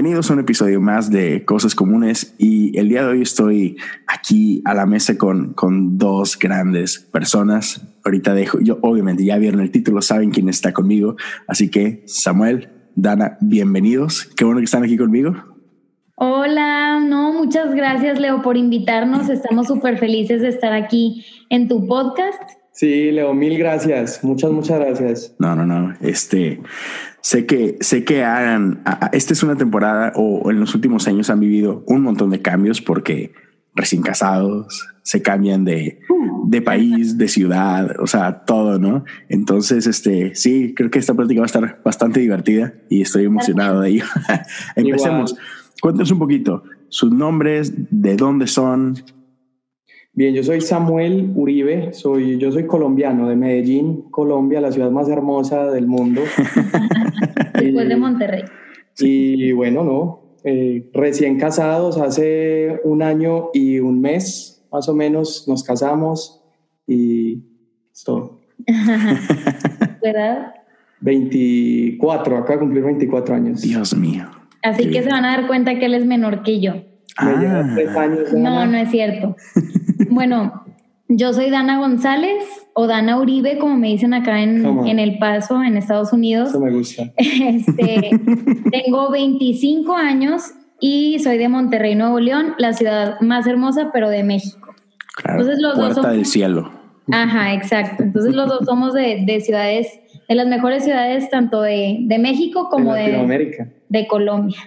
Bienvenidos 0.00 0.30
a 0.30 0.32
un 0.32 0.40
episodio 0.40 0.80
más 0.80 1.10
de 1.10 1.44
Cosas 1.44 1.74
Comunes 1.74 2.34
y 2.38 2.74
el 2.78 2.88
día 2.88 3.02
de 3.02 3.08
hoy 3.08 3.20
estoy 3.20 3.76
aquí 4.06 4.62
a 4.64 4.72
la 4.72 4.86
mesa 4.86 5.18
con, 5.18 5.52
con 5.52 5.98
dos 5.98 6.38
grandes 6.38 6.98
personas. 6.98 7.86
Ahorita 8.02 8.32
dejo, 8.32 8.60
yo 8.60 8.78
obviamente 8.80 9.26
ya 9.26 9.36
vieron 9.36 9.60
el 9.60 9.70
título, 9.70 10.00
saben 10.00 10.30
quién 10.30 10.48
está 10.48 10.72
conmigo, 10.72 11.16
así 11.46 11.70
que 11.70 12.02
Samuel, 12.06 12.70
Dana, 12.96 13.36
bienvenidos. 13.42 14.24
Qué 14.38 14.46
bueno 14.46 14.60
que 14.60 14.64
están 14.64 14.84
aquí 14.84 14.96
conmigo. 14.96 15.34
Hola, 16.14 17.00
no, 17.00 17.34
muchas 17.34 17.74
gracias 17.74 18.18
Leo 18.18 18.40
por 18.40 18.56
invitarnos. 18.56 19.28
Estamos 19.28 19.66
súper 19.66 19.98
felices 19.98 20.40
de 20.40 20.48
estar 20.48 20.72
aquí 20.72 21.26
en 21.50 21.68
tu 21.68 21.86
podcast. 21.86 22.40
Sí, 22.80 23.10
Leo, 23.10 23.34
mil 23.34 23.58
gracias. 23.58 24.24
Muchas, 24.24 24.50
muchas 24.52 24.80
gracias. 24.80 25.34
No, 25.38 25.54
no, 25.54 25.66
no. 25.66 25.92
Este, 26.00 26.62
sé 27.20 27.44
que, 27.44 27.76
sé 27.80 28.04
que 28.04 28.24
hagan, 28.24 28.82
esta 29.12 29.34
es 29.34 29.42
una 29.42 29.54
temporada 29.54 30.14
o 30.16 30.50
en 30.50 30.60
los 30.60 30.74
últimos 30.74 31.06
años 31.06 31.28
han 31.28 31.40
vivido 31.40 31.84
un 31.86 32.00
montón 32.00 32.30
de 32.30 32.40
cambios 32.40 32.80
porque 32.80 33.34
recién 33.74 34.00
casados 34.00 34.88
se 35.02 35.20
cambian 35.20 35.66
de, 35.66 36.00
de 36.46 36.62
país, 36.62 37.18
de 37.18 37.28
ciudad, 37.28 37.96
o 38.00 38.06
sea, 38.06 38.46
todo, 38.46 38.78
¿no? 38.78 39.04
Entonces, 39.28 39.86
este, 39.86 40.34
sí, 40.34 40.72
creo 40.74 40.90
que 40.90 41.00
esta 41.00 41.12
práctica 41.12 41.42
va 41.42 41.44
a 41.44 41.52
estar 41.52 41.82
bastante 41.84 42.20
divertida 42.20 42.72
y 42.88 43.02
estoy 43.02 43.26
emocionado 43.26 43.82
de 43.82 43.90
ello. 43.90 44.04
Empecemos. 44.74 45.36
Cuéntanos 45.82 46.12
un 46.12 46.18
poquito 46.18 46.62
sus 46.88 47.12
nombres, 47.12 47.74
de 47.90 48.16
dónde 48.16 48.46
son, 48.46 48.94
Bien, 50.20 50.34
yo 50.34 50.42
soy 50.42 50.60
Samuel 50.60 51.32
Uribe, 51.34 51.94
soy, 51.94 52.36
yo 52.36 52.52
soy 52.52 52.66
colombiano 52.66 53.26
de 53.26 53.36
Medellín, 53.36 54.02
Colombia, 54.10 54.60
la 54.60 54.70
ciudad 54.70 54.90
más 54.90 55.08
hermosa 55.08 55.70
del 55.70 55.86
mundo. 55.86 56.20
Después 57.54 57.88
de 57.88 57.96
Monterrey. 57.96 58.42
Y 58.98 59.52
bueno, 59.52 59.82
no, 59.82 60.36
eh, 60.44 60.90
recién 60.92 61.38
casados, 61.38 61.96
hace 61.96 62.80
un 62.84 63.02
año 63.02 63.48
y 63.54 63.78
un 63.78 64.02
mes 64.02 64.62
más 64.70 64.90
o 64.90 64.94
menos 64.94 65.48
nos 65.48 65.64
casamos 65.64 66.44
y 66.86 67.42
es 67.90 68.04
todo. 68.04 68.42
¿Verdad? 70.02 70.52
24, 71.00 72.36
acá 72.36 72.52
de 72.52 72.58
cumplir 72.58 72.84
24 72.84 73.36
años. 73.36 73.62
Dios 73.62 73.96
mío. 73.96 74.26
Así 74.62 74.90
que 74.90 75.02
se 75.02 75.08
van 75.08 75.24
a 75.24 75.38
dar 75.38 75.46
cuenta 75.46 75.78
que 75.78 75.86
él 75.86 75.94
es 75.94 76.04
menor 76.04 76.42
que 76.42 76.60
yo. 76.60 76.74
Ah. 77.16 77.70
Tres 77.74 77.96
años, 77.96 78.32
no, 78.34 78.66
no 78.66 78.76
es 78.76 78.90
cierto. 78.90 79.34
bueno, 80.08 80.64
yo 81.08 81.32
soy 81.32 81.50
Dana 81.50 81.78
González 81.78 82.44
o 82.72 82.86
Dana 82.86 83.18
Uribe, 83.18 83.58
como 83.58 83.76
me 83.76 83.88
dicen 83.88 84.14
acá 84.14 84.42
en, 84.42 84.64
en 84.86 84.98
El 84.98 85.18
Paso, 85.18 85.62
en 85.62 85.76
Estados 85.76 86.12
Unidos. 86.12 86.50
Eso 86.50 86.60
me 86.60 86.70
gusta. 86.70 87.10
Este, 87.16 88.10
tengo 88.70 89.10
25 89.10 89.92
años 89.94 90.52
y 90.80 91.18
soy 91.18 91.36
de 91.38 91.48
Monterrey, 91.48 91.94
Nuevo 91.94 92.20
León, 92.20 92.54
la 92.58 92.72
ciudad 92.72 93.20
más 93.20 93.46
hermosa, 93.46 93.90
pero 93.92 94.08
de 94.08 94.22
México. 94.22 94.74
Claro, 95.16 95.40
Entonces, 95.40 95.62
los 95.62 95.74
puerta 95.74 96.00
dos 96.00 96.12
del 96.12 96.26
cielo. 96.26 96.70
Ajá, 97.12 97.54
exacto. 97.54 98.02
Entonces 98.02 98.34
los 98.34 98.48
dos 98.48 98.60
somos 98.64 98.94
de, 98.94 99.24
de 99.26 99.40
ciudades, 99.40 100.00
de 100.28 100.34
las 100.34 100.46
mejores 100.46 100.84
ciudades 100.84 101.28
tanto 101.28 101.60
de, 101.62 101.98
de 102.02 102.18
México 102.18 102.68
como 102.70 102.94
de, 102.94 103.02
Latinoamérica. 103.02 103.68
de 103.88 104.06
Colombia. 104.06 104.58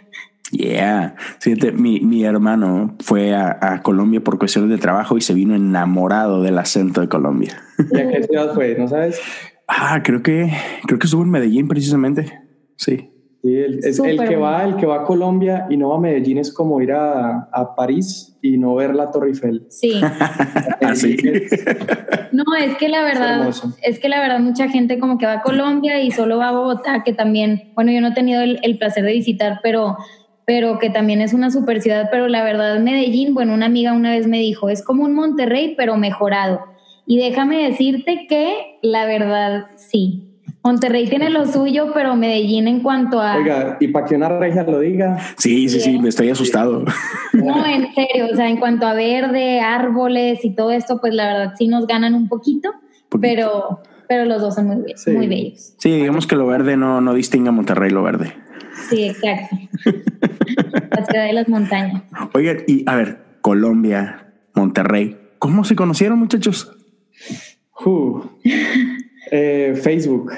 Yeah. 0.53 1.15
Fíjate, 1.39 1.71
mi, 1.71 1.99
mi 2.01 2.23
hermano 2.23 2.95
fue 2.99 3.33
a, 3.33 3.57
a, 3.59 3.81
Colombia 3.81 4.21
por 4.21 4.37
cuestiones 4.37 4.69
de 4.69 4.77
trabajo 4.77 5.17
y 5.17 5.21
se 5.21 5.33
vino 5.33 5.55
enamorado 5.55 6.43
del 6.43 6.59
acento 6.59 7.01
de 7.01 7.09
Colombia. 7.09 7.59
¿Y 7.91 7.99
a 7.99 8.07
qué 8.07 8.23
ciudad 8.23 8.53
fue? 8.53 8.75
¿No 8.77 8.87
sabes? 8.87 9.19
Ah, 9.67 10.01
creo 10.03 10.21
que, 10.21 10.51
creo 10.85 10.99
que 10.99 11.07
estuvo 11.07 11.23
en 11.23 11.31
Medellín 11.31 11.67
precisamente. 11.67 12.39
Sí. 12.77 13.09
Sí, 13.41 13.55
el, 13.55 13.79
es 13.79 13.99
el 13.99 14.23
que 14.25 14.35
va, 14.35 14.63
el 14.63 14.75
que 14.77 14.85
va 14.85 15.01
a 15.01 15.03
Colombia 15.03 15.65
y 15.69 15.75
no 15.75 15.89
va 15.89 15.97
a 15.97 15.99
Medellín 15.99 16.37
es 16.37 16.53
como 16.53 16.79
ir 16.81 16.93
a, 16.93 17.49
a 17.51 17.75
París 17.75 18.37
y 18.41 18.57
no 18.57 18.75
ver 18.75 18.93
la 18.93 19.11
Torre 19.11 19.29
Eiffel. 19.29 19.65
Sí. 19.69 19.99
Así. 20.81 21.17
No, 22.31 22.43
es 22.57 22.77
que 22.77 22.89
la 22.89 23.03
verdad, 23.03 23.47
es, 23.49 23.63
es, 23.81 23.99
que 23.99 24.07
la 24.07 24.21
verdad 24.21 24.39
mucha 24.39 24.69
gente 24.69 24.97
como 24.97 25.17
que 25.17 25.25
va 25.25 25.33
a 25.33 25.41
Colombia 25.41 26.01
y 26.01 26.11
solo 26.11 26.37
va 26.37 26.49
a 26.49 26.51
Bogotá, 26.53 27.03
que 27.03 27.11
también, 27.11 27.73
bueno, 27.75 27.91
yo 27.91 27.99
no 27.99 28.09
he 28.09 28.13
tenido 28.13 28.41
el, 28.41 28.59
el 28.63 28.77
placer 28.77 29.03
de 29.03 29.11
visitar, 29.11 29.59
pero 29.61 29.97
pero 30.45 30.79
que 30.79 30.89
también 30.89 31.21
es 31.21 31.33
una 31.33 31.51
super 31.51 31.81
ciudad, 31.81 32.09
pero 32.11 32.27
la 32.27 32.43
verdad 32.43 32.79
Medellín, 32.79 33.33
bueno, 33.33 33.53
una 33.53 33.67
amiga 33.67 33.93
una 33.93 34.11
vez 34.11 34.27
me 34.27 34.39
dijo, 34.39 34.69
es 34.69 34.83
como 34.83 35.03
un 35.03 35.13
Monterrey, 35.13 35.73
pero 35.77 35.97
mejorado. 35.97 36.61
Y 37.05 37.17
déjame 37.17 37.63
decirte 37.69 38.27
que 38.27 38.77
la 38.81 39.05
verdad 39.05 39.67
sí. 39.75 40.29
Monterrey 40.63 41.07
tiene 41.07 41.29
lo 41.29 41.45
suyo, 41.45 41.91
pero 41.93 42.15
Medellín 42.15 42.69
en 42.69 42.79
cuanto 42.79 43.19
a... 43.19 43.35
Oiga, 43.35 43.77
¿y 43.81 43.89
para 43.89 44.05
que 44.05 44.15
una 44.15 44.29
regia 44.29 44.63
lo 44.63 44.79
diga? 44.79 45.17
Sí, 45.37 45.67
sí, 45.67 45.81
sí, 45.81 45.99
me 45.99 46.09
estoy 46.09 46.29
asustado. 46.29 46.85
No, 47.33 47.65
en 47.65 47.93
serio, 47.95 48.27
o 48.31 48.35
sea, 48.35 48.47
en 48.47 48.57
cuanto 48.57 48.85
a 48.85 48.93
verde, 48.93 49.59
árboles 49.59 50.45
y 50.45 50.55
todo 50.55 50.71
esto, 50.71 51.01
pues 51.01 51.13
la 51.15 51.25
verdad 51.25 51.53
sí 51.57 51.67
nos 51.67 51.87
ganan 51.87 52.13
un 52.13 52.29
poquito, 52.29 52.71
poquito. 53.09 53.19
pero 53.19 53.81
pero 54.07 54.25
los 54.25 54.41
dos 54.41 54.55
son 54.55 54.67
muy, 54.67 54.93
sí. 54.95 55.11
muy 55.11 55.27
bellos. 55.27 55.73
Sí, 55.77 55.91
digamos 55.91 56.27
que 56.27 56.35
lo 56.35 56.45
verde 56.45 56.77
no, 56.77 57.01
no 57.01 57.13
distingue 57.13 57.49
a 57.49 57.51
Monterrey 57.51 57.89
lo 57.89 58.03
verde. 58.03 58.33
Sí, 58.93 59.05
exacto. 59.05 59.57
la 60.91 61.05
ciudad 61.05 61.25
de 61.25 61.33
las 61.33 61.49
montañas. 61.49 62.03
Oigan, 62.33 62.57
y 62.67 62.83
a 62.87 62.95
ver, 62.95 63.17
Colombia, 63.41 64.33
Monterrey, 64.55 65.17
¿cómo 65.39 65.63
se 65.63 65.75
conocieron, 65.75 66.19
muchachos? 66.19 66.75
Uh, 67.85 68.21
eh, 69.31 69.79
Facebook. 69.81 70.31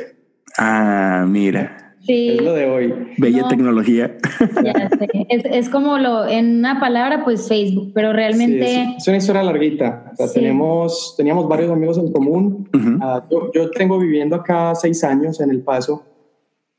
Ah, 0.58 1.26
mira. 1.28 1.82
Sí. 2.02 2.30
Es 2.30 2.42
lo 2.42 2.54
de 2.54 2.70
hoy. 2.70 2.94
Bella 3.18 3.42
no, 3.42 3.48
tecnología. 3.48 4.16
Ya 4.64 4.90
sé. 4.90 5.10
Es, 5.30 5.44
es, 5.46 5.70
como 5.70 5.98
lo, 5.98 6.28
en 6.28 6.60
una 6.60 6.80
palabra, 6.80 7.24
pues 7.24 7.48
Facebook, 7.48 7.92
pero 7.96 8.14
realmente... 8.14 8.68
Sí, 8.68 8.76
es, 8.76 8.98
es, 8.98 9.08
una 9.08 9.18
historia 9.18 9.44
larguita. 9.44 10.12
O 10.14 10.16
sea, 10.16 10.28
sí. 10.28 10.36
tenemos, 10.36 11.16
teníamos 11.18 11.48
varios 11.48 11.72
amigos 11.72 11.98
en 11.98 12.12
común. 12.12 12.70
Uh 12.74 12.78
-huh. 12.78 13.24
uh, 13.24 13.30
yo, 13.32 13.52
yo, 13.54 13.72
tengo 13.72 13.98
viviendo 13.98 14.36
acá 14.36 14.76
seis 14.76 15.04
años 15.04 15.42
en 15.42 15.50
El 15.50 15.62
Paso 15.62 16.15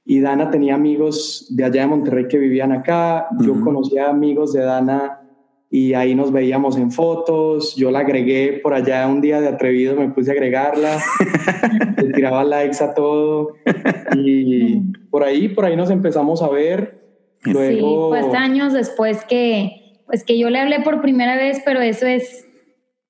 y 0.09 0.21
Dana 0.21 0.51
tenía 0.51 0.77
amigos 0.77 1.49
de 1.51 1.65
allá 1.65 1.83
de 1.83 1.89
Monterrey 1.89 2.29
que 2.29 2.39
vivían 2.39 2.71
acá. 2.71 3.27
Uh 3.33 3.35
-huh. 3.35 3.47
Yo 3.47 3.61
conocía 3.61 4.09
amigos 4.09 4.53
de 4.53 4.61
Dana 4.61 5.21
y 5.69 5.95
ahí 5.95 6.15
nos 6.15 6.33
veíamos 6.33 6.77
en 6.77 6.93
fotos. 6.93 7.75
Yo 7.75 7.91
la 7.91 7.99
agregué 8.01 8.61
por 8.63 8.73
allá 8.73 9.07
un 9.09 9.21
día 9.21 9.41
de 9.41 9.49
atrevido, 9.49 9.97
me 9.97 10.09
puse 10.09 10.31
a 10.31 10.35
agregarla, 10.35 10.99
le 11.97 12.13
tiraba 12.13 12.45
likes 12.45 12.83
a 12.83 12.95
todo 12.95 13.55
y 14.17 14.81
por 15.11 15.25
ahí, 15.25 15.49
por 15.49 15.65
ahí 15.65 15.77
nos 15.77 15.91
empezamos 15.91 16.41
a 16.41 16.49
ver. 16.51 17.03
Luego... 17.45 18.15
Sí, 18.15 18.21
pues 18.21 18.35
años 18.35 18.73
después 18.73 19.25
que, 19.25 20.03
pues 20.07 20.23
que 20.23 20.39
yo 20.39 20.51
le 20.51 20.61
hablé 20.61 20.81
por 20.81 21.01
primera 21.01 21.37
vez, 21.37 21.61
pero 21.65 21.81
eso 21.81 22.07
es, 22.07 22.47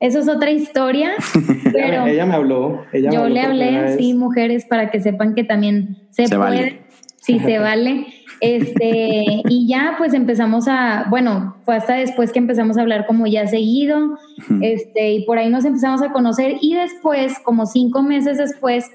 eso 0.01 0.19
es 0.21 0.29
otra 0.29 0.51
historia. 0.51 1.11
Pero 1.73 2.07
ella 2.07 2.27
me 2.27 2.35
habló. 2.35 2.85
Ella 2.93 3.11
yo 3.11 3.21
me 3.29 3.41
habló 3.41 3.55
le 3.55 3.77
hablé, 3.77 3.97
sí, 3.99 4.15
mujeres, 4.15 4.65
para 4.65 4.91
que 4.91 5.01
sepan 5.01 5.35
que 5.35 5.45
también 5.45 6.09
se, 6.11 6.27
se 6.27 6.37
puede. 6.37 6.51
Vale. 6.51 6.86
Sí, 7.27 7.41
se 7.41 7.59
vale. 7.59 8.07
Este, 8.41 9.43
y 9.49 9.67
ya 9.67 9.97
pues 9.99 10.15
empezamos 10.15 10.69
a, 10.69 11.07
bueno, 11.11 11.57
fue 11.65 11.75
hasta 11.75 11.95
después 11.95 12.31
que 12.31 12.39
empezamos 12.39 12.79
a 12.79 12.83
hablar 12.83 13.07
como 13.07 13.27
ya 13.27 13.49
seguido, 13.49 14.17
este, 14.61 15.15
y 15.15 15.25
por 15.25 15.39
ahí 15.39 15.51
nos 15.51 15.65
empezamos 15.65 16.03
a 16.03 16.13
conocer. 16.13 16.59
Y 16.61 16.75
después, 16.75 17.41
como 17.41 17.67
cinco 17.67 18.03
meses 18.03 18.39
después, 18.39 18.89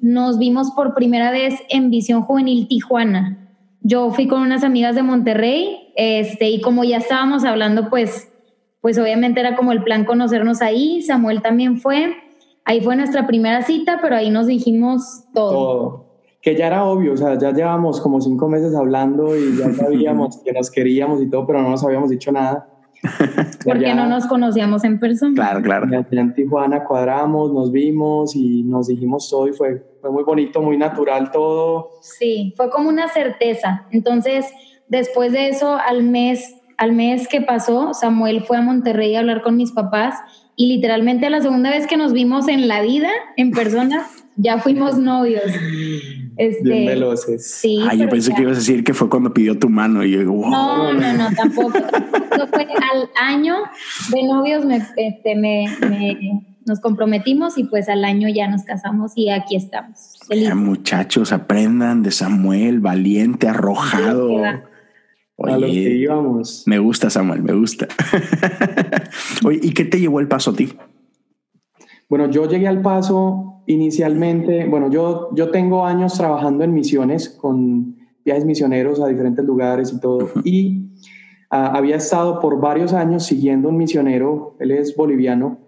nos 0.00 0.38
vimos 0.38 0.72
por 0.72 0.94
primera 0.94 1.30
vez 1.30 1.54
en 1.68 1.90
Visión 1.90 2.22
Juvenil 2.22 2.66
Tijuana. 2.66 3.38
Yo 3.82 4.10
fui 4.10 4.26
con 4.26 4.42
unas 4.42 4.64
amigas 4.64 4.96
de 4.96 5.04
Monterrey, 5.04 5.92
este, 5.94 6.50
y 6.50 6.60
como 6.60 6.82
ya 6.82 6.96
estábamos 6.96 7.44
hablando, 7.44 7.88
pues, 7.88 8.32
pues 8.80 8.98
obviamente 8.98 9.38
era 9.38 9.54
como 9.54 9.70
el 9.70 9.84
plan 9.84 10.04
conocernos 10.04 10.60
ahí, 10.60 11.02
Samuel 11.02 11.40
también 11.40 11.78
fue, 11.78 12.16
ahí 12.64 12.80
fue 12.80 12.96
nuestra 12.96 13.28
primera 13.28 13.62
cita, 13.62 14.00
pero 14.02 14.16
ahí 14.16 14.30
nos 14.30 14.48
dijimos 14.48 15.24
todo. 15.32 15.50
todo 15.50 16.05
que 16.46 16.54
ya 16.54 16.68
era 16.68 16.84
obvio, 16.84 17.14
o 17.14 17.16
sea, 17.16 17.36
ya 17.36 17.50
llevamos 17.50 18.00
como 18.00 18.20
cinco 18.20 18.48
meses 18.48 18.72
hablando 18.72 19.36
y 19.36 19.56
ya 19.56 19.72
sabíamos 19.74 20.40
que 20.44 20.52
nos 20.52 20.70
queríamos 20.70 21.20
y 21.20 21.28
todo, 21.28 21.44
pero 21.44 21.60
no 21.60 21.70
nos 21.70 21.82
habíamos 21.82 22.08
dicho 22.08 22.30
nada. 22.30 22.68
Porque 23.64 23.80
ya, 23.80 23.96
no 23.96 24.06
nos 24.06 24.26
conocíamos 24.26 24.84
en 24.84 25.00
persona. 25.00 25.34
Claro, 25.34 25.60
claro. 25.60 25.88
Ya 25.90 26.20
en 26.20 26.34
Tijuana 26.34 26.84
cuadramos, 26.84 27.52
nos 27.52 27.72
vimos 27.72 28.36
y 28.36 28.62
nos 28.62 28.86
dijimos 28.86 29.28
todo 29.28 29.48
y 29.48 29.54
fue, 29.54 29.84
fue 30.00 30.12
muy 30.12 30.22
bonito, 30.22 30.62
muy 30.62 30.76
natural 30.76 31.32
todo. 31.32 31.90
Sí, 32.00 32.54
fue 32.56 32.70
como 32.70 32.90
una 32.90 33.08
certeza. 33.08 33.84
Entonces, 33.90 34.46
después 34.86 35.32
de 35.32 35.48
eso, 35.48 35.76
al 35.76 36.04
mes 36.04 36.54
al 36.78 36.92
mes 36.92 37.26
que 37.26 37.40
pasó, 37.40 37.92
Samuel 37.92 38.42
fue 38.42 38.58
a 38.58 38.60
Monterrey 38.60 39.16
a 39.16 39.20
hablar 39.20 39.42
con 39.42 39.56
mis 39.56 39.72
papás 39.72 40.14
y 40.54 40.68
literalmente 40.68 41.28
la 41.28 41.40
segunda 41.40 41.70
vez 41.70 41.86
que 41.86 41.96
nos 41.96 42.12
vimos 42.12 42.46
en 42.48 42.68
la 42.68 42.82
vida, 42.82 43.08
en 43.36 43.50
persona, 43.50 44.06
ya 44.36 44.58
fuimos 44.58 44.96
novios. 44.96 45.42
Este, 46.36 46.62
Bien 46.62 46.86
veloces. 46.86 47.50
Sí. 47.50 47.78
Ah, 47.88 47.94
yo 47.94 48.08
pensé 48.08 48.32
que 48.34 48.42
ibas 48.42 48.56
a 48.56 48.60
decir 48.60 48.84
que 48.84 48.92
fue 48.92 49.08
cuando 49.08 49.32
pidió 49.32 49.58
tu 49.58 49.70
mano 49.70 50.04
y 50.04 50.12
yo 50.12 50.18
digo, 50.20 50.32
wow. 50.32 50.50
No, 50.50 50.92
no, 50.92 51.12
no, 51.14 51.30
tampoco. 51.34 51.72
fue 51.72 52.66
al 52.92 53.10
año 53.16 53.56
de 54.12 54.22
novios 54.22 54.64
me, 54.64 54.82
este, 54.96 55.34
me, 55.34 55.66
nos 56.66 56.80
comprometimos 56.80 57.56
y 57.56 57.64
pues 57.64 57.88
al 57.88 58.04
año 58.04 58.28
ya 58.28 58.48
nos 58.48 58.64
casamos 58.64 59.12
y 59.16 59.30
aquí 59.30 59.56
estamos. 59.56 60.18
Ya, 60.28 60.54
muchachos, 60.54 61.32
aprendan 61.32 62.02
de 62.02 62.10
Samuel, 62.10 62.80
valiente, 62.80 63.48
arrojado. 63.48 64.26
Oye, 65.36 65.52
a 65.52 65.58
lo 65.58 65.66
que 65.66 65.72
íbamos. 65.72 66.64
Me 66.66 66.78
gusta, 66.78 67.08
Samuel, 67.08 67.42
me 67.42 67.52
gusta. 67.52 67.86
Oye, 69.44 69.60
¿y 69.62 69.72
qué 69.72 69.84
te 69.84 70.00
llevó 70.00 70.20
el 70.20 70.28
paso 70.28 70.50
a 70.50 70.56
ti? 70.56 70.72
Bueno, 72.08 72.30
yo 72.30 72.48
llegué 72.48 72.68
al 72.68 72.82
paso 72.82 73.55
inicialmente, 73.66 74.66
bueno, 74.66 74.90
yo, 74.90 75.30
yo 75.34 75.50
tengo 75.50 75.84
años 75.84 76.14
trabajando 76.14 76.64
en 76.64 76.72
misiones 76.72 77.28
con 77.28 77.96
viajes 78.24 78.44
misioneros 78.44 79.00
a 79.00 79.06
diferentes 79.06 79.44
lugares 79.44 79.92
y 79.92 80.00
todo, 80.00 80.30
y 80.44 80.90
ah, 81.50 81.72
había 81.76 81.96
estado 81.96 82.40
por 82.40 82.60
varios 82.60 82.92
años 82.92 83.24
siguiendo 83.24 83.68
un 83.68 83.76
misionero, 83.76 84.56
él 84.60 84.70
es 84.70 84.96
boliviano, 84.96 85.58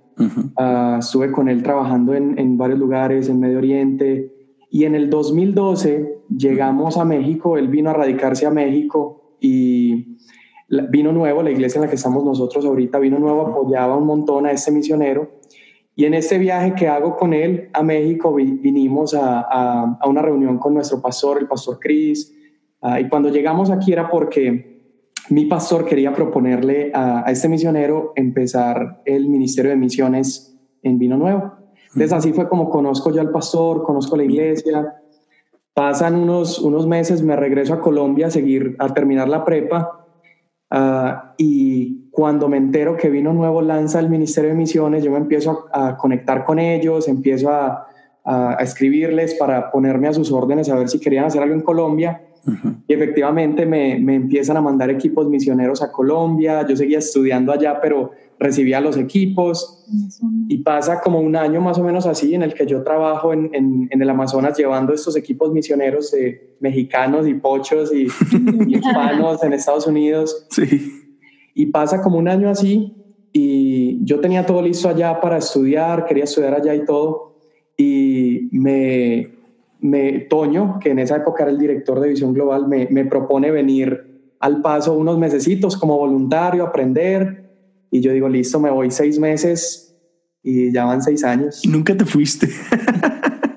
ah, 0.56 0.96
estuve 1.00 1.30
con 1.32 1.48
él 1.48 1.62
trabajando 1.62 2.14
en, 2.14 2.38
en, 2.38 2.56
varios 2.56 2.78
lugares, 2.78 3.28
en 3.28 3.40
Medio 3.40 3.58
Oriente, 3.58 4.32
y 4.70 4.84
en 4.84 4.94
el 4.94 5.10
2012 5.10 6.22
llegamos 6.36 6.96
a 6.98 7.04
México, 7.04 7.56
él 7.56 7.68
vino 7.68 7.90
a 7.90 7.94
radicarse 7.94 8.46
a 8.46 8.50
México 8.50 9.36
y 9.40 10.18
vino 10.90 11.12
nuevo, 11.12 11.42
la 11.42 11.50
iglesia 11.50 11.78
en 11.78 11.84
la 11.84 11.88
que 11.88 11.96
estamos 11.96 12.24
nosotros 12.24 12.64
ahorita, 12.64 12.98
vino 12.98 13.18
nuevo, 13.18 13.46
apoyaba 13.46 13.96
un 13.96 14.06
montón 14.06 14.46
a 14.46 14.52
ese 14.52 14.70
misionero 14.70 15.37
y 15.98 16.04
en 16.04 16.14
este 16.14 16.38
viaje 16.38 16.74
que 16.76 16.86
hago 16.86 17.16
con 17.16 17.34
él 17.34 17.70
a 17.72 17.82
México 17.82 18.32
vinimos 18.32 19.16
a, 19.18 19.98
una 20.06 20.22
reunión 20.22 20.56
con 20.56 20.72
nuestro 20.72 21.02
pastor, 21.02 21.38
el 21.40 21.48
pastor 21.48 21.80
Cris, 21.80 22.32
ah, 22.80 23.00
y 23.00 23.08
cuando 23.08 23.30
llegamos 23.30 23.68
aquí 23.68 23.94
era 23.94 24.08
porque 24.08 24.92
mi 25.30 25.46
pastor 25.46 25.84
quería 25.84 26.14
proponerle 26.14 26.92
a, 26.94 27.24
este 27.26 27.48
misionero 27.48 28.12
empezar 28.14 29.02
el 29.06 29.28
ministerio 29.28 29.72
de 29.72 29.76
misiones 29.76 30.56
en 30.84 31.00
Vino 31.00 31.16
Nuevo. 31.16 31.54
Entonces 31.86 32.12
así 32.12 32.32
fue 32.32 32.48
como 32.48 32.70
conozco 32.70 33.12
yo 33.12 33.20
al 33.20 33.32
pastor, 33.32 33.82
conozco 33.82 34.16
la 34.16 34.22
iglesia. 34.22 35.02
Pasan 35.74 36.14
unos, 36.14 36.60
unos 36.60 36.86
meses, 36.86 37.24
me 37.24 37.34
regreso 37.34 37.74
a 37.74 37.80
Colombia 37.80 38.28
a 38.28 38.30
seguir, 38.30 38.76
a 38.78 38.94
terminar 38.94 39.28
la 39.28 39.44
prepa 39.44 39.97
ah, 40.70 41.34
y 41.36 42.08
cuando 42.10 42.48
me 42.48 42.56
entero 42.56 42.96
que 42.96 43.10
Vino 43.10 43.32
Nuevo 43.32 43.62
lanza 43.62 44.00
el 44.00 44.08
Ministerio 44.08 44.50
de 44.50 44.56
Misiones, 44.56 45.04
yo 45.04 45.10
me 45.10 45.18
empiezo 45.18 45.66
a, 45.72 45.96
conectar 45.96 46.44
con 46.44 46.58
ellos, 46.58 47.08
empiezo 47.08 47.50
a, 47.50 47.84
escribirles 48.60 49.34
para 49.34 49.70
ponerme 49.70 50.08
a 50.08 50.12
sus 50.12 50.30
órdenes 50.30 50.68
a 50.68 50.74
ver 50.74 50.90
si 50.90 51.00
querían 51.00 51.24
hacer 51.24 51.42
algo 51.42 51.54
en 51.54 51.62
Colombia. 51.62 52.20
Y 52.86 52.92
efectivamente 52.92 53.64
me, 53.64 53.98
me, 54.00 54.16
empiezan 54.16 54.58
a 54.58 54.60
mandar 54.60 54.90
equipos 54.90 55.28
misioneros 55.28 55.80
a 55.80 55.90
Colombia. 55.90 56.66
Yo 56.66 56.76
seguía 56.76 56.98
estudiando 56.98 57.52
allá, 57.52 57.80
pero 57.80 58.10
recibía 58.38 58.80
los 58.80 58.96
equipos. 58.96 59.84
Y 60.48 60.58
pasa 60.58 61.00
como 61.00 61.20
un 61.20 61.36
año 61.36 61.60
más 61.60 61.78
o 61.78 61.84
menos 61.84 62.06
así 62.06 62.34
en 62.34 62.42
el 62.42 62.54
que 62.54 62.66
yo 62.66 62.82
trabajo 62.82 63.32
en, 63.32 63.50
en, 63.54 63.88
en 63.90 64.02
el 64.02 64.10
Amazonas 64.10 64.56
llevando 64.56 64.92
estos 64.92 65.16
equipos 65.16 65.52
misioneros 65.52 66.10
de 66.10 66.56
mexicanos 66.60 67.26
y 67.26 67.34
pochos 67.34 67.92
y, 67.92 68.06
y 68.66 68.76
hispanos 68.76 69.42
en 69.42 69.52
Estados 69.52 69.86
Unidos. 69.86 70.46
Sí 70.50 71.06
y 71.58 71.66
pasa 71.66 72.00
como 72.00 72.18
un 72.18 72.28
año 72.28 72.48
así 72.48 72.94
y 73.32 73.98
yo 74.04 74.20
tenía 74.20 74.46
todo 74.46 74.62
listo 74.62 74.88
allá 74.88 75.20
para 75.20 75.38
estudiar, 75.38 76.06
quería 76.06 76.22
estudiar 76.22 76.54
allá 76.54 76.72
y 76.72 76.84
todo. 76.84 77.34
Y 77.76 78.48
me, 78.52 79.28
me 79.80 80.20
Toño, 80.20 80.78
que 80.80 80.90
en 80.90 81.00
esa 81.00 81.16
época 81.16 81.42
era 81.42 81.50
el 81.50 81.58
director 81.58 81.98
de 81.98 82.10
Visión 82.10 82.32
Global, 82.32 82.68
me, 82.68 82.86
me 82.92 83.04
propone 83.06 83.50
venir 83.50 84.36
al 84.38 84.62
paso 84.62 84.94
unos 84.94 85.18
mesecitos 85.18 85.76
como 85.76 85.98
voluntario, 85.98 86.62
aprender. 86.62 87.47
Y 87.90 88.00
yo 88.00 88.12
digo, 88.12 88.28
listo, 88.28 88.60
me 88.60 88.70
voy 88.70 88.90
seis 88.90 89.18
meses 89.18 89.96
y 90.42 90.72
ya 90.72 90.84
van 90.84 91.02
seis 91.02 91.24
años. 91.24 91.64
Y 91.64 91.68
nunca 91.68 91.96
te 91.96 92.04
fuiste. 92.04 92.48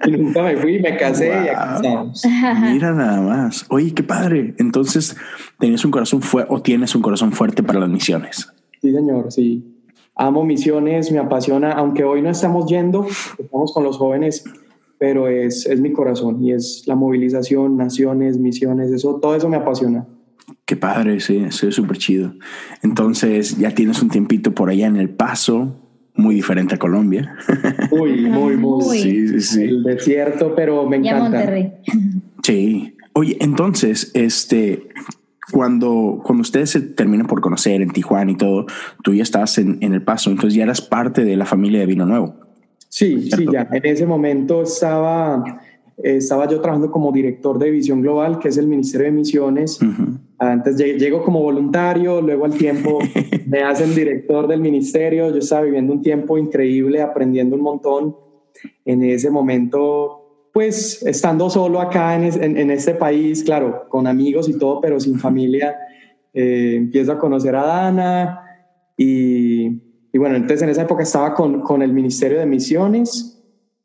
y 0.05 0.11
nunca 0.11 0.43
me 0.43 0.57
fui, 0.57 0.79
me 0.79 0.97
casé 0.97 1.27
y 1.27 1.49
aquí 1.49 1.75
estamos. 1.75 2.23
Mira 2.61 2.93
nada 2.93 3.21
más. 3.21 3.65
Oye, 3.69 3.93
qué 3.93 4.03
padre. 4.03 4.55
Entonces, 4.57 5.15
¿tenías 5.59 5.83
un 5.85 5.91
corazón 5.91 6.21
fuerte 6.21 6.53
o 6.53 6.61
tienes 6.61 6.95
un 6.95 7.01
corazón 7.01 7.31
fuerte 7.31 7.63
para 7.63 7.79
las 7.79 7.89
misiones? 7.89 8.51
Sí, 8.81 8.91
señor, 8.91 9.31
sí. 9.31 9.63
Amo 10.15 10.43
misiones, 10.43 11.11
me 11.11 11.19
apasiona, 11.19 11.71
aunque 11.71 12.03
hoy 12.03 12.21
no 12.21 12.29
estamos 12.29 12.69
yendo, 12.69 13.07
estamos 13.39 13.73
con 13.73 13.83
los 13.83 13.97
jóvenes, 13.97 14.43
pero 14.99 15.27
es, 15.27 15.65
es 15.65 15.79
mi 15.79 15.93
corazón 15.93 16.43
y 16.43 16.51
es 16.51 16.83
la 16.85 16.95
movilización, 16.95 17.77
naciones, 17.77 18.37
misiones, 18.37 18.91
eso, 18.91 19.19
todo 19.21 19.35
eso 19.35 19.49
me 19.49 19.57
apasiona. 19.57 20.05
Qué 20.65 20.75
padre, 20.75 21.19
sí, 21.19 21.37
es 21.37 21.55
súper 21.55 21.97
chido. 21.97 22.33
Entonces, 22.81 23.57
ya 23.57 23.71
tienes 23.71 24.01
un 24.01 24.09
tiempito 24.09 24.53
por 24.53 24.69
allá 24.69 24.87
en 24.87 24.97
El 24.97 25.09
Paso, 25.09 25.77
muy 26.15 26.35
diferente 26.35 26.75
a 26.75 26.77
Colombia. 26.77 27.35
Muy, 27.91 28.21
muy, 28.21 28.57
muy. 28.57 28.99
Sí, 28.99 29.27
sí, 29.27 29.41
sí. 29.41 29.63
El 29.63 29.83
desierto, 29.83 30.53
pero 30.55 30.87
me 30.87 30.97
encanta. 30.97 31.23
Monterrey. 31.23 31.73
Sí. 32.43 32.95
Oye, 33.13 33.37
entonces, 33.41 34.11
este, 34.13 34.87
cuando, 35.51 36.21
cuando 36.23 36.41
ustedes 36.41 36.69
se 36.69 36.81
terminan 36.81 37.27
por 37.27 37.41
conocer 37.41 37.81
en 37.81 37.91
Tijuana 37.91 38.31
y 38.31 38.35
todo, 38.35 38.65
tú 39.03 39.13
ya 39.13 39.23
en, 39.57 39.77
en 39.81 39.93
El 39.93 40.01
Paso, 40.03 40.31
entonces 40.31 40.53
ya 40.53 40.63
eras 40.63 40.81
parte 40.81 41.23
de 41.23 41.35
la 41.35 41.45
familia 41.45 41.81
de 41.81 41.85
Vino 41.85 42.05
Nuevo. 42.05 42.35
Sí, 42.87 43.29
sí, 43.31 43.45
ya. 43.51 43.67
En 43.71 43.85
ese 43.85 44.05
momento 44.05 44.63
estaba, 44.63 45.43
estaba 46.03 46.47
yo 46.47 46.59
trabajando 46.61 46.91
como 46.91 47.11
director 47.11 47.59
de 47.59 47.71
Visión 47.71 48.01
Global, 48.01 48.39
que 48.39 48.49
es 48.49 48.57
el 48.57 48.67
Ministerio 48.67 49.07
de 49.07 49.11
Misiones. 49.11 49.79
Antes 50.37 50.77
llego 50.77 51.23
como 51.23 51.41
voluntario, 51.41 52.21
luego 52.21 52.45
al 52.45 52.53
tiempo 52.53 52.99
me 53.47 53.61
hacen 53.61 53.93
director 53.93 54.47
del 54.47 54.59
ministerio. 54.59 55.29
Yo 55.29 55.37
estaba 55.37 55.61
viviendo 55.61 55.93
un 55.93 56.01
tiempo 56.01 56.37
increíble, 56.37 57.01
aprendiendo 57.01 57.55
un 57.55 57.61
montón. 57.61 58.15
En 58.85 59.03
ese 59.03 59.29
momento, 59.29 60.49
pues 60.53 61.03
estando 61.03 61.49
solo 61.49 61.79
acá 61.79 62.15
en, 62.15 62.57
en, 62.57 62.71
este 62.71 62.95
país, 62.95 63.43
claro, 63.43 63.85
con 63.89 64.07
amigos 64.07 64.49
y 64.49 64.57
todo, 64.57 64.81
pero 64.81 64.99
sin 64.99 65.19
familia, 65.19 65.75
eh, 66.33 66.75
empiezo 66.77 67.11
a 67.11 67.19
conocer 67.19 67.55
a 67.55 67.63
Dana 67.63 68.41
y, 68.97 69.67
y, 70.11 70.17
bueno, 70.17 70.35
entonces 70.35 70.61
en 70.63 70.69
esa 70.69 70.83
época 70.83 71.03
estaba 71.03 71.33
con, 71.33 71.61
con 71.61 71.81
el 71.81 71.93
Ministerio 71.93 72.39
de 72.39 72.45
Misiones 72.45 73.30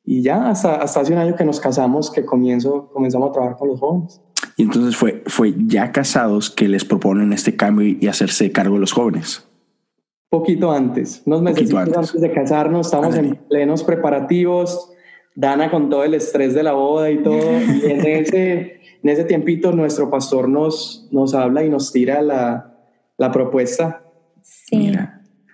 y 0.06 0.22
ya 0.22 0.48
hasta, 0.48 0.76
hasta 0.76 1.00
hace 1.00 1.12
un 1.12 1.18
año 1.18 1.34
que 1.34 1.44
nos 1.44 1.58
casamos, 1.58 2.12
que 2.12 2.24
comienzo, 2.24 2.88
comenzamos 2.92 3.30
a 3.30 3.32
trabajar 3.32 3.56
con 3.56 3.68
los 3.68 3.80
jóvenes. 3.80 4.20
Y 4.56 4.62
entonces 4.62 4.96
fue, 4.96 5.24
fue 5.26 5.52
ya 5.66 5.90
casados 5.90 6.48
que 6.48 6.68
les 6.68 6.84
proponen 6.84 7.32
este 7.32 7.56
cambio 7.56 7.96
y 8.00 8.06
hacerse 8.06 8.52
cargo 8.52 8.74
de 8.74 8.80
los 8.80 8.92
jóvenes. 8.92 9.46
Poquito 10.30 10.70
antes, 10.70 11.22
unos 11.26 11.42
meses 11.42 11.74
antes. 11.74 12.20
de 12.20 12.32
casarnos, 12.32 12.86
estamos 12.86 13.16
en 13.16 13.34
plenos 13.48 13.82
preparativos, 13.82 14.92
Dana 15.34 15.70
con 15.70 15.90
todo 15.90 16.04
el 16.04 16.14
estrés 16.14 16.54
de 16.54 16.62
la 16.62 16.72
boda 16.72 17.10
y 17.10 17.22
todo, 17.22 17.36
y 17.60 17.90
en 17.90 18.06
ese, 18.06 18.80
en 19.02 19.10
ese 19.10 19.24
tiempito 19.24 19.72
nuestro 19.72 20.08
pastor 20.08 20.48
nos, 20.48 21.08
nos 21.10 21.34
habla 21.34 21.64
y 21.64 21.68
nos 21.68 21.92
tira 21.92 22.22
la, 22.22 22.76
la 23.18 23.32
propuesta. 23.32 24.02
Sí, 24.42 24.92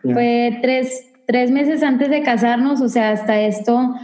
fue 0.03 0.59
tres, 0.63 1.11
tres 1.27 1.51
meses 1.51 1.83
antes 1.83 2.11
de 2.11 2.23
casarnos, 2.23 2.81
o 2.81 2.89
sea, 2.89 3.13
hasta 3.13 3.41
esto 3.41 3.95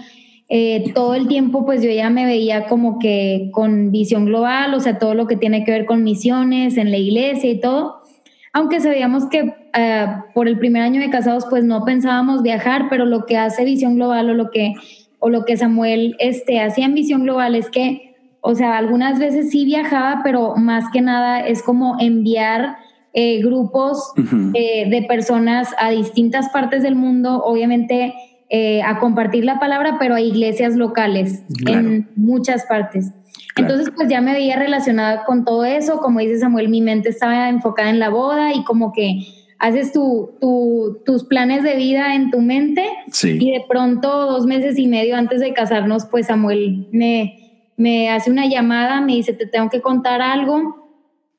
eh, 0.50 0.92
todo 0.94 1.14
el 1.14 1.28
tiempo 1.28 1.66
pues 1.66 1.82
yo 1.82 1.90
ya 1.90 2.08
me 2.08 2.24
veía 2.24 2.68
como 2.68 2.98
que 2.98 3.50
con 3.52 3.90
visión 3.90 4.24
global, 4.24 4.72
o 4.72 4.80
sea, 4.80 4.98
todo 4.98 5.14
lo 5.14 5.26
que 5.26 5.36
tiene 5.36 5.62
que 5.64 5.72
ver 5.72 5.84
con 5.84 6.02
misiones 6.02 6.78
en 6.78 6.90
la 6.90 6.96
iglesia 6.96 7.50
y 7.50 7.60
todo. 7.60 8.00
Aunque 8.54 8.80
sabíamos 8.80 9.26
que 9.28 9.54
eh, 9.74 10.06
por 10.34 10.48
el 10.48 10.58
primer 10.58 10.82
año 10.82 11.02
de 11.02 11.10
casados 11.10 11.44
pues 11.50 11.64
no 11.64 11.84
pensábamos 11.84 12.42
viajar, 12.42 12.86
pero 12.88 13.04
lo 13.04 13.26
que 13.26 13.36
hace 13.36 13.64
visión 13.64 13.96
global 13.96 14.30
o 14.30 14.34
lo 14.34 14.50
que, 14.50 14.72
o 15.18 15.28
lo 15.28 15.44
que 15.44 15.58
Samuel 15.58 16.16
este, 16.18 16.60
hacía 16.60 16.86
en 16.86 16.94
visión 16.94 17.24
global 17.24 17.54
es 17.54 17.68
que, 17.68 18.16
o 18.40 18.54
sea, 18.54 18.78
algunas 18.78 19.18
veces 19.18 19.50
sí 19.50 19.66
viajaba, 19.66 20.22
pero 20.24 20.56
más 20.56 20.84
que 20.90 21.02
nada 21.02 21.40
es 21.40 21.62
como 21.62 22.00
enviar 22.00 22.76
eh, 23.12 23.42
grupos 23.42 24.12
de 24.14 25.04
personas 25.08 25.74
a 25.78 25.90
distintas 25.90 26.48
partes 26.50 26.82
del 26.82 26.94
mundo, 26.94 27.42
obviamente 27.44 28.14
eh, 28.50 28.82
a 28.82 28.98
compartir 28.98 29.44
la 29.44 29.58
palabra, 29.58 29.96
pero 29.98 30.14
a 30.14 30.20
iglesias 30.20 30.74
locales 30.76 31.44
en 31.66 32.08
muchas 32.16 32.64
partes. 32.66 33.12
Entonces, 33.56 33.90
pues 33.94 34.08
ya 34.08 34.20
me 34.20 34.32
veía 34.32 34.56
relacionada 34.56 35.24
con 35.24 35.44
todo 35.44 35.64
eso, 35.64 36.00
como 36.00 36.20
dice 36.20 36.38
Samuel, 36.38 36.68
mi 36.68 36.80
mente 36.80 37.08
estaba 37.08 37.48
enfocada 37.48 37.90
en 37.90 37.98
la 37.98 38.08
boda 38.08 38.54
y 38.54 38.64
como 38.64 38.92
que 38.92 39.20
haces 39.58 39.92
tu, 39.92 40.30
tus 41.04 41.24
planes 41.24 41.62
de 41.62 41.74
vida 41.74 42.14
en 42.14 42.30
tu 42.30 42.40
mente. 42.40 42.88
Y 43.22 43.50
de 43.50 43.64
pronto 43.68 44.26
dos 44.26 44.46
meses 44.46 44.78
y 44.78 44.86
medio 44.86 45.16
antes 45.16 45.40
de 45.40 45.52
casarnos, 45.52 46.06
pues 46.06 46.26
Samuel 46.26 46.88
me, 46.92 47.72
me 47.76 48.10
hace 48.10 48.30
una 48.30 48.46
llamada, 48.46 49.00
me 49.00 49.14
dice, 49.14 49.32
te 49.32 49.46
tengo 49.46 49.68
que 49.68 49.80
contar 49.80 50.22
algo 50.22 50.90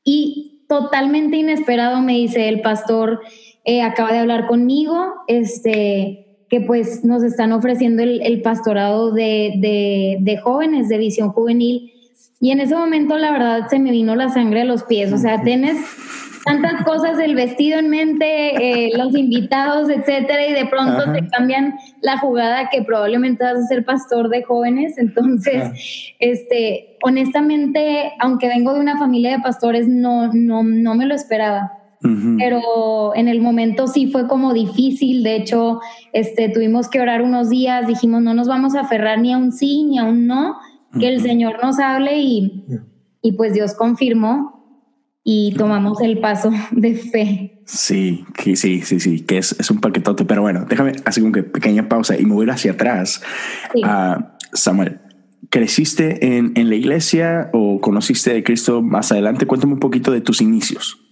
y 0.04 0.66
totalmente 0.68 1.38
inesperado 1.38 2.02
me 2.02 2.14
dice 2.14 2.48
el 2.48 2.62
pastor 2.62 3.22
eh, 3.66 3.82
acaba 3.82 4.12
de 4.12 4.20
hablar 4.20 4.48
conmigo, 4.48 5.16
este, 5.28 6.29
que 6.50 6.62
pues 6.62 7.06
nos 7.06 7.24
están 7.24 7.52
ofreciendo 7.52 8.02
el, 8.02 8.42
pastorado 8.42 9.12
de, 9.12 10.18
de, 10.20 10.38
jóvenes 10.38 10.90
de 10.90 10.98
visión 10.98 11.30
juvenil. 11.30 11.94
Y 12.42 12.52
en 12.52 12.60
ese 12.60 12.76
momento 12.76 13.18
la 13.18 13.32
verdad 13.32 13.68
se 13.70 13.80
me 13.80 13.92
vino 13.92 14.16
la 14.16 14.30
sangre 14.30 14.62
a 14.62 14.66
los 14.66 14.84
pies, 14.84 15.14
o 15.14 15.18
sea, 15.18 15.44
tienes 15.44 15.78
tantas 16.46 16.84
cosas, 16.84 17.20
el 17.20 17.36
vestido 17.36 17.80
en 17.80 17.90
mente, 17.90 18.86
eh, 18.88 18.98
los 18.98 19.16
invitados, 19.16 19.90
etcétera, 19.90 20.48
y 20.48 20.54
de 20.54 20.66
pronto 20.66 21.12
te 21.12 21.28
cambian 21.28 21.76
la 22.02 22.18
jugada 22.18 22.70
que 22.70 22.82
probablemente 22.82 23.44
vas 23.44 23.58
a 23.58 23.68
ser 23.68 23.86
pastor 23.86 24.30
de 24.30 24.44
jóvenes. 24.44 24.98
Entonces, 24.98 26.14
este, 26.20 26.98
honestamente, 27.04 28.14
aunque 28.20 28.48
vengo 28.48 28.74
de 28.74 28.80
una 28.80 28.98
familia 28.98 29.32
de 29.32 29.44
pastores, 29.44 29.88
no, 29.88 30.32
no, 30.34 30.64
no 30.64 30.96
me 30.96 31.06
lo 31.06 31.14
esperaba. 31.14 31.79
Pero 32.02 33.14
en 33.16 33.28
el 33.28 33.42
momento 33.42 33.88
sí 33.88 34.08
fue 34.10 34.28
como 34.28 34.54
difícil, 34.54 35.22
de 35.22 35.36
hecho, 35.36 35.82
este, 36.14 36.48
tuvimos 36.48 36.88
que 36.88 37.02
orar 37.02 37.22
unos 37.22 37.50
días, 37.50 37.88
dijimos, 37.88 38.22
no 38.22 38.34
nos 38.34 38.48
vamos 38.48 38.76
a 38.76 38.82
aferrar 38.82 39.20
ni 39.20 39.34
a 39.34 39.38
un 39.38 39.52
sí 39.52 39.84
ni 39.84 39.98
a 39.98 40.06
un 40.06 40.26
no, 40.26 40.56
que 40.98 41.10
el 41.10 41.22
Señor 41.22 41.58
nos 41.62 41.78
hable 41.80 42.18
y, 42.20 42.66
y 43.22 43.34
pues 43.34 43.54
Dios 43.54 43.74
confirmó 43.74 44.60
y 45.24 45.54
tomamos 45.58 46.02
el 46.02 46.20
paso 46.20 46.52
de 46.72 46.96
fe. 46.96 47.62
Sí, 47.66 48.26
sí, 48.56 48.56
sí, 48.56 49.00
sí, 49.00 49.20
que 49.22 49.38
es, 49.38 49.56
es 49.60 49.70
un 49.70 49.80
paquetote, 49.80 50.26
pero 50.26 50.42
bueno, 50.42 50.66
déjame 50.68 50.94
hacer 51.06 51.24
una 51.24 51.44
pequeña 51.44 51.88
pausa 51.88 52.20
y 52.20 52.26
mover 52.26 52.50
hacia 52.52 52.72
atrás. 52.72 53.22
a 53.84 54.38
Samuel, 54.54 55.02
¿creciste 55.50 56.38
en, 56.38 56.54
en, 56.56 56.70
la 56.70 56.76
iglesia 56.76 57.50
o 57.54 57.80
conociste 57.80 58.34
de 58.34 58.44
Cristo 58.44 58.82
más 58.82 59.12
adelante? 59.12 59.46
Cuéntame 59.46 59.74
un 59.74 59.80
poquito 59.80 60.12
de 60.12 60.22
tus 60.22 60.42
inicios. 60.42 61.09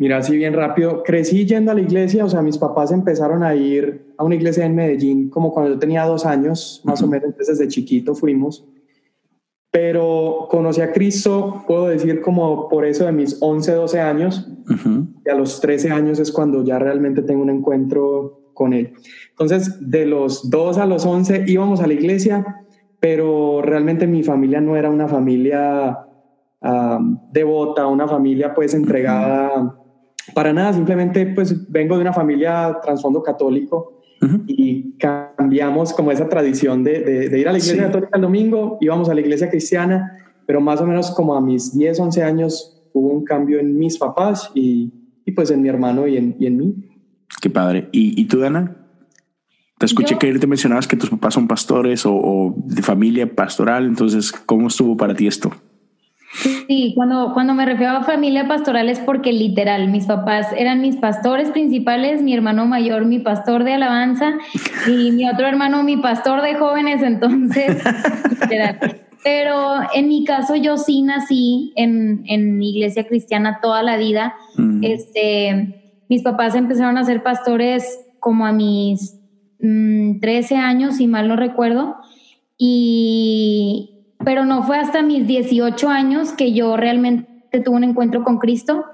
Mira, 0.00 0.16
así 0.16 0.34
bien 0.34 0.54
rápido, 0.54 1.02
crecí 1.02 1.44
yendo 1.44 1.72
a 1.72 1.74
la 1.74 1.82
iglesia, 1.82 2.24
o 2.24 2.28
sea, 2.30 2.40
mis 2.40 2.56
papás 2.56 2.90
empezaron 2.90 3.42
a 3.42 3.54
ir 3.54 4.14
a 4.16 4.24
una 4.24 4.34
iglesia 4.34 4.64
en 4.64 4.74
Medellín 4.74 5.28
como 5.28 5.52
cuando 5.52 5.74
yo 5.74 5.78
tenía 5.78 6.06
dos 6.06 6.24
años, 6.24 6.80
más 6.84 7.02
o 7.02 7.06
menos, 7.06 7.26
entonces 7.26 7.58
desde 7.58 7.70
chiquito 7.70 8.14
fuimos. 8.14 8.66
Pero 9.70 10.48
conocí 10.50 10.80
a 10.80 10.90
Cristo, 10.92 11.64
puedo 11.66 11.88
decir, 11.88 12.22
como 12.22 12.66
por 12.70 12.86
eso 12.86 13.04
de 13.04 13.12
mis 13.12 13.36
11, 13.42 13.72
12 13.72 14.00
años. 14.00 14.48
Y 15.26 15.28
a 15.28 15.34
los 15.34 15.60
13 15.60 15.90
años 15.90 16.18
es 16.18 16.32
cuando 16.32 16.64
ya 16.64 16.78
realmente 16.78 17.20
tengo 17.20 17.42
un 17.42 17.50
encuentro 17.50 18.52
con 18.54 18.72
Él. 18.72 18.94
Entonces, 19.28 19.76
de 19.82 20.06
los 20.06 20.48
2 20.48 20.78
a 20.78 20.86
los 20.86 21.04
11 21.04 21.44
íbamos 21.46 21.82
a 21.82 21.86
la 21.86 21.92
iglesia, 21.92 22.64
pero 23.00 23.60
realmente 23.60 24.06
mi 24.06 24.22
familia 24.22 24.62
no 24.62 24.78
era 24.78 24.88
una 24.88 25.08
familia 25.08 26.06
devota, 27.32 27.86
una 27.86 28.08
familia 28.08 28.54
pues 28.54 28.72
entregada 28.72 29.76
para 30.34 30.52
nada. 30.52 30.72
Simplemente 30.72 31.26
pues 31.26 31.70
vengo 31.70 31.96
de 31.96 32.02
una 32.02 32.12
familia 32.12 32.78
trasfondo 32.82 33.22
católico 33.22 34.00
y 34.46 34.98
cambiamos 34.98 35.94
como 35.94 36.12
esa 36.12 36.28
tradición 36.28 36.84
de, 36.84 37.28
de, 37.30 37.38
ir 37.38 37.48
a 37.48 37.52
la 37.52 37.58
iglesia 37.58 37.86
católica 37.86 38.10
el 38.14 38.20
domingo, 38.20 38.76
íbamos 38.80 39.08
a 39.08 39.14
la 39.14 39.20
iglesia 39.20 39.48
cristiana, 39.48 40.18
pero 40.46 40.60
más 40.60 40.80
o 40.80 40.86
menos 40.86 41.10
como 41.12 41.34
a 41.34 41.40
mis 41.40 41.76
10, 41.76 42.00
11 42.00 42.22
años 42.22 42.82
hubo 42.92 43.08
un 43.08 43.24
cambio 43.24 43.58
en 43.60 43.78
mis 43.78 43.96
papás 43.96 44.50
y, 44.54 44.92
y 45.24 45.32
pues 45.32 45.50
en 45.50 45.62
mi 45.62 45.68
hermano 45.68 46.06
y 46.06 46.18
en, 46.18 46.36
y 46.38 46.46
en 46.46 46.56
mí. 46.58 46.74
Qué 47.40 47.48
padre. 47.48 47.88
¿Y, 47.92 48.20
y 48.20 48.26
tú, 48.26 48.40
Dana? 48.40 48.76
Te 49.78 49.86
escuché 49.86 50.18
que 50.18 50.38
te 50.38 50.46
mencionabas 50.46 50.86
que 50.86 50.96
tus 50.96 51.08
papás 51.08 51.32
son 51.32 51.48
pastores 51.48 52.04
o, 52.04 52.14
o 52.14 52.54
de 52.66 52.82
familia 52.82 53.34
pastoral, 53.34 53.86
entonces, 53.86 54.32
¿cómo 54.32 54.68
estuvo 54.68 54.98
para 54.98 55.14
ti 55.14 55.26
esto? 55.26 55.50
Sí, 56.32 56.92
cuando, 56.94 57.32
cuando 57.34 57.54
me 57.54 57.66
refiero 57.66 57.92
a 57.92 58.04
familia 58.04 58.46
pastoral 58.46 58.88
es 58.88 59.00
porque 59.00 59.32
literal, 59.32 59.88
mis 59.88 60.06
papás 60.06 60.46
eran 60.56 60.80
mis 60.80 60.96
pastores 60.96 61.50
principales, 61.50 62.22
mi 62.22 62.32
hermano 62.32 62.66
mayor 62.66 63.04
mi 63.04 63.18
pastor 63.18 63.64
de 63.64 63.74
alabanza 63.74 64.34
y 64.86 65.10
mi 65.10 65.28
otro 65.28 65.48
hermano 65.48 65.82
mi 65.82 65.96
pastor 65.96 66.40
de 66.42 66.54
jóvenes, 66.54 67.02
entonces, 67.02 67.82
literal. 68.40 68.78
Pero 69.24 69.72
en 69.94 70.08
mi 70.08 70.24
caso 70.24 70.54
yo 70.54 70.78
sí 70.78 71.02
nací 71.02 71.72
en, 71.76 72.22
en 72.26 72.62
iglesia 72.62 73.06
cristiana 73.06 73.58
toda 73.60 73.82
la 73.82 73.96
vida. 73.96 74.34
Este, 74.80 76.02
mis 76.08 76.22
papás 76.22 76.54
empezaron 76.54 76.96
a 76.96 77.04
ser 77.04 77.22
pastores 77.22 78.00
como 78.18 78.46
a 78.46 78.52
mis 78.52 79.18
13 79.58 80.54
mm, 80.54 80.58
años, 80.58 80.96
si 80.96 81.06
mal 81.06 81.28
no 81.28 81.36
recuerdo. 81.36 81.96
Y, 82.56 83.99
pero 84.24 84.44
no 84.44 84.62
fue 84.62 84.78
hasta 84.78 85.02
mis 85.02 85.26
18 85.26 85.88
años 85.88 86.32
que 86.32 86.52
yo 86.52 86.76
realmente 86.76 87.28
tuve 87.64 87.76
un 87.76 87.84
encuentro 87.84 88.22
con 88.22 88.38
Cristo. 88.38 88.84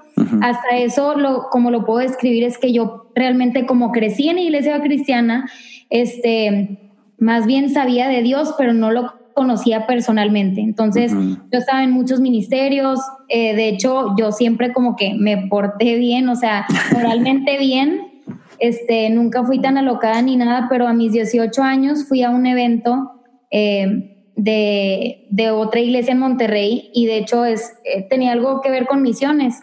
Hasta 0.41 0.77
eso, 0.77 1.15
lo, 1.15 1.49
como 1.51 1.69
lo 1.69 1.85
puedo 1.85 1.99
describir, 1.99 2.43
es 2.43 2.57
que 2.57 2.73
yo 2.73 3.11
realmente 3.13 3.65
como 3.65 3.91
crecí 3.91 4.29
en 4.29 4.39
iglesia 4.39 4.81
cristiana, 4.81 5.49
este, 5.89 6.91
más 7.19 7.45
bien 7.45 7.69
sabía 7.69 8.07
de 8.07 8.23
Dios, 8.23 8.55
pero 8.57 8.73
no 8.73 8.91
lo 8.91 9.13
conocía 9.35 9.85
personalmente. 9.85 10.61
Entonces, 10.61 11.13
yo 11.13 11.59
estaba 11.59 11.83
en 11.83 11.91
muchos 11.91 12.19
ministerios, 12.19 12.99
eh, 13.29 13.55
de 13.55 13.69
hecho, 13.69 14.15
yo 14.17 14.31
siempre 14.31 14.73
como 14.73 14.95
que 14.95 15.13
me 15.13 15.47
porté 15.47 15.95
bien, 15.97 16.27
o 16.29 16.35
sea, 16.35 16.65
moralmente 16.93 17.59
bien, 17.59 18.01
este, 18.57 19.11
nunca 19.11 19.43
fui 19.43 19.59
tan 19.59 19.77
alocada 19.77 20.21
ni 20.23 20.35
nada, 20.35 20.67
pero 20.67 20.87
a 20.87 20.93
mis 20.93 21.11
18 21.11 21.61
años 21.61 22.05
fui 22.07 22.23
a 22.23 22.31
un 22.31 22.47
evento 22.47 23.21
eh, 23.51 24.16
de, 24.37 25.51
otra 25.51 25.81
iglesia 25.81 26.13
en 26.13 26.19
Monterrey 26.19 26.89
y 26.93 27.07
de 27.07 27.17
hecho 27.17 27.43
es, 27.43 27.73
eh, 27.83 28.07
tenía 28.09 28.31
algo 28.31 28.61
que 28.61 28.71
ver 28.71 28.87
con 28.87 29.01
misiones. 29.01 29.59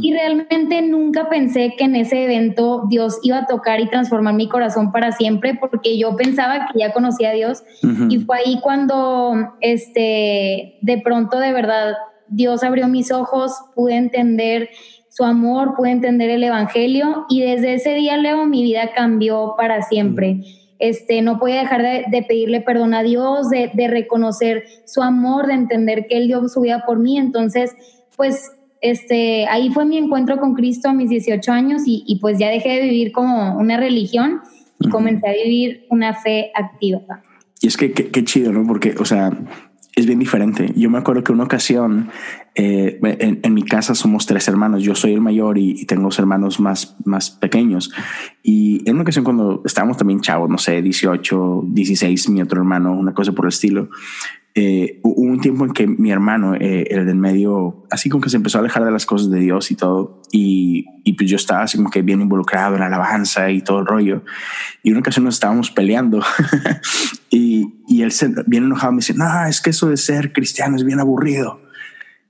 Y 0.00 0.14
realmente 0.14 0.80
nunca 0.80 1.28
pensé 1.28 1.74
que 1.76 1.84
en 1.84 1.94
ese 1.94 2.24
evento 2.24 2.84
Dios 2.88 3.18
iba 3.22 3.40
a 3.40 3.46
tocar 3.46 3.80
y 3.80 3.90
transformar 3.90 4.32
mi 4.32 4.48
corazón 4.48 4.92
para 4.92 5.12
siempre, 5.12 5.58
porque 5.60 5.98
yo 5.98 6.16
pensaba 6.16 6.68
que 6.72 6.78
ya 6.78 6.94
conocía 6.94 7.28
a 7.28 7.32
Dios. 7.34 7.62
Y 8.08 8.20
fue 8.20 8.38
ahí 8.38 8.60
cuando, 8.62 9.34
este, 9.60 10.78
de 10.80 11.02
pronto, 11.04 11.38
de 11.38 11.52
verdad, 11.52 11.92
Dios 12.28 12.62
abrió 12.64 12.88
mis 12.88 13.12
ojos, 13.12 13.52
pude 13.74 13.96
entender 13.96 14.70
su 15.10 15.24
amor, 15.24 15.74
pude 15.76 15.90
entender 15.90 16.30
el 16.30 16.44
Evangelio 16.44 17.26
y 17.28 17.42
desde 17.42 17.74
ese 17.74 17.92
día, 17.92 18.16
Leo, 18.16 18.46
mi 18.46 18.62
vida 18.62 18.92
cambió 18.96 19.52
para 19.58 19.82
siempre 19.82 20.40
este, 20.78 21.22
no 21.22 21.38
podía 21.38 21.60
dejar 21.60 21.82
de, 21.82 22.22
pedirle 22.22 22.60
perdón 22.60 22.94
a 22.94 23.02
Dios, 23.02 23.48
de, 23.50 23.88
reconocer 23.88 24.64
su 24.86 25.02
amor, 25.02 25.46
de 25.46 25.54
entender 25.54 26.06
que 26.08 26.16
Él 26.18 26.28
dio 26.28 26.48
su 26.48 26.60
vida 26.60 26.84
por 26.86 26.98
mí. 26.98 27.18
Entonces, 27.18 27.74
pues 28.16 28.52
este, 28.80 29.46
ahí 29.48 29.70
fue 29.70 29.84
mi 29.84 29.98
encuentro 29.98 30.38
con 30.38 30.54
Cristo 30.54 30.88
a 30.88 30.92
mis 30.92 31.10
18 31.10 31.52
años 31.52 31.82
y, 31.84 32.18
pues 32.20 32.38
ya 32.38 32.48
dejé 32.48 32.70
de 32.70 32.82
vivir 32.82 33.12
como 33.12 33.58
una 33.58 33.76
religión 33.76 34.40
y 34.80 34.88
comencé 34.88 35.28
a 35.28 35.32
vivir 35.32 35.86
una 35.90 36.14
fe 36.14 36.52
activa. 36.54 37.22
Y 37.60 37.66
es 37.66 37.76
que 37.76 37.92
qué 37.92 38.24
chido, 38.24 38.52
¿no? 38.52 38.64
Porque, 38.66 38.94
o 39.00 39.04
sea, 39.04 39.32
es 39.98 40.06
bien 40.06 40.20
diferente. 40.20 40.72
Yo 40.76 40.90
me 40.90 40.98
acuerdo 40.98 41.24
que 41.24 41.32
una 41.32 41.44
ocasión 41.44 42.08
eh, 42.60 42.98
en, 43.00 43.54
mi 43.54 43.62
casa 43.62 43.94
somos 43.94 44.26
tres 44.26 44.48
hermanos. 44.48 44.82
Yo 44.82 44.96
soy 44.96 45.12
el 45.12 45.20
mayor 45.20 45.58
y, 45.58 45.86
tengo 45.86 46.02
dos 46.02 46.18
hermanos 46.18 46.58
más, 46.58 46.96
más 47.04 47.30
pequeños. 47.30 47.92
Y 48.42 48.82
en 48.84 48.96
una 48.96 49.02
ocasión 49.02 49.24
cuando 49.24 49.62
estábamos 49.64 49.96
también 49.96 50.20
chavos, 50.20 50.50
no 50.50 50.58
sé, 50.58 50.82
18, 50.82 51.62
16, 51.68 52.30
mi 52.30 52.42
otro 52.42 52.60
hermano, 52.60 52.92
una 52.92 53.14
cosa 53.14 53.30
por 53.30 53.44
el 53.44 53.50
estilo, 53.50 53.90
eh, 54.56 54.98
hubo 55.04 55.20
un 55.20 55.40
tiempo 55.40 55.64
en 55.66 55.72
que 55.72 55.86
mi 55.86 56.10
hermano, 56.10 56.56
eh, 56.56 56.88
el 56.90 57.06
del 57.06 57.14
medio, 57.14 57.86
así 57.92 58.10
como 58.10 58.22
que 58.22 58.28
se 58.28 58.38
empezó 58.38 58.58
a 58.58 58.62
alejar 58.62 58.84
de 58.84 58.90
las 58.90 59.06
cosas 59.06 59.30
de 59.30 59.38
Dios 59.38 59.70
y 59.70 59.76
todo, 59.76 60.20
y, 60.32 60.84
y, 61.04 61.12
pues 61.12 61.30
yo 61.30 61.36
estaba 61.36 61.62
así 61.62 61.76
como 61.76 61.90
que 61.90 62.02
bien 62.02 62.20
involucrado 62.20 62.74
en 62.74 62.80
la 62.80 62.86
alabanza 62.86 63.52
y 63.52 63.62
todo 63.62 63.78
el 63.78 63.86
rollo. 63.86 64.24
Y 64.82 64.90
una 64.90 64.98
ocasión 64.98 65.26
nos 65.26 65.34
estábamos 65.34 65.70
peleando 65.70 66.24
y, 67.30 67.72
y, 67.86 68.02
él 68.02 68.10
se, 68.10 68.34
bien 68.48 68.64
enojado 68.64 68.94
me 68.94 68.98
dice, 68.98 69.14
no, 69.14 69.46
es 69.46 69.60
que 69.60 69.70
eso 69.70 69.90
de 69.90 69.96
ser 69.96 70.32
cristiano 70.32 70.74
es 70.74 70.82
bien 70.82 70.98
aburrido. 70.98 71.67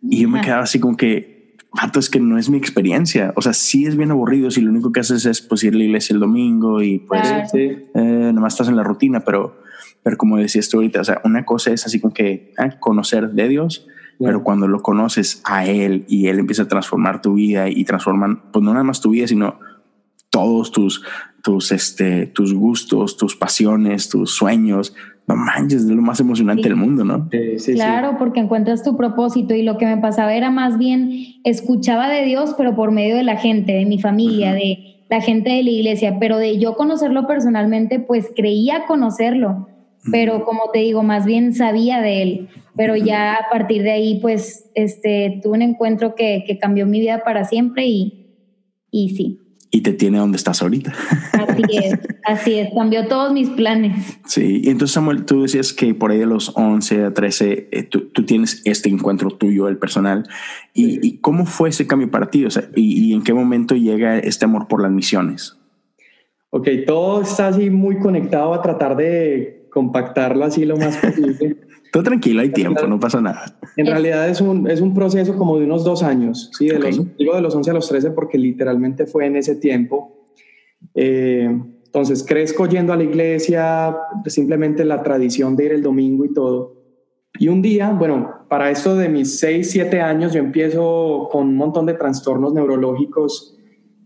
Y 0.02 0.22
yo 0.22 0.28
me 0.28 0.40
quedaba 0.40 0.62
así 0.62 0.78
como 0.78 0.96
que, 0.96 1.56
vato, 1.72 1.98
es 1.98 2.08
que 2.10 2.20
no 2.20 2.38
es 2.38 2.48
mi 2.48 2.58
experiencia. 2.58 3.32
O 3.36 3.42
sea, 3.42 3.52
sí 3.52 3.86
es 3.86 3.96
bien 3.96 4.10
aburrido 4.10 4.50
si 4.50 4.60
lo 4.60 4.70
único 4.70 4.92
que 4.92 5.00
haces 5.00 5.26
es 5.26 5.40
pues 5.40 5.64
ir 5.64 5.74
a 5.74 5.78
la 5.78 5.84
iglesia 5.84 6.14
el 6.14 6.20
domingo 6.20 6.82
y 6.82 7.00
pues 7.00 7.28
eh, 7.54 8.30
nomás 8.34 8.54
estás 8.54 8.68
en 8.68 8.76
la 8.76 8.84
rutina, 8.84 9.20
pero 9.20 9.58
pero 10.02 10.16
como 10.16 10.38
decías 10.38 10.68
tú 10.68 10.78
ahorita, 10.78 11.00
o 11.00 11.04
sea, 11.04 11.20
una 11.24 11.44
cosa 11.44 11.72
es 11.72 11.84
así 11.84 12.00
como 12.00 12.14
que 12.14 12.54
¿eh? 12.58 12.70
conocer 12.80 13.30
de 13.32 13.48
Dios, 13.48 13.86
pero 14.18 14.42
cuando 14.42 14.66
lo 14.66 14.80
conoces 14.80 15.42
a 15.44 15.66
Él 15.66 16.04
y 16.08 16.28
Él 16.28 16.38
empieza 16.38 16.62
a 16.62 16.68
transformar 16.68 17.20
tu 17.20 17.34
vida 17.34 17.68
y 17.68 17.84
transforman, 17.84 18.50
pues 18.50 18.64
no 18.64 18.72
nada 18.72 18.84
más 18.84 19.00
tu 19.00 19.10
vida, 19.10 19.26
sino 19.26 19.60
todos 20.30 20.72
tus, 20.72 21.04
tus, 21.48 21.72
este, 21.72 22.26
tus 22.26 22.52
gustos, 22.52 23.16
tus 23.16 23.34
pasiones, 23.34 24.10
tus 24.10 24.32
sueños. 24.32 24.94
No 25.26 25.34
manches, 25.34 25.84
es 25.84 25.88
lo 25.88 26.02
más 26.02 26.20
emocionante 26.20 26.64
del 26.64 26.76
mundo, 26.76 27.04
¿no? 27.04 27.26
Sí, 27.56 27.72
claro, 27.72 28.16
porque 28.18 28.40
encuentras 28.40 28.82
tu 28.82 28.98
propósito 28.98 29.54
y 29.54 29.62
lo 29.62 29.78
que 29.78 29.86
me 29.86 29.96
pasaba 29.96 30.34
era 30.34 30.50
más 30.50 30.76
bien 30.76 31.10
escuchaba 31.44 32.10
de 32.10 32.26
Dios, 32.26 32.54
pero 32.58 32.76
por 32.76 32.90
medio 32.90 33.16
de 33.16 33.22
la 33.22 33.38
gente, 33.38 33.72
de 33.72 33.86
mi 33.86 33.98
familia, 33.98 34.52
de 34.52 35.04
la 35.08 35.22
gente 35.22 35.48
de 35.48 35.62
la 35.62 35.70
iglesia, 35.70 36.18
pero 36.20 36.36
de 36.36 36.58
yo 36.58 36.76
conocerlo 36.76 37.26
personalmente, 37.26 37.98
pues 37.98 38.30
creía 38.36 38.84
conocerlo 38.86 39.68
pero 40.12 40.44
como 40.44 40.70
te 40.72 40.78
digo, 40.78 41.02
más 41.02 41.26
bien 41.26 41.52
sabía 41.52 42.00
de 42.00 42.22
él. 42.22 42.48
pero 42.76 42.94
ya 42.94 43.34
a 43.34 43.50
partir 43.50 43.82
de 43.82 43.90
ahí, 43.90 44.20
pues, 44.22 44.70
este, 44.74 45.40
tuve 45.42 45.56
un 45.56 45.62
encuentro 45.62 46.14
que, 46.14 46.44
que 46.46 46.58
cambió 46.58 46.86
mi 46.86 47.00
vida 47.00 47.24
para 47.24 47.44
siempre 47.44 47.86
y, 47.86 48.36
y 48.90 49.16
sí, 49.16 49.47
y 49.70 49.82
te 49.82 49.92
tiene 49.92 50.18
donde 50.18 50.36
estás 50.36 50.62
ahorita. 50.62 50.92
Así 51.32 51.62
es, 51.72 51.98
así 52.24 52.58
es, 52.58 52.68
cambió 52.74 53.06
todos 53.06 53.32
mis 53.32 53.50
planes. 53.50 54.18
Sí, 54.26 54.62
y 54.64 54.70
entonces 54.70 54.94
Samuel, 54.94 55.24
tú 55.24 55.42
decías 55.42 55.72
que 55.72 55.94
por 55.94 56.10
ahí 56.10 56.18
de 56.18 56.26
los 56.26 56.52
11 56.56 57.04
a 57.04 57.14
13, 57.14 57.68
eh, 57.70 57.82
tú, 57.84 58.08
tienes 58.24 58.62
este 58.64 58.88
encuentro 58.88 59.30
tuyo, 59.30 59.68
el 59.68 59.78
personal, 59.78 60.26
y, 60.74 61.18
cómo 61.18 61.44
fue 61.44 61.70
ese 61.70 61.86
cambio 61.86 62.10
para 62.10 62.30
ti? 62.30 62.44
O 62.44 62.50
sea, 62.50 62.64
y, 62.74 63.12
en 63.12 63.22
qué 63.22 63.34
momento 63.34 63.74
llega 63.74 64.18
este 64.18 64.44
amor 64.44 64.68
por 64.68 64.80
las 64.80 64.92
misiones? 64.92 65.56
Ok, 66.50 66.68
todo 66.86 67.22
está 67.22 67.48
así 67.48 67.68
muy 67.68 67.98
conectado 67.98 68.54
a 68.54 68.62
tratar 68.62 68.96
de 68.96 69.68
compactarlo 69.70 70.44
así 70.44 70.64
lo 70.64 70.76
más 70.76 70.96
posible. 70.96 71.56
Todo 71.92 72.02
tranquilo, 72.02 72.40
hay 72.42 72.50
tiempo, 72.50 72.86
no 72.86 73.00
pasa 73.00 73.20
nada. 73.20 73.58
En 73.76 73.86
realidad 73.86 74.28
es 74.28 74.40
un, 74.40 74.68
es 74.68 74.80
un 74.80 74.94
proceso 74.94 75.36
como 75.36 75.58
de 75.58 75.64
unos 75.64 75.84
dos 75.84 76.02
años, 76.02 76.50
¿sí? 76.56 76.68
De 76.68 76.78
los, 76.78 77.16
digo 77.16 77.34
de 77.34 77.40
los 77.40 77.54
11 77.54 77.70
a 77.70 77.74
los 77.74 77.88
13 77.88 78.10
porque 78.10 78.38
literalmente 78.38 79.06
fue 79.06 79.26
en 79.26 79.36
ese 79.36 79.56
tiempo. 79.56 80.28
Eh, 80.94 81.48
entonces 81.86 82.24
crezco 82.24 82.66
yendo 82.66 82.92
a 82.92 82.96
la 82.96 83.04
iglesia, 83.04 83.96
simplemente 84.26 84.84
la 84.84 85.02
tradición 85.02 85.56
de 85.56 85.64
ir 85.64 85.72
el 85.72 85.82
domingo 85.82 86.24
y 86.24 86.32
todo. 86.32 86.76
Y 87.38 87.48
un 87.48 87.62
día, 87.62 87.90
bueno, 87.90 88.46
para 88.48 88.70
esto 88.70 88.96
de 88.96 89.08
mis 89.08 89.38
6, 89.38 89.70
7 89.70 90.00
años, 90.00 90.32
yo 90.32 90.40
empiezo 90.40 91.28
con 91.30 91.48
un 91.48 91.56
montón 91.56 91.86
de 91.86 91.94
trastornos 91.94 92.52
neurológicos 92.52 93.56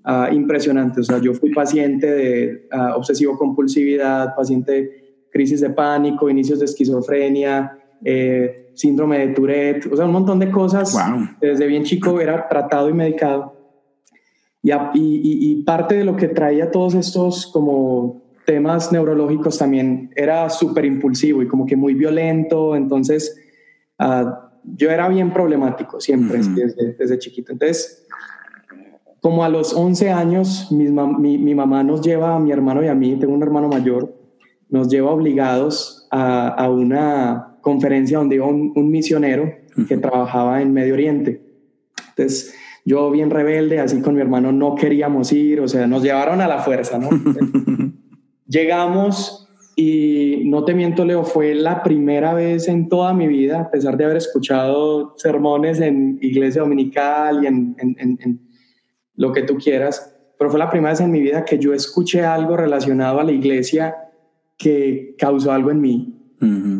uh, 0.05 0.33
impresionantes. 0.33 1.09
O 1.09 1.13
sea, 1.13 1.19
yo 1.19 1.35
fui 1.35 1.51
paciente 1.51 2.11
de 2.11 2.69
uh, 2.73 2.97
obsesivo 2.97 3.37
compulsividad, 3.37 4.35
paciente 4.37 5.02
crisis 5.33 5.61
de 5.61 5.71
pánico, 5.71 6.29
inicios 6.29 6.59
de 6.59 6.67
esquizofrenia, 6.67 7.79
eh, 8.05 8.71
síndrome 8.75 9.19
de 9.19 9.35
Tourette, 9.35 9.87
o 9.91 9.97
sea, 9.97 10.05
un 10.05 10.13
montón 10.13 10.39
de 10.39 10.51
cosas. 10.51 10.97
Desde 11.41 11.67
bien 11.67 11.85
chico 11.85 12.21
era 12.21 12.49
tratado 12.49 12.89
y 12.89 12.93
medicado. 12.93 13.57
Y, 14.63 14.71
y, 14.95 15.63
parte 15.65 15.97
de 15.97 16.05
lo 16.05 16.15
que 16.15 16.29
traía 16.29 16.71
todos 16.71 16.95
estos 16.95 17.49
como 17.49 18.23
temas 18.47 18.93
neurológicos 18.93 19.59
también 19.59 20.11
era 20.15 20.49
súper 20.51 20.85
impulsivo 20.85 21.43
y 21.43 21.49
como 21.49 21.67
que 21.67 21.77
muy 21.77 21.95
violento. 21.95 22.77
Entonces, 22.77 23.37
ah, 23.99 24.53
yo 24.65 24.91
era 24.91 25.09
bien 25.09 25.33
problemático 25.33 26.01
siempre 26.01 26.39
desde, 26.39 26.93
desde, 26.93 27.19
chiquito. 27.19 27.53
Entonces, 27.53 28.07
como 29.21 29.45
a 29.45 29.49
los 29.49 29.75
11 29.75 30.11
años, 30.11 30.71
mi, 30.71 30.89
mi, 30.89 31.39
mi 31.39 31.55
mamá 31.55 31.83
nos 31.83 32.01
lleva 32.01 32.37
a 32.37 32.39
mi 32.39 32.53
hermano 32.53 32.85
y 32.85 32.89
a 32.89 32.95
mí, 32.95 33.17
tengo 33.19 33.35
un 33.35 33.43
hermano 33.43 33.69
mayor, 33.69 34.22
nos 34.73 34.89
lleva 34.89 35.11
obligados 35.11 36.09
a, 36.11 36.69
una 36.71 37.59
conferencia 37.61 38.19
donde 38.19 38.37
iba 38.37 38.47
un, 38.47 38.91
misionero 38.91 39.53
que 39.87 39.99
trabajaba 39.99 40.63
en 40.63 40.73
Medio 40.73 40.95
Oriente. 40.95 41.43
Entonces, 42.09 42.55
yo 42.85 43.11
bien 43.11 43.31
rebelde, 43.31 43.81
así 43.81 44.01
con 44.01 44.15
mi 44.15 44.23
hermano 44.23 44.51
no 44.51 44.75
queríamos 44.75 45.31
ir, 45.33 45.61
o 45.61 45.69
sea, 45.69 45.87
nos 45.87 46.03
llevaron 46.03 46.41
a 46.41 46.49
la 46.49 46.61
fuerza, 46.61 46.99
¿no? 46.99 47.11
Llegamos 48.47 49.47
y 49.77 50.43
no 50.47 50.65
te 50.65 50.75
miento, 50.75 51.05
Leo, 51.05 51.25
fue 51.25 51.55
la 51.55 51.83
primera 51.83 52.33
vez 52.33 52.67
en 52.67 52.89
toda 52.89 53.13
mi 53.13 53.29
vida, 53.29 53.61
a 53.61 53.71
pesar 53.71 53.99
de 53.99 54.05
haber 54.05 54.17
escuchado 54.17 55.15
sermones 55.19 55.81
en 55.81 56.19
iglesia 56.23 56.63
dominical 56.63 57.45
y 57.45 57.47
en, 57.47 57.77
en 57.79 58.41
lo 59.17 59.33
que 59.33 59.43
tú 59.43 59.59
quieras, 59.59 60.15
pero 60.39 60.51
fue 60.51 60.59
la 60.59 60.71
primera 60.71 60.93
vez 60.93 61.01
en 61.01 61.11
mi 61.11 61.21
vida 61.21 61.45
que 61.45 61.59
yo 61.59 61.75
escuché 61.75 62.25
algo 62.25 62.57
relacionado 62.57 63.21
a 63.21 63.25
la 63.25 63.33
iglesia 63.33 63.95
que 64.63 65.17
causó 65.19 65.51
algo 65.53 65.71
en 65.71 65.81
mí. 65.81 66.19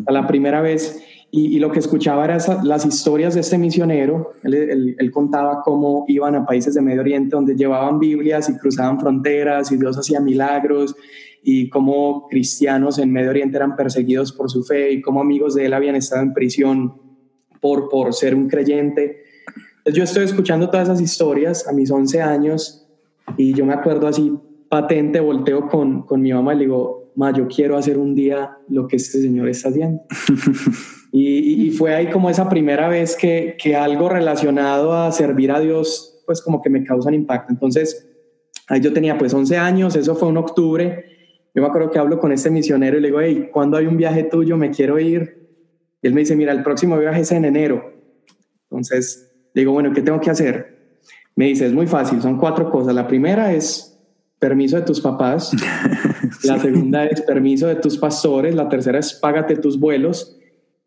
La 0.07 0.27
primera 0.27 0.61
vez, 0.61 1.01
y, 1.31 1.57
lo 1.59 1.71
que 1.71 1.79
escuchaba 1.79 2.25
eran 2.25 2.39
las 2.63 2.85
historias 2.85 3.33
de 3.33 3.41
este 3.41 3.57
misionero. 3.57 4.33
Él, 4.43 4.95
él, 4.97 5.11
contaba 5.11 5.61
cómo 5.63 6.05
iban 6.07 6.35
a 6.35 6.45
países 6.45 6.73
de 6.75 6.81
Medio 6.81 7.01
Oriente 7.01 7.35
donde 7.35 7.55
llevaban 7.55 7.99
Biblias 7.99 8.49
y 8.49 8.57
cruzaban 8.57 8.99
fronteras 8.99 9.71
y 9.71 9.77
Dios 9.77 9.97
hacía 9.97 10.19
milagros 10.19 10.95
y 11.41 11.69
cómo 11.69 12.27
cristianos 12.29 12.99
en 12.99 13.11
Medio 13.11 13.29
Oriente 13.29 13.57
eran 13.57 13.75
perseguidos 13.75 14.31
por 14.33 14.49
su 14.49 14.63
fe 14.63 14.91
y 14.91 15.01
cómo 15.01 15.21
amigos 15.21 15.55
de 15.55 15.65
él 15.65 15.73
habían 15.73 15.95
estado 15.95 16.23
en 16.23 16.33
prisión 16.33 17.01
por, 17.61 17.89
por 17.89 18.13
ser 18.13 18.35
un 18.35 18.47
creyente. 18.47 19.23
Entonces 19.77 19.95
yo 19.95 20.03
estoy 20.03 20.23
escuchando 20.25 20.69
todas 20.69 20.87
esas 20.87 21.01
historias 21.01 21.67
a 21.67 21.73
mis 21.73 21.89
11 21.89 22.21
años 22.21 22.87
y 23.37 23.53
yo 23.53 23.65
me 23.65 23.73
acuerdo 23.73 24.07
así 24.07 24.33
patente, 24.69 25.19
volteo 25.19 25.67
con, 25.67 26.03
con 26.03 26.21
mi 26.21 26.33
mamá 26.33 26.53
y 26.53 26.57
le 26.57 26.63
digo, 26.65 27.02
ma, 27.15 27.31
yo 27.31 27.47
quiero 27.47 27.77
hacer 27.77 27.97
un 27.97 28.15
día 28.15 28.57
lo 28.69 28.87
que 28.87 28.95
este 28.95 29.21
señor 29.21 29.49
está 29.49 29.69
haciendo. 29.69 30.01
y, 31.11 31.71
fue 31.71 31.93
ahí 31.93 32.09
como 32.09 32.29
esa 32.29 32.49
primera 32.49 32.87
vez 32.87 33.15
que, 33.15 33.55
que, 33.61 33.75
algo 33.75 34.09
relacionado 34.09 34.93
a 34.93 35.11
servir 35.11 35.51
a 35.51 35.59
Dios, 35.59 36.23
pues 36.25 36.41
como 36.41 36.61
que 36.61 36.69
me 36.69 36.83
causa 36.83 37.09
un 37.09 37.15
impacto. 37.15 37.51
Entonces, 37.51 38.09
ahí 38.67 38.81
yo 38.81 38.93
tenía 38.93 39.17
pues 39.17 39.33
11 39.33 39.57
años, 39.57 39.95
eso 39.95 40.15
fue 40.15 40.29
en 40.29 40.37
octubre. 40.37 41.05
Yo 41.55 41.61
me 41.61 41.67
acuerdo 41.67 41.91
que 41.91 41.99
hablo 41.99 42.19
con 42.19 42.31
este 42.31 42.49
misionero 42.49 42.97
y 42.97 43.01
le 43.01 43.07
digo, 43.09 43.21
hey, 43.21 43.49
¿cuándo 43.51 43.77
hay 43.77 43.85
un 43.85 43.97
viaje 43.97 44.23
tuyo? 44.23 44.57
Me 44.57 44.71
quiero 44.71 44.99
ir. 44.99 45.43
Y 46.01 46.07
él 46.07 46.13
me 46.13 46.21
dice, 46.21 46.35
mira, 46.35 46.51
el 46.51 46.63
próximo 46.63 46.97
viaje 46.97 47.21
es 47.21 47.31
en 47.31 47.45
enero. 47.45 47.93
Entonces, 48.69 49.31
le 49.53 49.61
digo, 49.61 49.71
bueno, 49.71 49.93
¿qué 49.93 50.01
tengo 50.01 50.19
que 50.19 50.31
hacer? 50.31 50.97
Me 51.35 51.45
dice, 51.45 51.65
es 51.65 51.73
muy 51.73 51.87
fácil, 51.87 52.21
son 52.21 52.37
cuatro 52.37 52.69
cosas. 52.71 52.93
La 52.93 53.07
primera 53.07 53.53
es 53.53 53.92
permiso 54.43 54.75
de 54.75 54.81
tus 54.81 54.99
papás, 54.99 55.55
la 56.43 56.59
segunda 56.59 57.05
es 57.05 57.21
permiso 57.21 57.65
de 57.67 57.75
tus 57.75 57.97
pastores, 57.97 58.53
la 58.53 58.67
tercera 58.67 58.99
es 58.99 59.13
págate 59.13 59.55
tus 59.55 59.79
vuelos. 59.79 60.37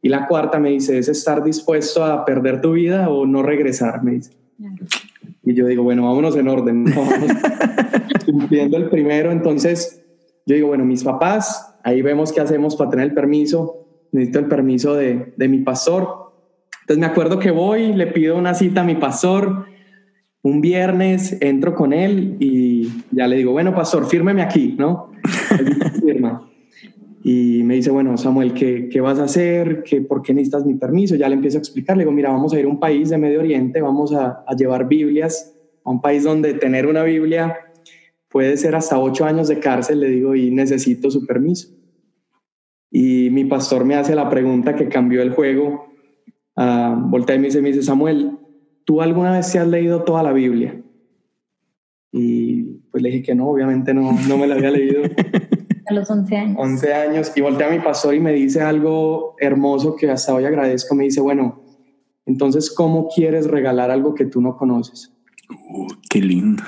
Y 0.02 0.10
la 0.10 0.26
cuarta 0.26 0.60
me 0.60 0.68
dice 0.68 0.98
es 0.98 1.08
estar 1.08 1.42
dispuesto 1.42 2.04
a 2.04 2.26
perder 2.26 2.60
tu 2.60 2.72
vida 2.72 3.08
o 3.08 3.24
no 3.24 3.42
regresar, 3.42 4.04
me 4.04 4.12
dice. 4.12 4.32
Y 5.42 5.54
yo 5.54 5.66
digo, 5.66 5.82
bueno, 5.82 6.04
vámonos 6.04 6.36
en 6.36 6.48
orden, 6.48 6.84
cumpliendo 8.26 8.76
el 8.76 8.90
primero, 8.90 9.32
entonces 9.32 10.04
yo 10.44 10.54
digo, 10.54 10.68
bueno, 10.68 10.84
mis 10.84 11.02
papás, 11.02 11.74
ahí 11.82 12.02
vemos 12.02 12.32
qué 12.32 12.42
hacemos 12.42 12.76
para 12.76 12.90
tener 12.90 13.06
el 13.06 13.14
permiso, 13.14 13.86
necesito 14.12 14.38
el 14.38 14.48
permiso 14.48 14.94
de, 14.94 15.32
de 15.34 15.48
mi 15.48 15.60
pastor. 15.60 16.34
Entonces 16.82 16.98
me 16.98 17.06
acuerdo 17.06 17.38
que 17.38 17.50
voy, 17.50 17.94
le 17.94 18.06
pido 18.08 18.36
una 18.36 18.52
cita 18.52 18.82
a 18.82 18.84
mi 18.84 18.96
pastor, 18.96 19.64
un 20.46 20.60
viernes 20.60 21.36
entro 21.40 21.74
con 21.74 21.92
él 21.92 22.36
y 22.38 22.88
ya 23.10 23.26
le 23.26 23.36
digo, 23.36 23.50
bueno, 23.50 23.74
pastor, 23.74 24.06
fírmeme 24.06 24.42
aquí, 24.42 24.76
¿no? 24.78 25.10
Firma. 26.00 26.48
Y 27.24 27.64
me 27.64 27.74
dice, 27.74 27.90
bueno, 27.90 28.16
Samuel, 28.16 28.54
¿qué, 28.54 28.88
¿qué, 28.88 29.00
vas 29.00 29.18
a 29.18 29.24
hacer? 29.24 29.82
¿Qué, 29.82 30.02
¿Por 30.02 30.22
qué 30.22 30.32
necesitas 30.32 30.64
mi 30.64 30.74
permiso? 30.74 31.16
Ya 31.16 31.28
le 31.28 31.34
empiezo 31.34 31.58
a 31.58 31.60
explicar, 31.60 31.96
le 31.96 32.04
digo, 32.04 32.12
mira, 32.12 32.30
vamos 32.30 32.52
a 32.52 32.60
ir 32.60 32.64
a 32.64 32.68
un 32.68 32.78
país 32.78 33.08
de 33.08 33.18
Medio 33.18 33.40
Oriente, 33.40 33.80
vamos 33.80 34.12
a, 34.12 34.44
llevar 34.56 34.86
Biblias, 34.86 35.52
a 35.82 35.90
un 35.90 36.00
país 36.00 36.22
donde 36.22 36.54
tener 36.54 36.86
una 36.86 37.02
Biblia 37.02 37.56
puede 38.28 38.56
ser 38.56 38.76
hasta 38.76 39.00
ocho 39.00 39.24
años 39.24 39.48
de 39.48 39.58
cárcel, 39.58 39.98
le 39.98 40.10
digo, 40.10 40.36
y 40.36 40.52
necesito 40.52 41.10
su 41.10 41.26
permiso. 41.26 41.70
Y 42.88 43.30
mi 43.30 43.46
pastor 43.46 43.84
me 43.84 43.96
hace 43.96 44.14
la 44.14 44.30
pregunta 44.30 44.76
que 44.76 44.88
cambió 44.88 45.22
el 45.22 45.32
juego. 45.32 45.88
Uh, 46.54 46.94
voltea 47.08 47.34
y 47.34 47.40
me 47.40 47.46
dice, 47.46 47.60
me 47.60 47.70
dice, 47.70 47.82
Samuel, 47.82 48.38
¿tú 48.86 49.02
alguna 49.02 49.32
vez 49.32 49.52
te 49.52 49.58
has 49.58 49.68
leído 49.68 50.04
toda 50.04 50.22
la 50.22 50.32
Biblia? 50.32 50.80
Y 52.12 52.62
pues 52.90 53.02
le 53.02 53.10
dije 53.10 53.22
que 53.22 53.34
no, 53.34 53.48
obviamente 53.48 53.92
no, 53.92 54.12
no 54.26 54.38
me 54.38 54.46
la 54.46 54.54
había 54.54 54.70
leído. 54.70 55.02
A 55.88 55.92
los 55.92 56.10
11 56.10 56.36
años. 56.36 56.56
11 56.58 56.94
años. 56.94 57.32
Y 57.36 57.40
volteé 57.42 57.66
a 57.66 57.70
mi 57.70 57.78
pastor 57.78 58.14
y 58.14 58.18
me 58.18 58.32
dice 58.32 58.60
algo 58.60 59.36
hermoso 59.38 59.94
que 59.94 60.10
hasta 60.10 60.34
hoy 60.34 60.44
agradezco. 60.44 60.96
Me 60.96 61.04
dice, 61.04 61.20
bueno, 61.20 61.62
entonces, 62.24 62.74
¿cómo 62.74 63.08
quieres 63.14 63.46
regalar 63.46 63.92
algo 63.92 64.14
que 64.14 64.24
tú 64.24 64.40
no 64.40 64.56
conoces? 64.56 65.14
Uh, 65.48 65.86
qué 66.10 66.20
lindo. 66.20 66.64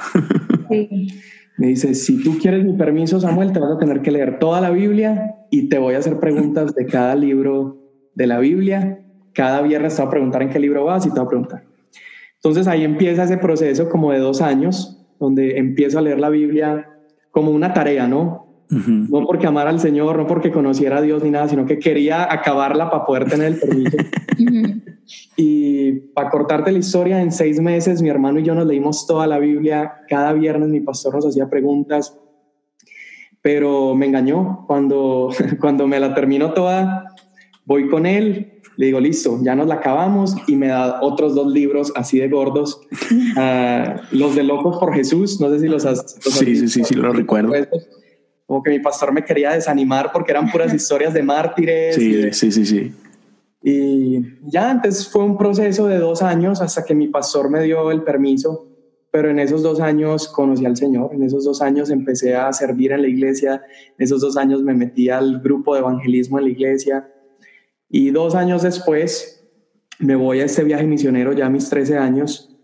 Sí. 0.70 1.08
Me 1.56 1.66
dice, 1.66 1.94
si 1.96 2.22
tú 2.22 2.38
quieres 2.38 2.64
mi 2.64 2.74
permiso, 2.74 3.18
Samuel, 3.18 3.52
te 3.52 3.58
vas 3.58 3.72
a 3.72 3.78
tener 3.78 4.02
que 4.02 4.12
leer 4.12 4.38
toda 4.38 4.60
la 4.60 4.70
Biblia 4.70 5.46
y 5.50 5.68
te 5.68 5.78
voy 5.78 5.94
a 5.94 5.98
hacer 5.98 6.20
preguntas 6.20 6.76
de 6.76 6.86
cada 6.86 7.16
libro 7.16 7.78
de 8.14 8.28
la 8.28 8.38
Biblia. 8.38 9.04
Cada 9.32 9.62
viernes 9.62 9.96
te 9.96 10.02
voy 10.02 10.06
a 10.06 10.10
preguntar 10.10 10.42
en 10.42 10.50
qué 10.50 10.60
libro 10.60 10.84
vas 10.84 11.04
y 11.06 11.08
te 11.08 11.18
voy 11.18 11.24
a 11.24 11.28
preguntar. 11.28 11.67
Entonces 12.42 12.68
ahí 12.68 12.84
empieza 12.84 13.24
ese 13.24 13.36
proceso 13.36 13.88
como 13.88 14.12
de 14.12 14.18
dos 14.18 14.40
años, 14.40 15.04
donde 15.18 15.58
empiezo 15.58 15.98
a 15.98 16.02
leer 16.02 16.20
la 16.20 16.30
Biblia 16.30 16.88
como 17.30 17.50
una 17.50 17.72
tarea, 17.72 18.06
¿no? 18.06 18.46
No 18.70 19.24
porque 19.26 19.46
amar 19.46 19.66
al 19.66 19.80
Señor, 19.80 20.18
no 20.18 20.26
porque 20.26 20.52
conociera 20.52 20.98
a 20.98 21.02
Dios 21.02 21.24
ni 21.24 21.30
nada, 21.30 21.48
sino 21.48 21.64
que 21.64 21.78
quería 21.78 22.30
acabarla 22.30 22.90
para 22.90 23.06
poder 23.06 23.28
tener 23.28 23.48
el 23.48 23.58
permiso. 23.58 23.96
Y 25.36 25.92
para 26.14 26.28
cortarte 26.28 26.70
la 26.70 26.78
historia, 26.78 27.22
en 27.22 27.32
seis 27.32 27.60
meses 27.60 28.02
mi 28.02 28.10
hermano 28.10 28.40
y 28.40 28.42
yo 28.42 28.54
nos 28.54 28.66
leímos 28.66 29.06
toda 29.06 29.26
la 29.26 29.38
Biblia. 29.38 30.02
Cada 30.08 30.32
viernes 30.32 30.68
mi 30.68 30.80
pastor 30.80 31.14
nos 31.14 31.26
hacía 31.26 31.48
preguntas, 31.48 32.18
pero 33.40 33.94
me 33.94 34.06
engañó. 34.06 34.64
Cuando, 34.66 35.30
cuando 35.60 35.86
me 35.86 35.98
la 35.98 36.14
terminó 36.14 36.52
toda, 36.52 37.14
voy 37.64 37.88
con 37.88 38.04
él 38.04 38.57
le 38.78 38.86
digo, 38.86 39.00
listo, 39.00 39.40
ya 39.42 39.56
nos 39.56 39.66
la 39.66 39.74
acabamos 39.74 40.36
y 40.46 40.54
me 40.54 40.68
da 40.68 41.00
otros 41.02 41.34
dos 41.34 41.52
libros 41.52 41.92
así 41.96 42.20
de 42.20 42.28
gordos. 42.28 42.80
Ah, 43.36 44.02
los 44.12 44.36
de 44.36 44.44
Locos 44.44 44.78
por 44.78 44.94
Jesús, 44.94 45.40
no 45.40 45.50
sé 45.50 45.58
si 45.58 45.66
los 45.66 45.84
has... 45.84 46.16
sí, 46.20 46.54
sí, 46.54 46.68
sí, 46.68 46.84
sí, 46.84 46.94
lo 46.94 47.12
recuerdo. 47.12 47.52
Como 48.46 48.62
que 48.62 48.70
mi 48.70 48.78
pastor 48.78 49.12
me 49.12 49.24
quería 49.24 49.50
desanimar 49.50 50.12
porque 50.12 50.30
eran 50.30 50.48
puras 50.48 50.72
historias 50.72 51.12
de 51.12 51.24
mártires. 51.24 51.96
Sí, 51.96 52.32
sí, 52.32 52.52
sí, 52.52 52.64
sí. 52.64 52.92
Y 53.64 54.20
ya 54.44 54.70
antes 54.70 55.08
fue 55.08 55.24
un 55.24 55.36
proceso 55.36 55.88
de 55.88 55.98
dos 55.98 56.22
años 56.22 56.60
hasta 56.60 56.84
que 56.84 56.94
mi 56.94 57.08
pastor 57.08 57.50
me 57.50 57.64
dio 57.64 57.90
el 57.90 58.04
permiso, 58.04 58.68
pero 59.10 59.28
en 59.28 59.40
esos 59.40 59.64
dos 59.64 59.80
años 59.80 60.28
conocí 60.28 60.64
al 60.66 60.76
Señor, 60.76 61.10
en 61.12 61.24
esos 61.24 61.44
dos 61.44 61.62
años 61.62 61.90
empecé 61.90 62.36
a 62.36 62.52
servir 62.52 62.92
en 62.92 63.02
la 63.02 63.08
iglesia, 63.08 63.60
en 63.98 64.04
esos 64.04 64.20
dos 64.20 64.36
años 64.36 64.62
me 64.62 64.74
metí 64.74 65.10
al 65.10 65.40
grupo 65.40 65.74
de 65.74 65.80
evangelismo 65.80 66.38
en 66.38 66.44
la 66.44 66.50
iglesia 66.50 67.08
y 67.88 68.10
dos 68.10 68.34
años 68.34 68.62
después 68.62 69.46
me 69.98 70.14
voy 70.14 70.40
a 70.40 70.44
este 70.44 70.64
viaje 70.64 70.86
misionero 70.86 71.32
ya 71.32 71.46
a 71.46 71.50
mis 71.50 71.68
13 71.68 71.98
años 71.98 72.54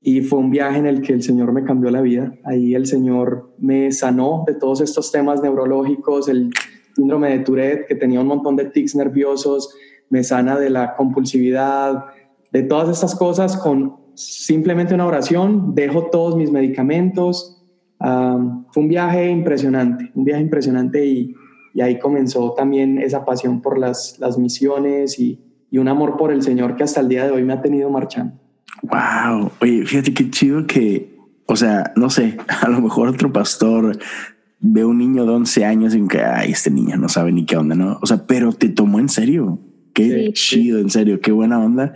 y 0.00 0.20
fue 0.20 0.38
un 0.38 0.50
viaje 0.50 0.78
en 0.78 0.86
el 0.86 1.00
que 1.00 1.14
el 1.14 1.22
Señor 1.22 1.52
me 1.52 1.64
cambió 1.64 1.90
la 1.90 2.02
vida. 2.02 2.34
Ahí 2.44 2.74
el 2.74 2.86
Señor 2.86 3.54
me 3.58 3.90
sanó 3.90 4.44
de 4.46 4.54
todos 4.54 4.82
estos 4.82 5.10
temas 5.10 5.42
neurológicos, 5.42 6.28
el 6.28 6.50
síndrome 6.94 7.30
de 7.30 7.38
Tourette, 7.38 7.86
que 7.86 7.94
tenía 7.94 8.20
un 8.20 8.26
montón 8.26 8.54
de 8.56 8.66
tics 8.66 8.94
nerviosos, 8.94 9.74
me 10.10 10.22
sana 10.22 10.58
de 10.58 10.68
la 10.68 10.94
compulsividad, 10.94 12.04
de 12.52 12.62
todas 12.62 12.90
estas 12.90 13.14
cosas 13.14 13.56
con 13.56 13.96
simplemente 14.14 14.94
una 14.94 15.06
oración, 15.06 15.74
dejo 15.74 16.10
todos 16.10 16.36
mis 16.36 16.50
medicamentos. 16.50 17.64
fue 17.98 18.82
un 18.82 18.88
viaje 18.88 19.30
impresionante, 19.30 20.12
un 20.14 20.24
viaje 20.24 20.42
impresionante 20.42 21.04
y, 21.04 21.34
y 21.74 21.80
ahí 21.80 21.98
comenzó 21.98 22.54
también 22.56 22.98
esa 22.98 23.24
pasión 23.24 23.60
por 23.60 23.78
las, 23.78 24.16
las 24.20 24.38
misiones 24.38 25.18
y, 25.18 25.40
y 25.70 25.78
un 25.78 25.88
amor 25.88 26.16
por 26.16 26.32
el 26.32 26.40
Señor 26.40 26.76
que 26.76 26.84
hasta 26.84 27.00
el 27.00 27.08
día 27.08 27.26
de 27.26 27.32
hoy 27.32 27.42
me 27.42 27.52
ha 27.52 27.60
tenido 27.60 27.90
marchando. 27.90 28.38
Wow, 28.82 29.50
oye, 29.60 29.84
fíjate 29.84 30.14
qué 30.14 30.30
chido 30.30 30.66
que, 30.68 31.18
o 31.46 31.56
sea, 31.56 31.92
no 31.96 32.10
sé, 32.10 32.38
a 32.62 32.68
lo 32.68 32.80
mejor 32.80 33.08
otro 33.08 33.32
pastor 33.32 33.98
ve 34.60 34.84
un 34.84 34.98
niño 34.98 35.26
de 35.26 35.32
11 35.32 35.64
años 35.64 35.94
y 35.96 36.06
que, 36.06 36.22
ay, 36.22 36.52
este 36.52 36.70
niño 36.70 36.96
no 36.96 37.08
sabe 37.08 37.32
ni 37.32 37.44
qué 37.44 37.56
onda, 37.56 37.74
¿no? 37.74 37.98
O 38.00 38.06
sea, 38.06 38.24
pero 38.24 38.52
te 38.52 38.68
tomó 38.68 39.00
en 39.00 39.08
serio. 39.08 39.58
Qué 39.92 40.32
chido, 40.32 40.80
en 40.80 40.90
serio, 40.90 41.20
qué 41.20 41.30
buena 41.30 41.60
onda 41.60 41.94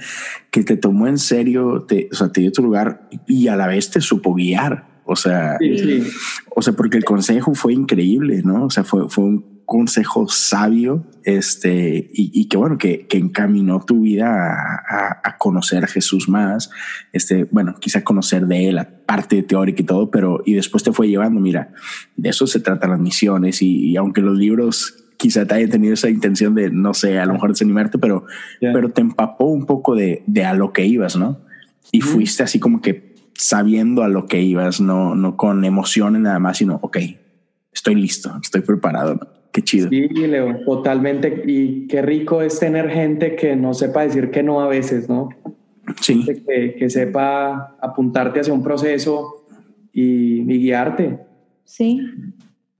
que 0.53 0.62
te 0.62 0.77
tomó 0.77 1.09
en 1.09 1.19
serio, 1.19 1.83
te, 1.83 2.09
o 2.12 2.14
sea, 2.14 2.31
te 2.31 2.43
dio 2.43 2.53
tu 2.53 2.62
lugar 2.62 3.09
y 3.27 3.49
a 3.49 3.57
la 3.57 3.67
vez 3.67 3.91
te 3.91 4.01
supo 4.01 4.35
guiar. 4.35 5.03
O 5.05 5.17
sea, 5.17 5.59
o 6.55 6.62
sea, 6.62 6.75
porque 6.75 6.97
el 6.97 7.05
consejo 7.05 7.55
fue 7.55 7.73
increíble, 7.73 8.43
¿no? 8.45 8.67
O 8.67 8.71
sea, 8.71 8.85
fue, 8.85 9.09
fue 9.09 9.25
un 9.25 9.58
consejo 9.68 10.26
sabio, 10.28 11.04
este, 11.24 12.11
y, 12.14 12.48
que 12.48 12.57
bueno, 12.57 12.78
que, 12.78 13.07
que, 13.07 13.18
encaminó 13.18 13.85
tu 13.85 14.00
vida 14.00 14.50
a, 14.88 15.20
a, 15.22 15.37
conocer 15.37 15.85
a 15.85 15.87
Jesús 15.87 16.26
más, 16.26 16.70
este, 17.12 17.44
bueno, 17.44 17.74
quizá 17.78 18.02
conocer 18.02 18.46
de 18.46 18.70
él, 18.70 18.76
la 18.76 18.88
parte 19.04 19.42
teórica 19.42 19.83
y 19.83 19.85
todo, 19.85 20.11
pero, 20.11 20.40
y 20.46 20.54
después 20.54 20.83
te 20.85 20.92
fue 20.92 21.09
llevando, 21.09 21.38
mira, 21.38 21.74
de 22.16 22.31
eso 22.31 22.46
se 22.46 22.61
tratan 22.61 22.92
las 22.92 22.98
misiones, 22.98 23.61
y, 23.61 23.94
aunque 23.98 24.22
los 24.22 24.38
libros 24.38 25.04
quizá 25.18 25.44
te 25.44 25.57
hayan 25.57 25.68
tenido 25.68 25.92
esa 25.92 26.09
intención 26.09 26.54
de, 26.54 26.70
no 26.70 26.94
sé, 26.94 27.18
a 27.18 27.26
lo 27.26 27.35
mejor 27.35 27.50
desanimarte, 27.50 27.98
pero, 27.98 28.24
pero 28.59 28.88
te 28.88 29.02
empapó 29.02 29.48
un 29.48 29.66
poco 29.66 29.94
de, 29.94 30.24
de 30.26 30.46
a 30.46 30.54
lo 30.54 30.72
que 30.72 30.87
ibas, 30.87 31.14
¿no? 31.16 31.40
Y 31.92 32.00
fuiste 32.00 32.42
así 32.42 32.59
como 32.59 32.81
que 32.81 33.14
sabiendo 33.35 34.02
a 34.02 34.09
lo 34.09 34.24
que 34.24 34.40
ibas, 34.40 34.81
no, 34.81 35.14
no 35.14 35.37
con 35.37 35.62
emociones 35.66 36.22
nada 36.22 36.38
más, 36.38 36.57
sino, 36.57 36.78
ok, 36.81 36.96
estoy 37.70 37.96
listo, 37.96 38.35
estoy 38.42 38.62
preparado. 38.62 39.38
¿No? 39.59 39.62
Qué 39.62 39.62
chido. 39.62 39.88
Sí, 39.88 40.09
Leo, 40.09 40.61
totalmente. 40.64 41.42
Y 41.47 41.87
qué 41.87 42.03
rico 42.03 42.42
es 42.42 42.59
tener 42.59 42.90
gente 42.90 43.37
que 43.37 43.57
no 43.57 43.75
sepa 43.75 44.03
decir 44.03 44.31
que 44.31 44.42
no 44.42 44.61
a 44.61 44.68
veces, 44.68 45.09
¿no? 45.09 45.29
Sí. 46.01 46.25
Que, 46.25 46.77
que 46.79 46.90
sepa 46.90 47.77
apuntarte 47.81 48.40
hacia 48.40 48.53
un 48.53 48.62
proceso 48.62 49.47
y, 49.92 50.44
guiarte. 50.44 51.18
Sí. 51.64 52.01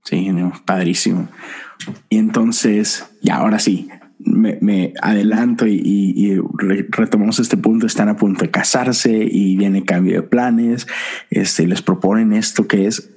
Sí, 0.03 0.31
padrísimo. 0.65 1.27
Y 2.09 2.17
entonces, 2.17 3.05
y 3.21 3.29
ahora 3.29 3.59
sí, 3.59 3.89
me, 4.19 4.93
adelanto 5.01 5.65
y, 5.67 6.39
retomamos 6.89 7.39
este 7.39 7.57
punto, 7.57 7.85
están 7.85 8.09
a 8.09 8.15
punto 8.15 8.45
de 8.45 8.51
casarse 8.51 9.27
y 9.29 9.55
viene 9.55 9.85
cambio 9.85 10.21
de 10.21 10.27
planes, 10.27 10.87
este, 11.29 11.67
les 11.67 11.81
proponen 11.81 12.33
esto 12.33 12.67
que 12.67 12.87
es 12.87 13.11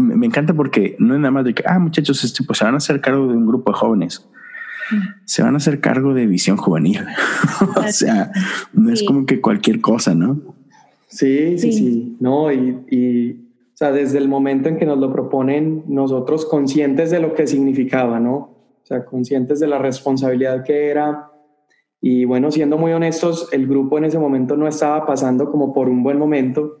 me 0.00 0.26
encanta 0.26 0.54
porque 0.54 0.96
no 0.98 1.14
es 1.14 1.20
nada 1.20 1.30
más 1.30 1.44
de 1.44 1.54
que, 1.54 1.62
ah, 1.66 1.78
muchachos, 1.78 2.22
este, 2.24 2.44
pues 2.44 2.58
se 2.58 2.64
van 2.64 2.74
a 2.74 2.78
hacer 2.78 3.00
cargo 3.00 3.26
de 3.28 3.36
un 3.36 3.46
grupo 3.46 3.72
de 3.72 3.78
jóvenes. 3.78 4.28
Mm. 4.90 4.96
Se 5.24 5.42
van 5.42 5.54
a 5.54 5.56
hacer 5.58 5.80
cargo 5.80 6.14
de 6.14 6.26
visión 6.26 6.56
juvenil. 6.56 7.00
o 7.76 7.92
sea, 7.92 8.30
no 8.72 8.92
es 8.92 9.02
como 9.02 9.26
que 9.26 9.40
cualquier 9.40 9.80
cosa, 9.80 10.14
¿no? 10.14 10.40
Sí, 11.08 11.58
sí, 11.58 11.72
sí. 11.72 12.16
No, 12.20 12.52
y, 12.52 12.84
y, 12.90 13.30
o 13.74 13.76
sea, 13.76 13.92
desde 13.92 14.18
el 14.18 14.28
momento 14.28 14.68
en 14.68 14.76
que 14.76 14.86
nos 14.86 14.98
lo 14.98 15.12
proponen, 15.12 15.84
nosotros 15.86 16.44
conscientes 16.46 17.10
de 17.10 17.20
lo 17.20 17.34
que 17.34 17.46
significaba, 17.46 18.20
¿no? 18.20 18.34
O 18.84 18.86
sea, 18.86 19.04
conscientes 19.04 19.60
de 19.60 19.66
la 19.66 19.78
responsabilidad 19.78 20.62
que 20.62 20.90
era. 20.90 21.30
Y 22.00 22.26
bueno, 22.26 22.50
siendo 22.50 22.76
muy 22.76 22.92
honestos, 22.92 23.48
el 23.50 23.66
grupo 23.66 23.96
en 23.96 24.04
ese 24.04 24.18
momento 24.18 24.56
no 24.56 24.68
estaba 24.68 25.06
pasando 25.06 25.50
como 25.50 25.72
por 25.72 25.88
un 25.88 26.02
buen 26.02 26.18
momento. 26.18 26.80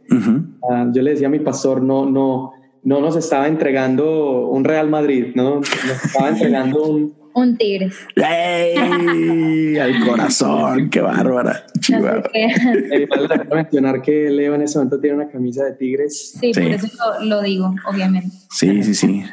Ah, 0.70 0.86
yo 0.92 1.00
le 1.00 1.12
decía 1.12 1.28
a 1.28 1.30
mi 1.30 1.38
pastor, 1.38 1.82
no, 1.82 2.04
no, 2.04 2.52
no 2.84 3.00
nos 3.00 3.16
estaba 3.16 3.48
entregando 3.48 4.46
un 4.48 4.62
Real 4.62 4.88
Madrid, 4.88 5.32
¿no? 5.34 5.56
Nos 5.56 6.04
estaba 6.04 6.28
entregando 6.28 6.84
un... 6.84 7.14
un 7.34 7.56
Tigres. 7.56 7.96
¡Ey! 8.14 9.78
Al 9.78 10.06
corazón, 10.06 10.90
qué 10.90 11.00
bárbara. 11.00 11.64
Chihuahua. 11.80 12.22
Eh, 12.34 13.06
vale 13.08 13.44
mencionar 13.50 14.02
que 14.02 14.30
Leo 14.30 14.54
en 14.54 14.62
ese 14.62 14.78
momento 14.78 15.00
tiene 15.00 15.16
una 15.16 15.28
camisa 15.28 15.64
de 15.64 15.72
Tigres. 15.72 16.36
Sí, 16.38 16.52
por 16.52 16.62
eso 16.62 16.88
lo, 17.22 17.42
digo, 17.42 17.74
obviamente. 17.90 18.36
Sí, 18.50 18.82
sí, 18.82 18.94
sí. 18.94 19.24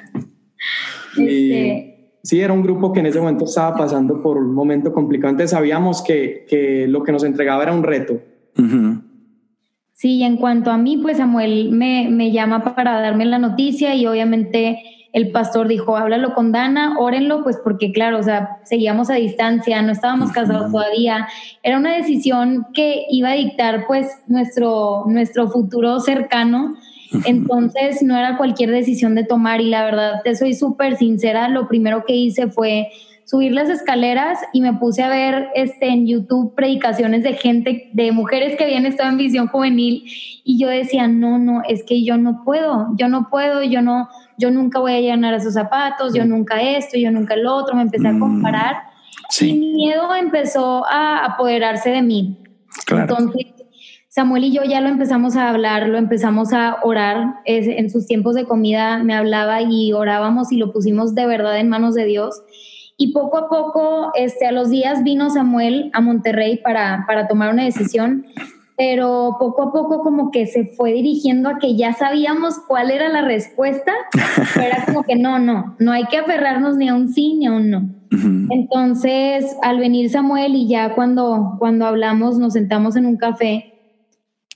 Este, 1.17 2.17
sí, 2.23 2.39
era 2.39 2.53
un 2.53 2.63
grupo 2.63 2.93
que 2.93 3.01
en 3.01 3.07
ese 3.07 3.19
momento 3.19 3.45
estaba 3.45 3.75
pasando 3.75 4.21
por 4.21 4.37
un 4.37 4.53
momento 4.53 4.93
complicado. 4.93 5.31
Antes 5.31 5.51
sabíamos 5.51 6.01
que, 6.01 6.45
que 6.49 6.87
lo 6.87 7.03
que 7.03 7.11
nos 7.11 7.23
entregaba 7.23 7.63
era 7.63 7.73
un 7.73 7.83
reto. 7.83 8.19
Sí, 10.01 10.23
en 10.23 10.37
cuanto 10.37 10.71
a 10.71 10.79
mí, 10.79 10.97
pues 10.97 11.17
Samuel 11.17 11.69
me, 11.69 12.09
me, 12.09 12.31
llama 12.31 12.73
para 12.73 12.99
darme 12.99 13.23
la 13.23 13.37
noticia 13.37 13.93
y 13.93 14.07
obviamente 14.07 14.81
el 15.13 15.29
pastor 15.29 15.67
dijo, 15.67 15.95
háblalo 15.95 16.33
con 16.33 16.51
Dana, 16.51 16.95
órenlo, 16.97 17.43
pues 17.43 17.59
porque 17.63 17.91
claro, 17.91 18.17
o 18.17 18.23
sea, 18.23 18.57
seguíamos 18.63 19.11
a 19.11 19.13
distancia, 19.13 19.79
no 19.83 19.91
estábamos 19.91 20.31
casados 20.31 20.71
todavía, 20.71 21.27
era 21.61 21.77
una 21.77 21.93
decisión 21.95 22.65
que 22.73 23.05
iba 23.11 23.29
a 23.29 23.33
dictar 23.33 23.85
pues 23.85 24.07
nuestro, 24.25 25.03
nuestro 25.05 25.51
futuro 25.51 25.99
cercano, 25.99 26.73
entonces 27.25 28.01
no 28.01 28.17
era 28.17 28.37
cualquier 28.37 28.71
decisión 28.71 29.13
de 29.13 29.23
tomar 29.23 29.61
y 29.61 29.69
la 29.69 29.85
verdad, 29.85 30.21
te 30.23 30.33
soy 30.33 30.55
súper 30.55 30.97
sincera, 30.97 31.47
lo 31.47 31.67
primero 31.67 32.05
que 32.07 32.15
hice 32.15 32.47
fue 32.47 32.89
subir 33.31 33.53
las 33.53 33.69
escaleras 33.69 34.39
y 34.51 34.59
me 34.59 34.73
puse 34.73 35.03
a 35.03 35.07
ver 35.07 35.51
este, 35.55 35.87
en 35.87 36.05
YouTube 36.05 36.53
predicaciones 36.53 37.23
de 37.23 37.31
gente, 37.31 37.89
de 37.93 38.11
mujeres 38.11 38.57
que 38.57 38.65
habían 38.65 38.85
estado 38.85 39.09
en 39.09 39.15
visión 39.15 39.47
juvenil 39.47 40.03
y 40.43 40.59
yo 40.59 40.67
decía, 40.67 41.07
no, 41.07 41.39
no, 41.39 41.61
es 41.65 41.85
que 41.85 42.03
yo 42.03 42.17
no 42.17 42.43
puedo, 42.43 42.89
yo 42.97 43.07
no 43.07 43.29
puedo, 43.29 43.63
yo 43.63 43.81
no, 43.81 44.09
yo 44.37 44.51
nunca 44.51 44.81
voy 44.81 44.95
a 44.95 44.99
llenar 44.99 45.33
esos 45.33 45.53
zapatos, 45.53 46.13
yo 46.13 46.25
nunca 46.25 46.61
esto, 46.61 46.97
yo 46.97 47.09
nunca 47.09 47.35
el 47.35 47.47
otro, 47.47 47.73
me 47.73 47.83
empecé 47.83 48.09
a 48.09 48.11
mm, 48.11 48.19
comparar 48.19 48.75
y 49.39 49.53
mi 49.53 49.71
miedo 49.75 50.13
empezó 50.13 50.85
a 50.91 51.23
apoderarse 51.23 51.89
de 51.89 52.01
mí. 52.01 52.37
Entonces, 52.89 53.45
Samuel 54.09 54.43
y 54.43 54.51
yo 54.51 54.63
ya 54.65 54.81
lo 54.81 54.89
empezamos 54.89 55.37
a 55.37 55.47
hablar, 55.47 55.87
lo 55.87 55.97
empezamos 55.97 56.51
a 56.51 56.79
orar. 56.83 57.35
en 57.45 57.89
sus 57.89 58.07
tiempos 58.07 58.35
de 58.35 58.43
comida 58.43 59.01
me 59.05 59.15
hablaba 59.15 59.61
y 59.61 59.93
orábamos 59.93 60.51
y 60.51 60.57
lo 60.57 60.73
pusimos 60.73 61.15
de 61.15 61.27
verdad 61.27 61.57
en 61.59 61.69
manos 61.69 61.95
de 61.95 62.03
Dios. 62.03 62.43
Y 63.01 63.13
poco 63.13 63.39
a 63.39 63.49
poco, 63.49 64.11
este, 64.13 64.45
a 64.45 64.51
los 64.51 64.69
días 64.69 65.03
vino 65.03 65.31
Samuel 65.31 65.89
a 65.91 66.01
Monterrey 66.01 66.57
para, 66.57 67.05
para 67.07 67.27
tomar 67.27 67.51
una 67.51 67.63
decisión, 67.63 68.27
pero 68.77 69.37
poco 69.39 69.63
a 69.63 69.71
poco 69.71 70.01
como 70.01 70.29
que 70.29 70.45
se 70.45 70.65
fue 70.77 70.93
dirigiendo 70.93 71.49
a 71.49 71.57
que 71.57 71.75
ya 71.75 71.93
sabíamos 71.93 72.59
cuál 72.67 72.91
era 72.91 73.09
la 73.09 73.23
respuesta, 73.23 73.91
era 74.55 74.85
como 74.85 75.01
que 75.01 75.15
no, 75.15 75.39
no, 75.39 75.75
no 75.79 75.91
hay 75.91 76.05
que 76.11 76.17
aferrarnos 76.17 76.77
ni 76.77 76.89
a 76.89 76.93
un 76.93 77.11
sí 77.11 77.33
ni 77.39 77.47
a 77.47 77.53
un 77.53 77.71
no. 77.71 77.89
Entonces, 78.51 79.57
al 79.63 79.79
venir 79.79 80.11
Samuel 80.11 80.53
y 80.53 80.67
ya 80.67 80.93
cuando, 80.93 81.55
cuando 81.57 81.87
hablamos, 81.87 82.37
nos 82.37 82.53
sentamos 82.53 82.95
en 82.97 83.07
un 83.07 83.17
café 83.17 83.73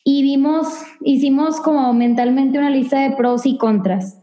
y 0.03 0.21
vimos, 0.21 0.67
hicimos 1.01 1.59
como 1.61 1.91
mentalmente 1.93 2.59
una 2.59 2.69
lista 2.69 2.99
de 2.99 3.15
pros 3.15 3.47
y 3.47 3.57
contras. 3.57 4.21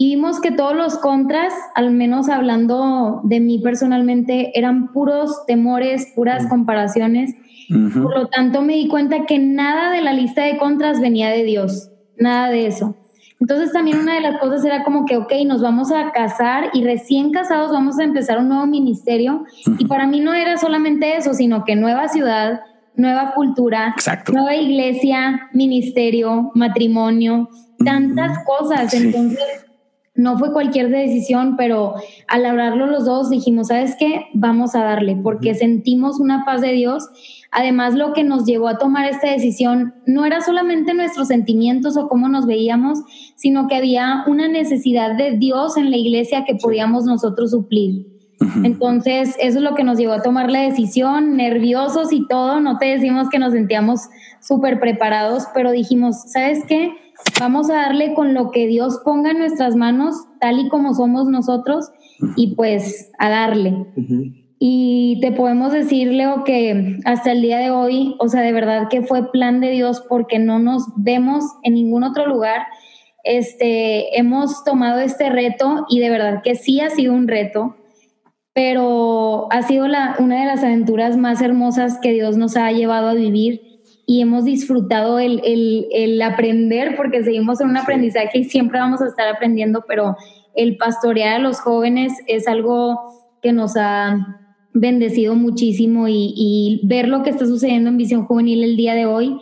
Y 0.00 0.16
vimos 0.16 0.40
que 0.40 0.50
todos 0.50 0.74
los 0.74 0.96
contras, 0.96 1.52
al 1.74 1.90
menos 1.90 2.30
hablando 2.30 3.20
de 3.22 3.38
mí 3.38 3.58
personalmente, 3.58 4.58
eran 4.58 4.94
puros 4.94 5.44
temores, 5.46 6.10
puras 6.16 6.46
comparaciones. 6.46 7.34
Por 7.68 8.16
lo 8.16 8.26
tanto, 8.28 8.62
me 8.62 8.76
di 8.76 8.88
cuenta 8.88 9.26
que 9.26 9.38
nada 9.38 9.92
de 9.92 10.00
la 10.00 10.14
lista 10.14 10.42
de 10.42 10.56
contras 10.56 11.02
venía 11.02 11.28
de 11.28 11.44
Dios, 11.44 11.90
nada 12.16 12.48
de 12.48 12.66
eso. 12.66 12.96
Entonces 13.40 13.72
también 13.74 13.98
una 13.98 14.14
de 14.14 14.22
las 14.22 14.40
cosas 14.40 14.64
era 14.64 14.84
como 14.84 15.04
que, 15.04 15.18
ok, 15.18 15.34
nos 15.44 15.60
vamos 15.60 15.92
a 15.92 16.12
casar 16.12 16.70
y 16.72 16.82
recién 16.82 17.30
casados 17.30 17.70
vamos 17.70 17.98
a 17.98 18.04
empezar 18.04 18.38
un 18.38 18.48
nuevo 18.48 18.66
ministerio. 18.66 19.44
Y 19.78 19.84
para 19.84 20.06
mí 20.06 20.20
no 20.20 20.32
era 20.32 20.56
solamente 20.56 21.18
eso, 21.18 21.34
sino 21.34 21.62
que 21.66 21.76
nueva 21.76 22.08
ciudad, 22.08 22.62
nueva 22.96 23.34
cultura, 23.34 23.94
nueva 24.32 24.56
iglesia, 24.56 25.50
ministerio, 25.52 26.52
matrimonio, 26.54 27.50
tantas 27.84 28.42
cosas. 28.46 28.94
Entonces 28.94 29.66
no 30.20 30.38
fue 30.38 30.52
cualquier 30.52 30.90
decisión, 30.90 31.56
pero 31.56 31.94
al 32.28 32.44
hablarlo 32.44 32.86
los 32.86 33.06
dos 33.06 33.30
dijimos, 33.30 33.68
¿sabes 33.68 33.96
qué? 33.98 34.26
Vamos 34.34 34.74
a 34.74 34.84
darle, 34.84 35.16
porque 35.16 35.54
sentimos 35.54 36.20
una 36.20 36.44
paz 36.44 36.60
de 36.60 36.72
Dios. 36.72 37.08
Además, 37.50 37.94
lo 37.94 38.12
que 38.12 38.22
nos 38.22 38.44
llevó 38.44 38.68
a 38.68 38.76
tomar 38.76 39.06
esta 39.06 39.30
decisión 39.30 39.94
no 40.06 40.26
era 40.26 40.42
solamente 40.42 40.92
nuestros 40.92 41.28
sentimientos 41.28 41.96
o 41.96 42.08
cómo 42.08 42.28
nos 42.28 42.46
veíamos, 42.46 42.98
sino 43.34 43.66
que 43.66 43.76
había 43.76 44.24
una 44.26 44.46
necesidad 44.46 45.16
de 45.16 45.38
Dios 45.38 45.78
en 45.78 45.90
la 45.90 45.96
iglesia 45.96 46.44
que 46.44 46.54
podíamos 46.54 47.04
nosotros 47.06 47.52
suplir. 47.52 48.06
Entonces, 48.62 49.36
eso 49.38 49.58
es 49.58 49.64
lo 49.64 49.74
que 49.74 49.84
nos 49.84 49.98
llevó 49.98 50.14
a 50.14 50.22
tomar 50.22 50.50
la 50.50 50.60
decisión, 50.60 51.36
nerviosos 51.36 52.12
y 52.12 52.26
todo. 52.26 52.60
No 52.60 52.78
te 52.78 52.86
decimos 52.86 53.28
que 53.28 53.38
nos 53.38 53.52
sentíamos 53.52 54.00
súper 54.40 54.80
preparados, 54.80 55.44
pero 55.54 55.72
dijimos, 55.72 56.30
¿sabes 56.32 56.64
qué? 56.66 56.92
Vamos 57.40 57.70
a 57.70 57.74
darle 57.74 58.14
con 58.14 58.34
lo 58.34 58.50
que 58.50 58.66
Dios 58.66 59.00
ponga 59.04 59.30
en 59.30 59.38
nuestras 59.38 59.76
manos, 59.76 60.14
tal 60.40 60.58
y 60.58 60.68
como 60.68 60.94
somos 60.94 61.26
nosotros, 61.26 61.90
y 62.36 62.54
pues 62.54 63.10
a 63.18 63.30
darle. 63.30 63.86
Y 64.58 65.18
te 65.22 65.32
podemos 65.32 65.72
decir, 65.72 66.12
Leo, 66.12 66.44
que 66.44 66.98
hasta 67.06 67.32
el 67.32 67.40
día 67.40 67.58
de 67.58 67.70
hoy, 67.70 68.14
o 68.18 68.28
sea, 68.28 68.42
de 68.42 68.52
verdad 68.52 68.88
que 68.90 69.02
fue 69.02 69.30
plan 69.30 69.60
de 69.60 69.70
Dios 69.70 70.04
porque 70.06 70.38
no 70.38 70.58
nos 70.58 70.84
vemos 70.96 71.44
en 71.62 71.74
ningún 71.74 72.04
otro 72.04 72.26
lugar. 72.26 72.66
Este, 73.24 74.18
hemos 74.18 74.62
tomado 74.64 75.00
este 75.00 75.30
reto 75.30 75.86
y 75.88 76.00
de 76.00 76.10
verdad 76.10 76.42
que 76.42 76.56
sí 76.56 76.80
ha 76.80 76.90
sido 76.90 77.14
un 77.14 77.26
reto, 77.26 77.76
pero 78.52 79.50
ha 79.50 79.62
sido 79.62 79.88
la, 79.88 80.16
una 80.18 80.40
de 80.40 80.46
las 80.46 80.62
aventuras 80.62 81.16
más 81.16 81.40
hermosas 81.40 81.98
que 82.02 82.12
Dios 82.12 82.36
nos 82.36 82.56
ha 82.56 82.70
llevado 82.70 83.08
a 83.08 83.14
vivir 83.14 83.69
y 84.10 84.20
hemos 84.20 84.44
disfrutado 84.44 85.20
el, 85.20 85.40
el, 85.44 85.86
el 85.92 86.20
aprender, 86.20 86.96
porque 86.96 87.22
seguimos 87.22 87.60
en 87.60 87.68
un 87.68 87.76
aprendizaje 87.76 88.38
y 88.38 88.44
siempre 88.44 88.80
vamos 88.80 89.00
a 89.00 89.06
estar 89.06 89.28
aprendiendo, 89.28 89.84
pero 89.86 90.16
el 90.56 90.76
pastorear 90.78 91.36
a 91.36 91.38
los 91.38 91.60
jóvenes 91.60 92.14
es 92.26 92.48
algo 92.48 92.98
que 93.40 93.52
nos 93.52 93.76
ha 93.76 94.18
bendecido 94.74 95.36
muchísimo 95.36 96.08
y, 96.08 96.34
y, 96.34 96.80
ver 96.88 97.06
lo 97.06 97.22
que 97.22 97.30
está 97.30 97.46
sucediendo 97.46 97.88
en 97.88 97.98
Visión 97.98 98.24
Juvenil 98.24 98.64
el 98.64 98.76
día 98.76 98.94
de 98.94 99.06
hoy 99.06 99.38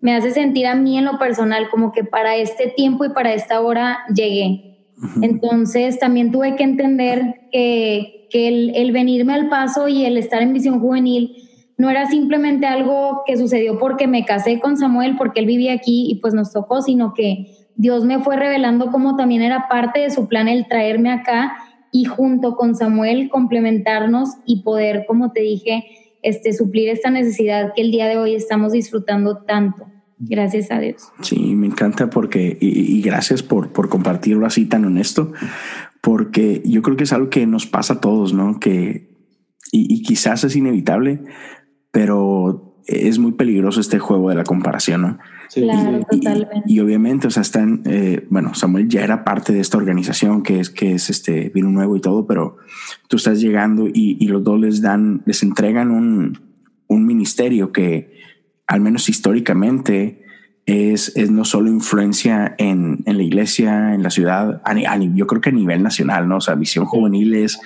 me 0.00 0.14
hace 0.14 0.30
sentir 0.30 0.66
a 0.66 0.74
mí 0.74 0.98
en 0.98 1.06
lo 1.06 1.18
personal 1.18 1.70
como 1.70 1.90
que 1.92 2.04
para 2.04 2.36
este 2.36 2.68
tiempo 2.76 3.06
y 3.06 3.14
para 3.14 3.32
esta 3.32 3.62
hora 3.62 4.00
llegué. 4.14 4.76
Entonces 5.22 5.98
también 5.98 6.32
tuve 6.32 6.54
que 6.54 6.64
entender 6.64 7.48
que, 7.50 8.28
que 8.30 8.48
el, 8.48 8.76
el 8.76 8.92
venirme 8.92 9.32
al 9.32 9.48
paso 9.48 9.88
y 9.88 10.04
el 10.04 10.18
estar 10.18 10.42
en 10.42 10.52
Visión 10.52 10.80
Juvenil 10.80 11.45
no 11.78 11.90
era 11.90 12.06
simplemente 12.06 12.66
algo 12.66 13.22
que 13.26 13.36
sucedió 13.36 13.78
porque 13.78 14.06
me 14.06 14.24
casé 14.24 14.60
con 14.60 14.76
Samuel, 14.76 15.16
porque 15.16 15.40
él 15.40 15.46
vivía 15.46 15.74
aquí 15.74 16.06
y 16.10 16.20
pues 16.20 16.32
nos 16.32 16.52
tocó, 16.52 16.80
sino 16.80 17.12
que 17.12 17.68
Dios 17.76 18.04
me 18.04 18.20
fue 18.20 18.36
revelando 18.36 18.90
cómo 18.90 19.16
también 19.16 19.42
era 19.42 19.68
parte 19.68 20.00
de 20.00 20.10
su 20.10 20.26
plan 20.26 20.48
el 20.48 20.66
traerme 20.66 21.10
acá 21.10 21.52
y 21.92 22.04
junto 22.04 22.56
con 22.56 22.74
Samuel 22.74 23.28
complementarnos 23.28 24.30
y 24.46 24.62
poder, 24.62 25.04
como 25.06 25.32
te 25.32 25.42
dije, 25.42 25.84
este, 26.22 26.52
suplir 26.54 26.88
esta 26.88 27.10
necesidad 27.10 27.72
que 27.74 27.82
el 27.82 27.90
día 27.90 28.06
de 28.06 28.16
hoy 28.16 28.34
estamos 28.34 28.72
disfrutando 28.72 29.38
tanto. 29.38 29.86
Gracias 30.18 30.70
a 30.70 30.80
Dios. 30.80 31.12
Sí, 31.20 31.54
me 31.54 31.66
encanta 31.66 32.08
porque, 32.08 32.56
y, 32.58 33.02
gracias 33.02 33.42
por, 33.42 33.72
por 33.72 33.90
compartirlo 33.90 34.46
así 34.46 34.64
tan 34.64 34.86
honesto, 34.86 35.32
porque 36.00 36.62
yo 36.64 36.80
creo 36.80 36.96
que 36.96 37.04
es 37.04 37.12
algo 37.12 37.28
que 37.28 37.46
nos 37.46 37.66
pasa 37.66 37.94
a 37.94 38.00
todos, 38.00 38.32
¿no? 38.32 38.58
Que, 38.58 39.14
y 39.72 40.02
quizás 40.02 40.42
es 40.44 40.56
inevitable, 40.56 41.20
pero 41.96 42.82
es 42.86 43.18
muy 43.18 43.32
peligroso 43.32 43.80
este 43.80 43.98
juego 43.98 44.28
de 44.28 44.34
la 44.34 44.44
comparación, 44.44 45.00
¿no? 45.00 45.18
Claro, 45.54 46.00
y, 46.10 46.18
totalmente. 46.18 46.62
Y, 46.66 46.74
y, 46.74 46.80
obviamente, 46.80 47.26
o 47.26 47.30
sea, 47.30 47.40
están, 47.40 47.80
eh, 47.86 48.26
bueno, 48.28 48.54
Samuel 48.54 48.86
ya 48.86 49.02
era 49.02 49.24
parte 49.24 49.54
de 49.54 49.60
esta 49.60 49.78
organización 49.78 50.42
que 50.42 50.60
es, 50.60 50.68
que 50.68 50.92
es 50.92 51.08
este 51.08 51.50
vino 51.54 51.70
nuevo 51.70 51.96
y 51.96 52.02
todo, 52.02 52.26
pero 52.26 52.58
tú 53.08 53.16
estás 53.16 53.40
llegando 53.40 53.86
y, 53.86 54.18
y 54.20 54.28
los 54.28 54.44
dos 54.44 54.60
les 54.60 54.82
dan, 54.82 55.22
les 55.24 55.42
entregan 55.42 55.90
un, 55.90 56.38
un 56.86 57.06
ministerio 57.06 57.72
que, 57.72 58.12
al 58.66 58.82
menos 58.82 59.08
históricamente, 59.08 60.22
es, 60.66 61.16
es 61.16 61.30
no 61.30 61.46
solo 61.46 61.70
influencia 61.70 62.56
en, 62.58 63.04
en 63.06 63.16
la 63.16 63.22
iglesia, 63.22 63.94
en 63.94 64.02
la 64.02 64.10
ciudad, 64.10 64.60
a, 64.66 64.72
a, 64.72 64.98
yo 64.98 65.26
creo 65.26 65.40
que 65.40 65.48
a 65.48 65.52
nivel 65.52 65.82
nacional, 65.82 66.28
¿no? 66.28 66.36
O 66.36 66.40
sea, 66.42 66.56
Visión 66.56 66.84
Juvenil 66.84 67.34
es, 67.36 67.58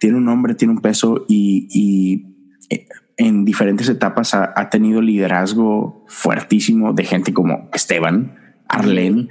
tiene 0.00 0.16
un 0.16 0.24
nombre, 0.24 0.54
tiene 0.54 0.72
un 0.72 0.80
peso 0.80 1.26
y, 1.28 1.68
y 1.70 2.36
eh, 2.74 2.86
en 3.16 3.44
diferentes 3.44 3.88
etapas 3.88 4.34
ha, 4.34 4.52
ha, 4.54 4.68
tenido 4.68 5.00
liderazgo 5.00 6.04
fuertísimo 6.06 6.92
de 6.92 7.04
gente 7.04 7.32
como 7.32 7.70
Esteban, 7.72 8.36
Arlen, 8.68 9.28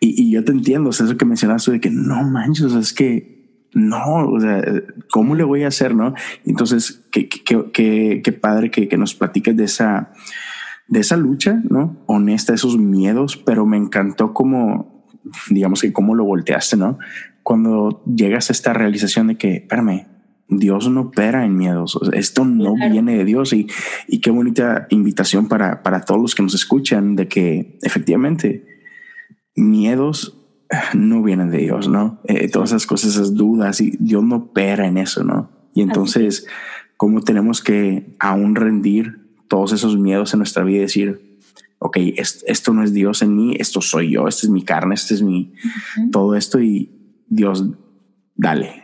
y, 0.00 0.30
yo 0.30 0.44
te 0.44 0.52
entiendo, 0.52 0.88
o 0.88 0.90
eso 0.90 1.16
que 1.16 1.24
mencionaste 1.24 1.72
de 1.72 1.80
que 1.80 1.90
no 1.90 2.22
manches, 2.24 2.72
es 2.72 2.92
que 2.92 3.68
no, 3.72 4.26
o 4.28 4.40
sea, 4.40 4.62
¿cómo 5.10 5.34
le 5.34 5.44
voy 5.44 5.62
a 5.62 5.68
hacer, 5.68 5.94
no? 5.94 6.14
Entonces, 6.44 7.04
qué, 7.12 7.28
qué, 7.28 7.70
qué, 7.72 8.20
qué 8.24 8.32
padre 8.32 8.70
que, 8.70 8.88
que 8.88 8.96
nos 8.96 9.14
platiques 9.14 9.56
de 9.56 9.64
esa, 9.64 10.10
de 10.88 11.00
esa 11.00 11.16
lucha, 11.16 11.62
¿no? 11.68 12.02
Honesta, 12.06 12.52
esos 12.52 12.78
miedos, 12.78 13.36
pero 13.36 13.66
me 13.66 13.76
encantó 13.76 14.32
como, 14.34 15.06
digamos 15.50 15.82
que 15.82 15.92
cómo 15.92 16.14
lo 16.14 16.24
volteaste, 16.24 16.76
¿no? 16.76 16.98
Cuando 17.42 18.02
llegas 18.04 18.50
a 18.50 18.52
esta 18.52 18.72
realización 18.72 19.28
de 19.28 19.36
que, 19.36 19.54
espérame, 19.56 20.06
Dios 20.50 20.90
no 20.90 21.02
opera 21.02 21.44
en 21.44 21.56
miedos. 21.56 21.98
Esto 22.12 22.44
no 22.44 22.74
claro. 22.74 22.92
viene 22.92 23.16
de 23.16 23.24
Dios 23.24 23.52
y, 23.52 23.68
y, 24.08 24.20
qué 24.20 24.30
bonita 24.30 24.86
invitación 24.90 25.48
para, 25.48 25.82
para 25.82 26.02
todos 26.02 26.20
los 26.20 26.34
que 26.34 26.42
nos 26.42 26.54
escuchan 26.54 27.16
de 27.16 27.28
que 27.28 27.78
efectivamente 27.82 28.66
miedos 29.54 30.36
no 30.94 31.22
vienen 31.22 31.50
de 31.50 31.58
Dios, 31.58 31.88
¿no? 31.88 32.20
Eh, 32.24 32.48
todas 32.48 32.70
esas 32.70 32.86
cosas, 32.86 33.14
esas 33.14 33.34
dudas 33.34 33.80
y 33.80 33.96
Dios 33.98 34.22
no 34.22 34.36
opera 34.36 34.86
en 34.86 34.98
eso, 34.98 35.24
¿no? 35.24 35.50
Y 35.74 35.82
entonces, 35.82 36.46
¿cómo 36.96 37.22
tenemos 37.22 37.62
que 37.62 38.16
aún 38.18 38.54
rendir 38.54 39.30
todos 39.48 39.72
esos 39.72 39.98
miedos 39.98 40.32
en 40.32 40.38
nuestra 40.38 40.64
vida 40.64 40.78
y 40.78 40.82
decir, 40.82 41.38
ok, 41.78 41.96
esto 42.46 42.72
no 42.72 42.84
es 42.84 42.92
Dios 42.92 43.22
en 43.22 43.34
mí, 43.34 43.56
esto 43.58 43.80
soy 43.80 44.12
yo, 44.12 44.28
esta 44.28 44.46
es 44.46 44.50
mi 44.50 44.62
carne, 44.62 44.94
este 44.94 45.14
es 45.14 45.22
mi, 45.22 45.52
uh 45.52 46.00
-huh. 46.00 46.10
todo 46.12 46.34
esto 46.36 46.60
y 46.60 46.90
Dios, 47.28 47.64
dale, 48.36 48.79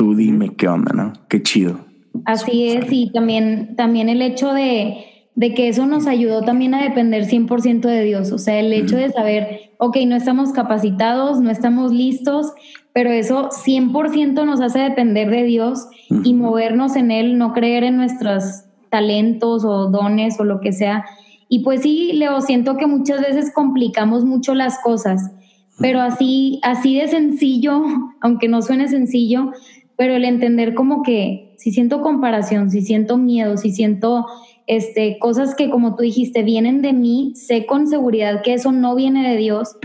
tú 0.00 0.14
dime 0.14 0.54
qué 0.56 0.66
onda, 0.66 0.94
¿no? 0.94 1.12
Qué 1.28 1.42
chido. 1.42 1.78
Así 2.24 2.68
es, 2.68 2.90
y 2.90 3.12
también, 3.12 3.76
también 3.76 4.08
el 4.08 4.22
hecho 4.22 4.54
de, 4.54 5.04
de 5.34 5.52
que 5.52 5.68
eso 5.68 5.84
nos 5.84 6.06
ayudó 6.06 6.40
también 6.40 6.72
a 6.72 6.82
depender 6.82 7.26
100% 7.26 7.82
de 7.82 8.02
Dios, 8.04 8.32
o 8.32 8.38
sea, 8.38 8.58
el 8.58 8.72
hecho 8.72 8.96
de 8.96 9.10
saber, 9.10 9.72
ok, 9.76 9.98
no 10.06 10.16
estamos 10.16 10.52
capacitados, 10.52 11.42
no 11.42 11.50
estamos 11.50 11.92
listos, 11.92 12.54
pero 12.94 13.10
eso 13.10 13.50
100% 13.50 14.46
nos 14.46 14.62
hace 14.62 14.78
depender 14.78 15.28
de 15.28 15.44
Dios 15.44 15.86
y 16.24 16.32
movernos 16.32 16.96
en 16.96 17.10
Él, 17.10 17.36
no 17.36 17.52
creer 17.52 17.84
en 17.84 17.98
nuestros 17.98 18.62
talentos 18.88 19.66
o 19.66 19.90
dones 19.90 20.40
o 20.40 20.44
lo 20.44 20.60
que 20.60 20.72
sea. 20.72 21.04
Y 21.50 21.58
pues 21.58 21.82
sí, 21.82 22.12
Leo, 22.14 22.40
siento 22.40 22.78
que 22.78 22.86
muchas 22.86 23.20
veces 23.20 23.52
complicamos 23.52 24.24
mucho 24.24 24.54
las 24.54 24.78
cosas, 24.78 25.30
pero 25.78 26.00
así, 26.00 26.58
así 26.62 26.98
de 26.98 27.08
sencillo, 27.08 27.82
aunque 28.22 28.48
no 28.48 28.62
suene 28.62 28.88
sencillo, 28.88 29.52
pero 30.00 30.16
el 30.16 30.24
entender 30.24 30.72
como 30.72 31.02
que 31.02 31.52
si 31.58 31.72
siento 31.72 32.00
comparación, 32.00 32.70
si 32.70 32.80
siento 32.80 33.18
miedo, 33.18 33.58
si 33.58 33.70
siento 33.70 34.24
este, 34.66 35.18
cosas 35.18 35.54
que 35.54 35.68
como 35.68 35.94
tú 35.94 36.02
dijiste 36.02 36.42
vienen 36.42 36.80
de 36.80 36.94
mí, 36.94 37.34
sé 37.34 37.66
con 37.66 37.86
seguridad 37.86 38.40
que 38.40 38.54
eso 38.54 38.72
no 38.72 38.94
viene 38.94 39.28
de 39.28 39.36
Dios. 39.36 39.76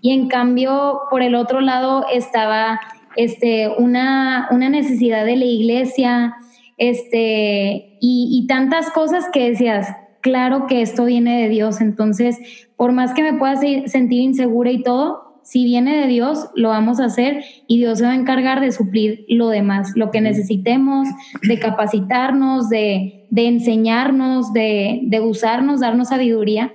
Y 0.00 0.10
en 0.10 0.26
cambio, 0.26 1.02
por 1.08 1.22
el 1.22 1.36
otro 1.36 1.60
lado 1.60 2.04
estaba 2.12 2.80
este, 3.14 3.68
una, 3.78 4.48
una 4.50 4.70
necesidad 4.70 5.24
de 5.24 5.36
la 5.36 5.44
iglesia 5.44 6.34
este, 6.76 7.96
y, 8.00 8.40
y 8.42 8.48
tantas 8.48 8.90
cosas 8.90 9.26
que 9.32 9.50
decías, 9.50 9.86
claro 10.20 10.66
que 10.66 10.82
esto 10.82 11.04
viene 11.04 11.42
de 11.42 11.48
Dios. 11.48 11.80
Entonces, 11.80 12.40
por 12.74 12.90
más 12.90 13.14
que 13.14 13.22
me 13.22 13.34
pueda 13.34 13.54
sentir 13.86 14.20
insegura 14.20 14.72
y 14.72 14.82
todo, 14.82 15.29
si 15.42 15.64
viene 15.64 16.00
de 16.00 16.06
Dios, 16.06 16.48
lo 16.54 16.68
vamos 16.68 17.00
a 17.00 17.06
hacer 17.06 17.44
y 17.66 17.78
Dios 17.78 17.98
se 17.98 18.04
va 18.04 18.12
a 18.12 18.16
encargar 18.16 18.60
de 18.60 18.72
suplir 18.72 19.24
lo 19.28 19.48
demás, 19.48 19.92
lo 19.96 20.10
que 20.10 20.20
necesitemos, 20.20 21.08
de 21.42 21.58
capacitarnos, 21.58 22.68
de, 22.68 23.26
de 23.30 23.48
enseñarnos, 23.48 24.52
de, 24.52 25.00
de, 25.04 25.20
usarnos, 25.20 25.80
darnos 25.80 26.08
sabiduría. 26.08 26.74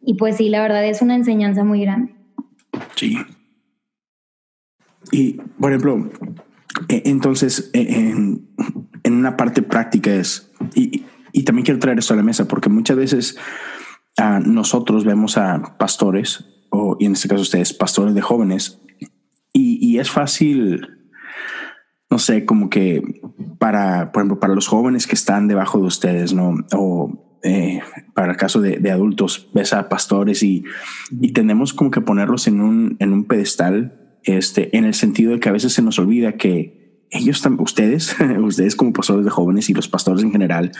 Y 0.00 0.14
pues 0.14 0.36
sí, 0.36 0.48
la 0.48 0.62
verdad 0.62 0.84
es 0.84 1.02
una 1.02 1.14
enseñanza 1.14 1.64
muy 1.64 1.82
grande. 1.82 2.14
Sí. 2.96 3.16
Y, 5.12 5.34
por 5.60 5.70
ejemplo, 5.70 6.10
e, 6.88 7.02
entonces, 7.06 7.70
e, 7.72 8.10
en, 8.10 8.48
en 9.04 9.12
una 9.12 9.36
parte 9.36 9.62
práctica 9.62 10.12
es, 10.12 10.50
y, 10.74 11.04
y, 11.32 11.44
también 11.44 11.64
quiero 11.64 11.80
traer 11.80 11.98
esto 11.98 12.14
a 12.14 12.16
la 12.16 12.22
mesa, 12.22 12.48
porque 12.48 12.68
muchas 12.68 12.96
veces 12.96 13.36
uh, 14.18 14.40
nosotros 14.44 15.04
vemos 15.04 15.36
a 15.38 15.76
pastores 15.78 16.51
o, 16.72 16.96
y 16.98 17.06
en 17.06 17.12
este 17.12 17.28
caso 17.28 17.42
ustedes, 17.42 17.72
pastores 17.74 18.14
de 18.14 18.22
jóvenes, 18.22 18.80
y, 19.52 19.78
y, 19.86 19.98
es 19.98 20.10
fácil, 20.10 20.88
no 22.10 22.18
sé, 22.18 22.46
como 22.46 22.70
que 22.70 23.20
para, 23.58 24.10
por 24.10 24.22
ejemplo, 24.22 24.40
para 24.40 24.54
los 24.54 24.66
jóvenes 24.66 25.06
que 25.06 25.14
están 25.14 25.46
debajo 25.46 25.78
de 25.78 25.84
ustedes, 25.84 26.32
¿no? 26.32 26.56
O 26.72 27.38
eh, 27.42 27.82
para 28.14 28.32
el 28.32 28.38
caso 28.38 28.62
de, 28.62 28.78
de, 28.78 28.90
adultos, 28.90 29.50
ves 29.52 29.74
a 29.74 29.90
pastores 29.90 30.42
y, 30.42 30.64
y 31.20 31.32
tenemos 31.32 31.74
como 31.74 31.90
que 31.90 32.00
ponerlos 32.00 32.46
en 32.46 32.62
un, 32.62 32.96
en 32.98 33.12
un 33.12 33.24
pedestal 33.24 34.18
este, 34.24 34.74
en 34.76 34.84
el 34.84 34.94
sentido 34.94 35.32
de 35.32 35.40
que 35.40 35.50
a 35.50 35.52
veces 35.52 35.74
se 35.74 35.82
nos 35.82 35.98
olvida 35.98 36.38
que 36.38 37.06
ellos, 37.10 37.42
ustedes, 37.58 38.16
ustedes 38.40 38.76
como 38.76 38.94
pastores 38.94 39.26
de 39.26 39.30
jóvenes 39.30 39.68
y 39.68 39.74
los 39.74 39.88
pastores 39.88 40.22
en 40.22 40.32
general, 40.32 40.72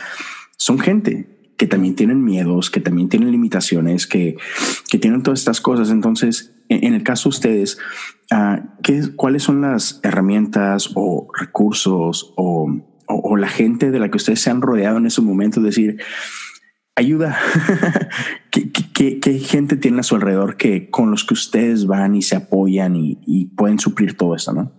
son 0.57 0.79
gente 0.79 1.32
que 1.57 1.67
también 1.67 1.95
tienen 1.95 2.23
miedos, 2.23 2.69
que 2.69 2.79
también 2.79 3.09
tienen 3.09 3.31
limitaciones, 3.31 4.07
que, 4.07 4.37
que 4.89 4.99
tienen 4.99 5.23
todas 5.23 5.39
estas 5.39 5.61
cosas. 5.61 5.91
Entonces, 5.91 6.55
en, 6.69 6.93
el 6.93 7.03
caso 7.03 7.29
de 7.29 7.35
ustedes, 7.35 7.77
uh, 8.31 8.61
¿qué, 8.81 9.01
¿cuáles 9.15 9.43
son 9.43 9.61
las 9.61 9.99
herramientas 10.03 10.91
o 10.95 11.27
recursos 11.37 12.33
o, 12.37 12.67
o, 13.07 13.37
la 13.37 13.47
gente 13.47 13.91
de 13.91 13.99
la 13.99 14.09
que 14.09 14.17
ustedes 14.17 14.41
se 14.41 14.49
han 14.49 14.61
rodeado 14.61 14.97
en 14.97 15.05
ese 15.05 15.21
momento? 15.21 15.59
Es 15.59 15.65
decir, 15.65 16.01
ayuda. 16.95 17.37
¿Qué, 18.51 18.71
qué, 18.71 19.19
qué, 19.19 19.39
gente 19.39 19.77
tiene 19.77 19.99
a 19.99 20.03
su 20.03 20.15
alrededor 20.15 20.57
que 20.57 20.89
con 20.89 21.11
los 21.11 21.23
que 21.23 21.33
ustedes 21.33 21.87
van 21.87 22.15
y 22.15 22.21
se 22.21 22.35
apoyan 22.35 22.95
y, 22.95 23.19
y 23.25 23.47
pueden 23.47 23.79
suplir 23.79 24.15
todo 24.15 24.35
esto, 24.35 24.53
no? 24.53 24.71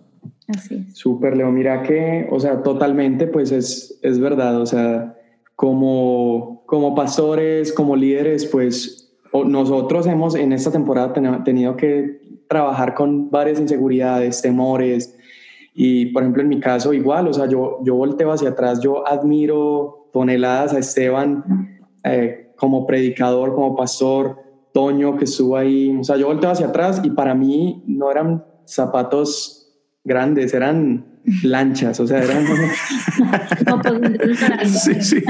Así 0.47 0.85
Súper, 0.93 1.35
Leo. 1.35 1.51
Mira 1.51 1.83
que, 1.83 2.27
o 2.31 2.39
sea, 2.39 2.61
totalmente, 2.61 3.27
pues 3.27 3.51
es, 3.51 3.99
es 4.01 4.19
verdad. 4.19 4.61
O 4.61 4.65
sea, 4.65 5.15
como, 5.55 6.63
como 6.65 6.95
pastores, 6.95 7.71
como 7.71 7.95
líderes, 7.95 8.45
pues 8.45 9.13
nosotros 9.33 10.07
hemos 10.07 10.35
en 10.35 10.53
esta 10.53 10.71
temporada 10.71 11.13
tenido 11.43 11.75
que 11.75 12.21
trabajar 12.47 12.93
con 12.93 13.29
varias 13.29 13.59
inseguridades, 13.59 14.41
temores. 14.41 15.17
Y, 15.73 16.07
por 16.07 16.23
ejemplo, 16.23 16.41
en 16.41 16.49
mi 16.49 16.59
caso, 16.59 16.93
igual, 16.93 17.27
o 17.27 17.33
sea, 17.33 17.47
yo, 17.47 17.79
yo 17.83 17.95
volteo 17.95 18.31
hacia 18.31 18.49
atrás, 18.49 18.79
yo 18.81 19.05
admiro 19.07 20.09
toneladas 20.13 20.73
a 20.73 20.79
Esteban 20.79 21.79
eh, 22.03 22.53
como 22.57 22.87
predicador, 22.87 23.53
como 23.53 23.75
pastor, 23.75 24.37
Toño 24.73 25.15
que 25.15 25.23
estuvo 25.23 25.55
ahí, 25.55 25.95
o 25.97 26.03
sea, 26.03 26.17
yo 26.17 26.27
volteo 26.27 26.49
hacia 26.49 26.67
atrás 26.67 27.01
y 27.03 27.09
para 27.09 27.33
mí 27.33 27.81
no 27.87 28.11
eran 28.11 28.43
zapatos 28.65 29.73
grandes, 30.03 30.53
eran 30.53 31.14
lanchas, 31.43 31.99
o 31.99 32.07
sea, 32.07 32.23
eran... 32.23 32.45
sí, 34.67 35.01
sí. 35.01 35.23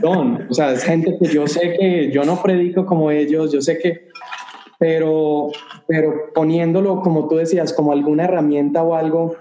son, 0.00 0.46
o 0.48 0.54
sea, 0.54 0.72
es 0.72 0.84
gente 0.84 1.16
que 1.20 1.28
yo 1.28 1.46
sé 1.46 1.76
que 1.78 2.10
yo 2.12 2.24
no 2.24 2.42
predico 2.42 2.86
como 2.86 3.10
ellos, 3.10 3.52
yo 3.52 3.60
sé 3.60 3.78
que, 3.78 4.08
pero, 4.78 5.50
pero 5.86 6.32
poniéndolo, 6.34 7.00
como 7.00 7.28
tú 7.28 7.36
decías, 7.36 7.72
como 7.72 7.92
alguna 7.92 8.24
herramienta 8.24 8.82
o 8.82 8.94
algo, 8.94 9.36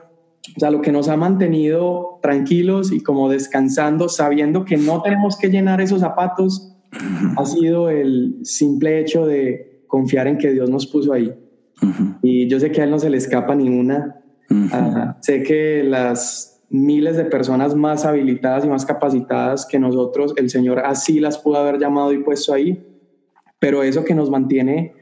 o 0.56 0.60
sea, 0.60 0.72
lo 0.72 0.82
que 0.82 0.92
nos 0.92 1.08
ha 1.08 1.18
mantenido 1.18 2.20
tranquilos 2.22 2.92
y 2.92 3.02
como 3.02 3.30
descansando, 3.30 4.10
sabiendo 4.10 4.66
que 4.66 4.78
no 4.78 5.02
tenemos 5.02 5.38
que 5.38 5.50
llenar 5.50 5.82
esos 5.82 6.02
zapatos, 6.02 6.76
ha 7.38 7.46
sido 7.46 7.90
el 7.90 8.40
simple 8.44 9.00
hecho 9.00 9.26
de 9.26 9.84
confiar 9.88 10.28
en 10.28 10.38
que 10.38 10.52
Dios 10.52 10.70
nos 10.70 10.88
puso 10.88 11.14
ahí. 11.14 11.34
Y 12.22 12.48
yo 12.48 12.60
sé 12.60 12.72
que 12.72 12.82
a 12.82 12.84
él 12.84 12.92
no 12.92 13.00
se 13.00 13.10
le 13.10 13.18
escapa 13.18 13.56
ninguna. 13.56 14.21
Sé 15.22 15.44
que 15.44 15.84
las 15.84 16.62
miles 16.70 17.18
de 17.18 17.26
personas 17.26 17.76
más 17.76 18.06
habilitadas 18.06 18.66
y 18.66 18.70
más 18.70 18.86
capacitadas 18.86 19.66
que 19.66 19.80
nosotros, 19.80 20.34
el 20.38 20.50
Señor 20.50 20.80
así 20.80 21.20
las 21.20 21.38
pudo 21.38 21.58
haber 21.58 21.80
llamado 21.80 22.14
y 22.14 22.24
puesto 22.24 22.54
ahí, 22.54 22.86
pero 23.60 23.84
eso 23.84 24.04
que 24.04 24.16
nos 24.16 24.30
mantiene 24.30 24.94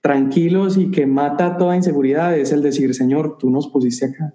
tranquilos 0.00 0.76
y 0.76 0.90
que 0.90 1.06
mata 1.06 1.56
toda 1.56 1.76
inseguridad 1.76 2.38
es 2.38 2.52
el 2.52 2.62
decir, 2.62 2.94
Señor, 2.94 3.36
tú 3.38 3.50
nos 3.50 3.68
pusiste 3.68 4.06
acá 4.06 4.32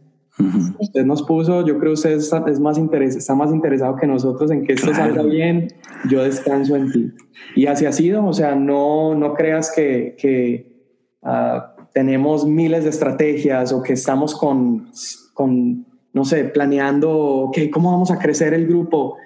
Usted 0.80 1.06
nos 1.06 1.22
puso, 1.24 1.64
yo 1.66 1.78
creo 1.78 1.92
que 1.92 1.94
usted 1.94 2.12
está, 2.14 2.44
es 2.48 2.60
más 2.60 2.80
interes, 2.80 3.16
está 3.16 3.36
más 3.36 3.52
interesado 3.52 3.96
que 3.96 4.08
nosotros 4.08 4.50
en 4.50 4.66
que 4.66 4.74
esto 4.74 4.92
salga 4.94 5.22
bien, 5.22 5.68
yo 6.10 6.24
descanso 6.24 6.76
en 6.76 6.92
ti. 6.92 7.12
Y 7.56 7.68
así 7.68 7.86
ha 7.86 7.92
sido, 7.92 8.26
o 8.26 8.34
sea, 8.34 8.56
no, 8.56 9.14
no 9.14 9.36
creas 9.36 9.72
que, 9.76 10.16
que 10.18 10.88
ah, 11.22 11.73
tenemos 11.94 12.46
miles 12.46 12.84
de 12.84 12.90
estrategias 12.90 13.72
o 13.72 13.82
que 13.82 13.94
estamos 13.94 14.36
con, 14.36 14.90
con 15.34 15.86
no 16.12 16.26
sé, 16.26 16.46
planeando, 16.46 17.52
que 17.54 17.70
¿cómo 17.70 17.92
vamos 17.92 18.12
a 18.12 18.20
crecer 18.20 18.54
el 18.54 18.68
grupo? 18.68 19.18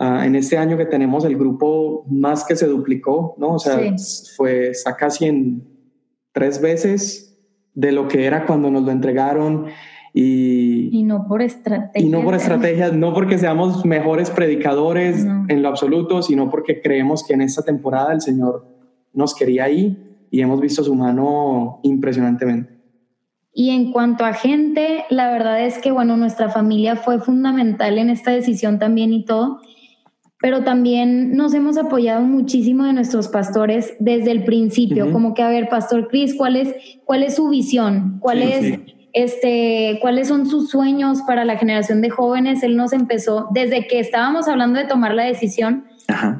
Uh, 0.00 0.22
en 0.22 0.36
este 0.36 0.56
año 0.56 0.76
que 0.76 0.86
tenemos 0.86 1.24
el 1.24 1.36
grupo 1.36 2.04
más 2.08 2.44
que 2.44 2.54
se 2.54 2.66
duplicó, 2.66 3.34
¿no? 3.38 3.54
O 3.54 3.58
sea, 3.58 3.80
fue, 4.36 4.68
está 4.68 4.96
casi 4.96 5.26
en 5.26 5.64
tres 6.32 6.60
veces 6.60 7.36
de 7.74 7.90
lo 7.90 8.06
que 8.06 8.24
era 8.24 8.46
cuando 8.46 8.70
nos 8.70 8.84
lo 8.84 8.92
entregaron. 8.92 9.66
Y, 10.14 11.02
no 11.04 11.26
por 11.26 11.42
estrategias. 11.42 12.04
Y 12.04 12.08
no 12.08 12.22
por 12.22 12.34
estrategias, 12.34 12.92
no 12.92 13.12
porque 13.12 13.38
seamos 13.38 13.84
mejores 13.84 14.30
predicadores 14.30 15.24
en 15.48 15.62
lo 15.62 15.68
absoluto, 15.68 16.22
sino 16.22 16.48
porque 16.48 16.80
creemos 16.80 17.24
que 17.26 17.34
en 17.34 17.42
esta 17.42 17.62
temporada 17.62 18.12
el 18.12 18.20
Señor 18.20 18.66
nos 19.12 19.34
quería 19.34 19.64
ahí 19.64 20.07
y 20.30 20.40
hemos 20.40 20.60
visto 20.60 20.82
su 20.82 20.94
mano 20.94 21.80
impresionantemente. 21.82 22.78
Y 23.52 23.70
en 23.70 23.92
cuanto 23.92 24.24
a 24.24 24.32
gente, 24.32 25.04
la 25.10 25.30
verdad 25.30 25.64
es 25.64 25.78
que, 25.78 25.90
bueno, 25.90 26.16
nuestra 26.16 26.48
familia 26.48 26.96
fue 26.96 27.18
fundamental 27.18 27.98
en 27.98 28.10
esta 28.10 28.30
decisión 28.30 28.78
también 28.78 29.12
y 29.12 29.24
todo, 29.24 29.60
pero 30.40 30.62
también 30.62 31.36
nos 31.36 31.54
hemos 31.54 31.76
apoyado 31.76 32.22
muchísimo 32.22 32.84
de 32.84 32.92
nuestros 32.92 33.28
pastores 33.28 33.94
desde 33.98 34.30
el 34.30 34.44
principio, 34.44 35.10
como 35.10 35.34
que, 35.34 35.42
a 35.42 35.48
ver, 35.48 35.68
Pastor 35.68 36.06
Cris, 36.08 36.36
¿cuál 36.36 36.54
es, 36.54 36.74
cuál 37.04 37.24
es 37.24 37.34
su 37.34 37.48
visión? 37.48 38.18
¿Cuál 38.20 38.42
es 38.42 38.78
este, 39.12 39.98
cuáles 40.00 40.28
son 40.28 40.46
sus 40.46 40.70
sueños 40.70 41.22
para 41.26 41.44
la 41.44 41.56
generación 41.56 42.00
de 42.00 42.10
jóvenes. 42.10 42.62
Él 42.62 42.76
nos 42.76 42.92
empezó, 42.92 43.48
desde 43.52 43.86
que 43.86 44.00
estábamos 44.00 44.48
hablando 44.48 44.78
de 44.78 44.86
tomar 44.86 45.14
la 45.14 45.24
decisión, 45.24 45.86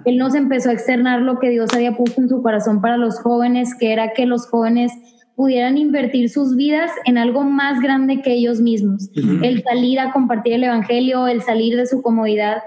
él 0.04 0.16
nos 0.16 0.34
empezó 0.34 0.70
a 0.70 0.72
externar 0.72 1.20
lo 1.20 1.38
que 1.38 1.50
Dios 1.50 1.70
había 1.74 1.96
puesto 1.96 2.20
en 2.20 2.28
su 2.28 2.42
corazón 2.42 2.80
para 2.80 2.96
los 2.96 3.20
jóvenes, 3.20 3.74
que 3.78 3.92
era 3.92 4.12
que 4.12 4.26
los 4.26 4.46
jóvenes 4.46 4.92
pudieran 5.36 5.78
invertir 5.78 6.30
sus 6.30 6.56
vidas 6.56 6.90
en 7.04 7.18
algo 7.18 7.44
más 7.44 7.80
grande 7.80 8.22
que 8.22 8.32
ellos 8.32 8.60
mismos. 8.60 9.10
El 9.14 9.62
salir 9.62 10.00
a 10.00 10.10
compartir 10.10 10.54
el 10.54 10.64
Evangelio, 10.64 11.28
el 11.28 11.42
salir 11.42 11.76
de 11.76 11.86
su 11.86 12.02
comodidad 12.02 12.62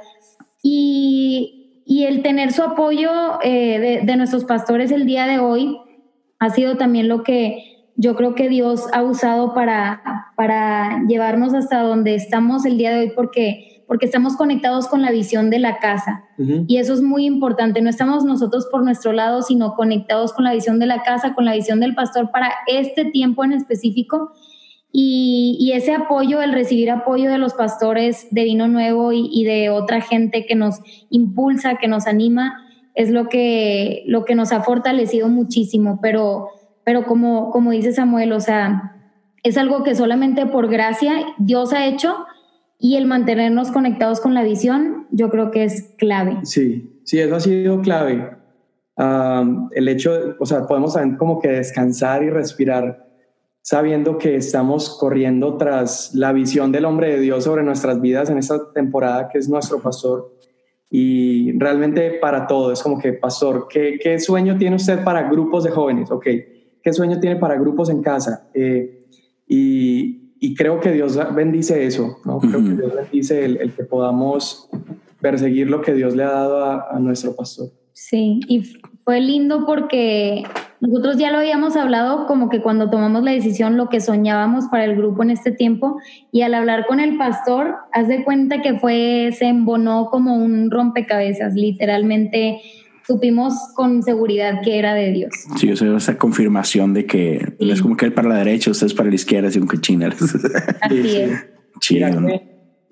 y, 0.64 1.84
y 1.86 2.06
el 2.06 2.22
tener 2.22 2.54
su 2.54 2.64
apoyo 2.64 3.12
eh, 3.44 3.80
de, 3.80 4.06
de 4.06 4.16
nuestros 4.16 4.46
pastores 4.46 4.92
el 4.92 5.06
día 5.06 5.26
de 5.26 5.40
hoy 5.40 5.78
ha 6.40 6.50
sido 6.50 6.78
también 6.78 7.08
lo 7.08 7.24
que 7.24 7.72
yo 7.96 8.16
creo 8.16 8.36
que 8.36 8.50
Dios 8.50 8.88
ha 8.94 9.04
usado 9.04 9.54
para, 9.54 10.02
para 10.36 11.04
llevarnos 11.08 11.54
hasta 11.54 11.82
donde 11.82 12.16
estamos 12.16 12.66
el 12.66 12.78
día 12.78 12.92
de 12.92 13.00
hoy 13.02 13.12
porque, 13.16 13.71
porque 13.92 14.06
estamos 14.06 14.38
conectados 14.38 14.88
con 14.88 15.02
la 15.02 15.12
visión 15.12 15.50
de 15.50 15.60
la 15.60 15.80
casa. 15.80 16.24
Y 16.66 16.78
eso 16.78 16.94
es 16.94 17.02
muy 17.02 17.26
importante. 17.26 17.82
No 17.82 17.90
estamos 17.90 18.24
nosotros 18.24 18.70
por 18.72 18.86
nuestro 18.86 19.12
lado, 19.12 19.42
sino 19.42 19.76
conectados 19.76 20.32
con 20.32 20.46
la 20.46 20.54
visión 20.54 20.80
de 20.80 20.86
la 20.86 21.04
casa, 21.04 21.34
con 21.34 21.44
la 21.44 21.54
visión 21.54 21.82
del 21.82 21.94
pastor 21.94 22.32
para 22.32 22.54
este 22.68 23.04
tiempo 23.04 23.44
en 23.44 23.52
específico. 23.52 24.32
Y, 24.94 25.58
y 25.60 25.74
ese 25.74 25.94
apoyo, 25.94 26.42
el 26.42 26.54
recibir 26.54 26.90
apoyo 26.90 27.30
de 27.30 27.38
los 27.38 27.54
pastores 27.54 28.28
de 28.32 28.46
Vino 28.46 28.70
Nuevo 28.70 29.12
y, 29.12 29.30
y 29.30 29.44
de 29.44 29.70
otra 29.70 30.00
gente 30.00 30.46
que 30.46 30.56
nos 30.56 30.80
impulsa, 31.10 31.76
que 31.76 31.90
nos 31.90 32.08
anima, 32.08 32.64
es 32.96 33.10
lo 33.10 33.28
que, 33.28 34.06
lo 34.08 34.24
que 34.24 34.36
nos 34.36 34.54
ha 34.54 34.62
fortalecido 34.62 35.28
muchísimo. 35.28 36.00
Pero 36.02 36.48
pero 36.86 37.04
como, 37.04 37.52
como 37.52 37.72
dice 37.72 37.92
Samuel, 37.92 38.32
o 38.32 38.40
sea, 38.40 38.96
es 39.44 39.58
algo 39.58 39.84
que 39.84 39.96
solamente 39.96 40.46
por 40.46 40.70
gracia 40.70 41.14
Dios 41.38 41.74
ha 41.74 41.86
hecho 41.88 42.16
y 42.82 42.96
el 42.96 43.06
mantenernos 43.06 43.70
conectados 43.72 44.20
con 44.20 44.34
la 44.34 44.44
visión, 44.44 45.08
yo 45.12 45.30
creo 45.30 45.52
que 45.52 45.64
es 45.64 45.94
clave. 45.98 46.40
Sí, 46.44 47.00
sí, 47.04 47.20
eso 47.20 47.36
ha 47.36 47.40
sido 47.40 47.80
clave. 47.82 48.38
el 49.76 49.88
hecho, 49.88 50.36
o 50.40 50.46
sea, 50.46 50.66
podemos 50.66 50.98
como 51.18 51.40
que 51.40 51.50
descansar 51.50 52.24
y 52.24 52.30
respirar 52.32 53.08
sabiendo 53.62 54.18
que 54.18 54.36
estamos 54.36 54.98
corriendo 55.00 55.58
tras 55.58 56.16
la 56.16 56.34
visión 56.34 56.72
del 56.72 56.86
hombre 56.86 57.12
de 57.12 57.20
Dios 57.20 57.44
sobre 57.44 57.62
nuestras 57.62 58.02
vidas 58.02 58.32
en 58.32 58.40
esta 58.40 58.72
temporada, 58.74 59.30
que 59.30 59.38
es 59.38 59.48
nuestro 59.48 59.80
pastor. 59.80 60.36
Y 60.90 61.58
realmente 61.60 62.18
para 62.20 62.48
todo, 62.48 62.72
es 62.72 62.82
como 62.82 62.98
que, 62.98 63.14
pastor, 63.14 63.68
¿qué, 63.70 64.00
qué 64.02 64.20
sueño 64.20 64.58
tiene 64.58 64.76
usted 64.76 65.04
para 65.04 65.30
grupos 65.30 65.64
de 65.64 65.70
jóvenes? 65.70 66.10
Ok, 66.10 66.26
qué 66.84 66.94
sueño 66.94 67.20
tiene 67.20 67.36
para 67.36 67.56
grupos 67.56 67.92
en 67.92 68.02
casa. 68.02 68.50
Eh, 68.56 69.06
y, 69.48 70.21
creo 70.56 70.80
que 70.80 70.92
Dios 70.92 71.20
bendice 71.36 71.86
eso, 71.86 72.18
¿no? 72.26 72.40
Creo 72.40 72.64
que 72.64 72.72
Dios 72.72 72.96
bendice 72.96 73.46
el, 73.46 73.74
que 73.74 73.84
podamos 73.84 74.70
perseguir 75.22 75.70
lo 75.70 75.82
que 75.82 75.94
Dios 75.94 76.16
le 76.16 76.24
ha 76.24 76.32
dado 76.32 76.66
a, 76.66 77.00
nuestro 77.00 77.36
pastor. 77.36 77.70
Sí, 77.94 78.40
y 78.48 78.64
fue 79.04 79.22
lindo 79.22 79.66
porque 79.68 80.44
nosotros 80.80 81.18
ya 81.18 81.32
lo 81.32 81.38
habíamos 81.38 81.76
hablado 81.76 82.26
como 82.26 82.50
que 82.50 82.60
cuando 82.60 82.90
tomamos 82.90 83.24
la 83.24 83.32
decisión 83.32 83.78
lo 83.78 83.88
que 83.90 84.02
soñábamos 84.02 84.66
para 84.72 84.86
el 84.86 84.96
grupo 84.96 85.22
en 85.22 85.30
este 85.30 85.52
tiempo 85.52 85.98
y 86.32 86.42
al 86.42 86.56
hablar 86.56 86.88
con 86.88 87.00
el 87.00 87.18
pastor, 87.18 87.76
haz 87.92 88.08
de 88.08 88.24
cuenta 88.24 88.64
que 88.64 88.80
fue, 88.80 89.30
se 89.38 89.46
embonó 89.46 90.08
como 90.10 90.36
un 90.36 90.72
rompecabezas, 90.72 91.54
literalmente 91.54 92.62
supimos 93.06 93.54
con 93.76 94.04
seguridad 94.04 94.62
que 94.64 94.80
era 94.80 94.94
de 94.94 95.12
Dios. 95.12 95.34
Sí, 95.58 95.72
o 95.72 95.76
sea, 95.76 95.96
esa 95.96 96.18
confirmación 96.18 96.94
de 96.94 97.06
que 97.06 97.54
es 97.60 97.82
como 97.82 97.98
que 97.98 98.06
él 98.06 98.14
para 98.14 98.30
la 98.30 98.36
derecha, 98.36 98.72
ustedes 98.72 98.94
para 98.94 99.10
la 99.10 99.16
izquierda, 99.16 99.50
así 99.50 99.60
como 99.60 99.72
que 99.72 99.80
China. 99.80 100.10
Así 100.82 101.18
es. 101.18 101.46
Chido. 101.80 102.10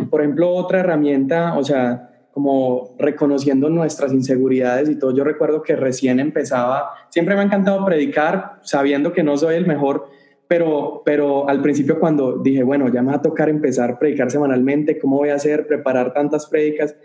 por 0.10 0.22
ejemplo, 0.22 0.50
otra 0.50 0.80
herramienta, 0.80 1.58
o 1.58 1.64
sea, 1.64 2.10
como 2.32 2.96
reconociendo 2.98 3.70
nuestras 3.70 4.14
inseguridades 4.14 4.90
y 4.90 4.98
todo. 4.98 5.16
Yo 5.16 5.24
recuerdo 5.24 5.62
que 5.62 5.76
recién 5.76 6.20
empezaba, 6.20 6.92
siempre 7.10 7.36
me 7.36 7.42
ha 7.42 7.44
encantado 7.44 7.84
predicar, 7.86 8.60
sabiendo 8.64 9.14
que 9.14 9.24
no 9.24 9.38
soy 9.38 9.56
el 9.56 9.68
mejor, 9.68 10.08
pero, 10.48 11.04
pero 11.06 11.48
al 11.48 11.62
principio 11.62 12.00
cuando 12.00 12.38
dije, 12.38 12.64
bueno, 12.64 12.92
ya 12.92 13.02
me 13.02 13.10
va 13.10 13.18
a 13.18 13.22
tocar 13.22 13.50
empezar 13.50 13.92
a 13.92 14.00
predicar 14.00 14.32
semanalmente, 14.32 14.98
¿cómo 14.98 15.18
voy 15.18 15.30
a 15.30 15.36
hacer? 15.36 15.68
Preparar 15.68 16.14
tantas 16.14 16.48
prédicas. 16.48 16.96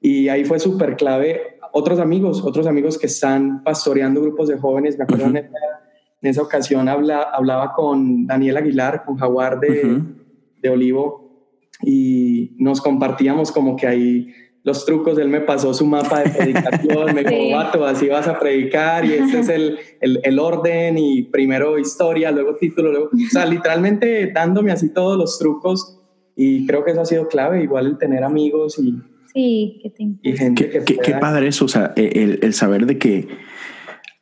Y 0.00 0.28
ahí 0.28 0.44
fue 0.44 0.58
súper 0.58 0.96
clave. 0.96 1.55
Otros 1.78 2.00
amigos, 2.00 2.42
otros 2.42 2.66
amigos 2.66 2.96
que 2.96 3.04
están 3.04 3.62
pastoreando 3.62 4.22
grupos 4.22 4.48
de 4.48 4.56
jóvenes, 4.56 4.96
me 4.96 5.04
acuerdo 5.04 5.26
en, 5.26 5.50
esa, 6.22 6.40
ocasión 6.40 6.88
habla, 6.88 7.20
hablaba 7.20 7.74
con 7.74 8.26
Daniel 8.26 8.56
Aguilar, 8.56 9.04
con 9.04 9.18
Jaguar 9.18 9.60
de, 9.60 10.00
de 10.62 10.70
Olivo, 10.70 11.44
y 11.82 12.56
nos 12.56 12.80
compartíamos 12.80 13.52
como 13.52 13.76
que 13.76 13.86
ahí 13.86 14.32
los 14.62 14.86
trucos, 14.86 15.18
él 15.18 15.28
me 15.28 15.42
pasó 15.42 15.74
su 15.74 15.84
mapa 15.84 16.20
de 16.20 16.30
predicación, 16.30 17.14
me 17.14 17.22
dijo, 17.24 17.54
vato, 17.54 17.84
así 17.84 18.08
vas 18.08 18.26
a 18.26 18.38
predicar 18.38 19.04
y 19.04 19.12
ese 19.12 19.40
es 19.40 19.48
el, 19.50 19.78
el, 20.00 20.20
el, 20.24 20.38
orden 20.38 20.96
y 20.96 21.24
primero 21.24 21.78
historia, 21.78 22.30
luego 22.30 22.56
título, 22.56 22.90
luego, 22.90 23.10
o 23.12 23.30
sea, 23.30 23.44
literalmente 23.44 24.32
dándome 24.32 24.72
así 24.72 24.94
todos 24.94 25.18
los 25.18 25.38
trucos 25.38 26.00
y 26.34 26.66
creo 26.66 26.86
que 26.86 26.92
eso 26.92 27.02
ha 27.02 27.04
sido 27.04 27.28
clave, 27.28 27.62
igual 27.62 27.84
el 27.84 27.98
tener 27.98 28.24
amigos 28.24 28.78
y, 28.78 28.94
sí, 29.36 30.18
y 30.22 30.36
gente 30.36 30.70
que... 30.70 30.84
Qué, 30.84 30.96
qué 30.96 31.12
padre 31.14 31.48
eso, 31.48 31.66
o 31.66 31.68
sea, 31.68 31.92
el, 31.96 32.40
el 32.42 32.54
saber 32.54 32.86
de 32.86 32.98
que 32.98 33.28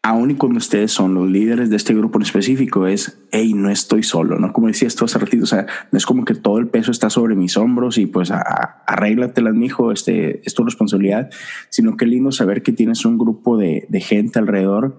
aún 0.05 0.31
y 0.31 0.35
cuando 0.35 0.59
ustedes 0.59 0.93
son 0.93 1.15
los 1.15 1.31
líderes 1.31 1.71
de 1.71 1.77
este 1.77 1.95
grupo 1.95 2.19
en 2.19 2.25
específico, 2.25 2.87
es, 2.87 3.25
hey, 3.33 3.55
no 3.55 3.71
estoy 3.71 4.03
solo, 4.03 4.39
¿no? 4.39 4.53
Como 4.53 4.67
decías 4.67 4.95
tú 4.95 5.07
hace 5.07 5.19
ratito, 5.19 5.45
o 5.45 5.47
sea, 5.47 5.65
no 5.91 5.97
es 5.97 6.05
como 6.05 6.27
que 6.27 6.35
todo 6.35 6.59
el 6.59 6.69
peso 6.69 6.91
está 6.91 7.09
sobre 7.09 7.35
mis 7.37 7.57
hombros 7.57 7.97
y 7.97 8.05
pues 8.05 8.31
arréglatelas, 8.31 9.55
mijo, 9.55 9.93
este, 9.93 10.47
es 10.47 10.53
tu 10.53 10.63
responsabilidad, 10.63 11.31
sino 11.71 11.97
que 11.97 12.05
lindo 12.05 12.33
saber 12.33 12.63
que 12.63 12.73
tienes 12.73 13.07
un 13.07 13.17
grupo 13.17 13.57
de, 13.57 13.89
gente 13.99 14.39
alrededor 14.39 14.99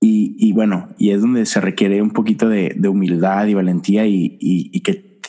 y, 0.00 0.52
bueno, 0.52 0.88
y 0.98 1.10
es 1.10 1.20
donde 1.20 1.44
se 1.44 1.60
requiere 1.60 2.00
un 2.00 2.12
poquito 2.12 2.48
de, 2.48 2.74
humildad 2.88 3.46
y 3.46 3.54
valentía 3.54 4.06
y, 4.06 4.38
y, 4.40 4.80
que 4.80 5.20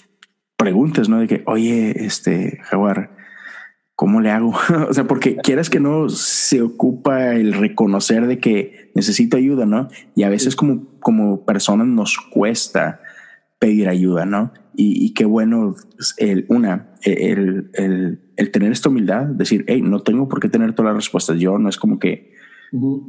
preguntes, 0.56 1.10
¿no? 1.10 1.20
De 1.20 1.28
que, 1.28 1.44
oye, 1.48 2.06
este, 2.06 2.60
Jaguar, 2.64 3.15
¿cómo 3.96 4.22
le 4.22 4.32
hago? 4.32 4.54
o 4.90 4.94
sea, 4.94 5.06
porque 5.06 5.38
quieras 5.38 5.70
que 5.70 5.80
no 5.80 6.10
se 6.10 6.62
ocupa 6.62 7.34
el 7.36 7.54
reconocer 7.54 8.28
de 8.28 8.40
que 8.40 8.92
necesito 8.94 9.38
ayuda, 9.38 9.66
¿no? 9.66 9.90
Y 10.16 10.24
a 10.24 10.30
veces 10.30 10.56
como, 10.56 10.86
como 11.00 11.46
personas 11.46 11.88
nos 11.88 12.18
cuesta 12.18 13.02
pedir 13.60 13.88
ayuda, 13.88 14.26
¿no? 14.26 14.52
Y, 14.78 15.14
qué 15.14 15.24
bueno, 15.24 15.74
el, 16.18 16.46
una, 16.50 16.90
el, 17.04 17.70
el, 17.76 18.20
el, 18.36 18.52
tener 18.52 18.74
esta 18.74 18.90
humildad, 18.90 19.24
decir, 19.24 19.64
hey, 19.70 19.82
no 19.82 20.02
tengo 20.02 20.28
por 20.28 20.42
qué 20.42 20.50
tener 20.50 20.74
todas 20.74 20.90
las 20.90 21.06
respuestas 21.06 21.40
yo, 21.40 21.58
no 21.58 21.70
es 21.70 21.78
como 21.78 21.98
que 21.98 22.34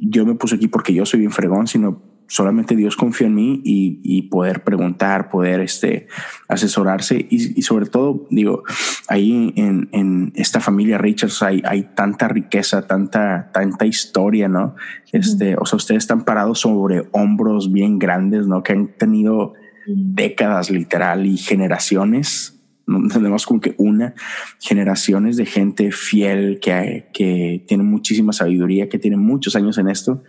yo 0.01 0.24
me 0.24 0.37
puse 0.37 0.55
aquí 0.55 0.68
porque 0.68 0.95
yo 0.95 1.05
soy 1.05 1.20
bien 1.20 1.32
fregón, 1.32 1.66
sino 1.66 2.03
solamente 2.29 2.77
Dios 2.77 2.97
confió 2.97 3.27
en 3.27 3.35
mí 3.35 3.61
y, 3.64 4.22
poder 4.22 4.64
preguntar, 4.64 5.31
poder 5.31 5.61
este, 5.61 6.09
asesorarse 6.49 7.27
y, 7.31 7.62
sobre 7.62 7.87
todo, 7.87 8.27
digo, 8.31 8.64
ahí 9.09 9.53
en, 9.57 10.33
esta 10.35 10.61
familia 10.61 10.99
Richards 10.99 11.43
hay, 11.43 11.62
hay, 11.64 11.91
tanta 11.95 12.29
riqueza, 12.29 12.87
tanta, 12.87 13.51
tanta 13.53 13.87
historia, 13.87 14.49
¿no? 14.49 14.74
Este, 15.12 15.57
o 15.59 15.64
sea, 15.64 15.77
ustedes 15.77 16.05
están 16.05 16.24
parados 16.24 16.61
sobre 16.61 17.09
hombros 17.12 17.72
bien 17.72 17.99
grandes, 17.99 18.47
¿no? 18.47 18.62
Que 18.62 18.72
han 18.72 18.89
tenido 18.99 19.55
décadas 19.87 20.70
literal 20.70 21.27
y 21.27 21.37
generaciones 21.37 22.53
no 22.89 23.09
tenemos 23.09 23.47
como 23.47 23.61
que 23.61 23.74
una 23.79 24.14
generaciones 24.61 25.37
de 25.37 25.45
gente 25.45 25.91
fiel 25.91 26.61
que, 26.61 27.09
que 27.12 27.64
tiene 27.66 27.83
muchísima 27.83 28.33
sabiduría, 28.33 28.89
que 28.89 29.01
tiene 29.01 29.16
muchos 29.16 29.57
años 29.57 29.77
en 29.79 29.89
esto 29.89 30.22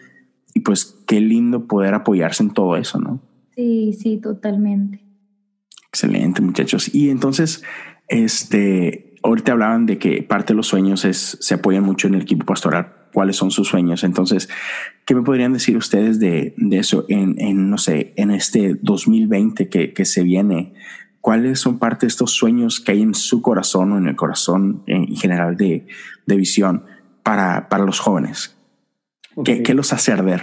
y 0.57 0.61
pues 0.61 1.03
qué 1.05 1.21
lindo 1.21 1.67
poder 1.67 1.93
apoyarse 1.93 2.41
en 2.41 2.49
todo 2.49 2.77
eso, 2.77 2.99
¿no? 2.99 3.21
Sí, 3.55 3.93
sí, 3.93 4.17
totalmente. 4.17 5.05
Excelente, 5.89 6.41
muchachos. 6.41 6.93
Y 6.95 7.11
entonces, 7.11 7.63
este, 8.07 9.13
ahorita 9.21 9.51
hablaban 9.51 9.85
de 9.85 9.99
que 9.99 10.23
parte 10.23 10.53
de 10.53 10.57
los 10.57 10.65
sueños 10.65 11.05
es, 11.05 11.37
se 11.41 11.53
apoyan 11.53 11.83
mucho 11.83 12.07
en 12.07 12.15
el 12.15 12.23
equipo 12.23 12.43
pastoral. 12.43 12.91
¿Cuáles 13.13 13.35
son 13.35 13.51
sus 13.51 13.67
sueños? 13.67 14.03
Entonces, 14.03 14.49
¿qué 15.05 15.13
me 15.13 15.21
podrían 15.21 15.53
decir 15.53 15.77
ustedes 15.77 16.19
de, 16.19 16.55
de 16.57 16.79
eso 16.79 17.05
en, 17.07 17.39
en, 17.39 17.69
no 17.69 17.77
sé, 17.77 18.13
en 18.17 18.31
este 18.31 18.79
2020 18.81 19.69
que, 19.69 19.93
que 19.93 20.05
se 20.05 20.23
viene? 20.23 20.73
¿Cuáles 21.21 21.59
son 21.59 21.77
parte 21.77 22.07
de 22.07 22.09
estos 22.09 22.31
sueños 22.31 22.79
que 22.79 22.93
hay 22.93 23.03
en 23.03 23.13
su 23.13 23.43
corazón 23.43 23.91
o 23.91 23.97
en 23.99 24.07
el 24.07 24.15
corazón 24.15 24.81
en 24.87 25.15
general 25.15 25.55
de, 25.55 25.85
de 26.25 26.35
visión 26.35 26.83
para, 27.21 27.69
para 27.69 27.85
los 27.85 27.99
jóvenes? 27.99 28.56
¿Qué, 29.43 29.73
los 29.73 29.93
hace 29.93 30.11
arder? 30.11 30.41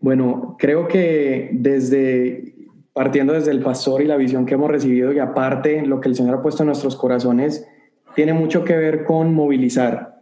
Bueno, 0.00 0.56
creo 0.58 0.88
que 0.88 1.50
desde 1.52 2.54
partiendo 2.92 3.32
desde 3.32 3.52
el 3.52 3.62
pastor 3.62 4.02
y 4.02 4.06
la 4.06 4.16
visión 4.16 4.46
que 4.46 4.54
hemos 4.54 4.70
recibido 4.70 5.12
y 5.12 5.18
aparte 5.18 5.86
lo 5.86 6.00
que 6.00 6.08
el 6.08 6.16
Señor 6.16 6.34
ha 6.34 6.42
puesto 6.42 6.64
en 6.64 6.66
nuestros 6.66 6.96
corazones, 6.96 7.66
tiene 8.14 8.32
mucho 8.32 8.64
que 8.64 8.76
ver 8.76 9.04
con 9.04 9.32
movilizar, 9.32 10.20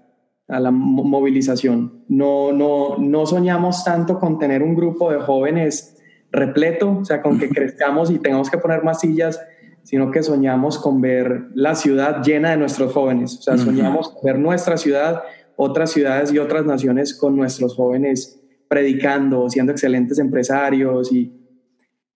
a 0.49 0.61
la 0.61 0.71
movilización. 0.71 2.05
No, 2.09 2.53
no, 2.53 2.97
no 2.99 3.27
soñamos 3.27 3.85
tanto 3.85 4.19
con 4.19 4.39
tener 4.39 4.63
un 4.63 4.75
grupo 4.75 5.11
de 5.11 5.21
jóvenes 5.21 5.97
repleto, 6.31 6.99
o 7.01 7.05
sea, 7.05 7.23
con 7.23 7.39
que 7.39 7.49
crezcamos 7.49 8.11
y 8.11 8.19
tengamos 8.19 8.51
que 8.51 8.59
poner 8.59 8.83
más 8.83 9.01
sillas, 9.01 9.41
sino 9.83 10.11
que 10.11 10.23
soñamos 10.23 10.79
con 10.79 11.01
ver 11.01 11.49
la 11.55 11.75
ciudad 11.75 12.23
llena 12.23 12.51
de 12.51 12.59
nuestros 12.59 12.93
jóvenes, 12.93 13.39
o 13.39 13.43
sea, 13.43 13.57
soñamos 13.57 14.11
con 14.11 14.23
ver 14.23 14.39
nuestra 14.39 14.77
ciudad 14.77 15.23
otras 15.61 15.91
ciudades 15.91 16.33
y 16.33 16.39
otras 16.39 16.65
naciones 16.65 17.13
con 17.13 17.35
nuestros 17.35 17.75
jóvenes 17.75 18.41
predicando, 18.69 19.51
siendo 19.51 19.73
excelentes 19.73 20.21
empresarios 20.21 21.13
y 21.13 21.33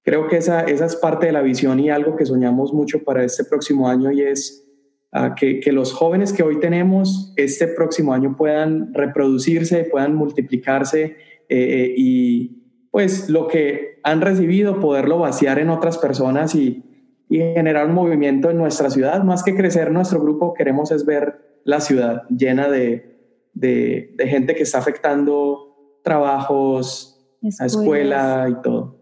creo 0.05 0.29
que 0.29 0.37
esa, 0.37 0.61
esa 0.61 0.87
es 0.87 0.95
parte 0.95 1.27
de 1.27 1.33
la 1.33 1.43
visión 1.43 1.81
y 1.81 1.91
algo 1.91 2.15
que 2.15 2.25
soñamos 2.25 2.73
mucho 2.73 3.03
para 3.03 3.25
este 3.25 3.43
próximo 3.43 3.89
año 3.89 4.13
y 4.13 4.23
es 4.23 4.65
uh, 5.13 5.35
que, 5.35 5.59
que, 5.59 5.73
los 5.73 5.93
jóvenes 5.93 6.33
que 6.33 6.45
hoy 6.45 6.61
tenemos 6.61 7.35
este 7.37 7.67
próximo 7.67 8.15
año 8.15 8.37
puedan 8.37 8.95
reproducirse, 8.95 9.89
puedan 9.91 10.15
multiplicarse 10.15 11.03
eh, 11.03 11.17
eh, 11.49 11.95
y 11.97 12.63
pues 12.93 13.29
lo 13.29 13.49
que 13.49 13.99
han 14.05 14.21
recibido 14.21 14.79
poderlo 14.79 15.19
vaciar 15.19 15.59
en 15.59 15.69
otras 15.69 15.99
personas 15.99 16.55
y, 16.55 16.85
y 17.29 17.39
generar 17.39 17.89
un 17.89 17.95
movimiento 17.95 18.51
en 18.51 18.59
nuestra 18.59 18.89
ciudad. 18.89 19.25
Más 19.25 19.43
que 19.43 19.57
crecer 19.57 19.91
nuestro 19.91 20.21
grupo, 20.21 20.55
queremos 20.55 20.93
es 20.93 21.05
ver 21.05 21.61
la 21.65 21.81
ciudad 21.81 22.23
llena 22.29 22.69
de, 22.69 23.12
de, 23.53 24.15
gente 24.19 24.55
que 24.55 24.63
está 24.63 24.79
afectando 24.79 26.01
trabajos, 26.03 27.21
a 27.59 27.67
escuela 27.67 28.49
y 28.51 28.63
todo. 28.63 29.01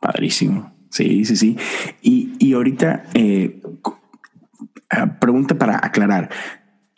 Padrísimo. 0.00 0.72
Sí, 0.90 1.24
sí, 1.24 1.36
sí. 1.36 1.56
Y, 2.00 2.32
y 2.38 2.54
ahorita, 2.54 3.04
eh, 3.14 3.60
ah, 4.90 5.18
pregunta 5.18 5.56
para 5.56 5.76
aclarar. 5.76 6.30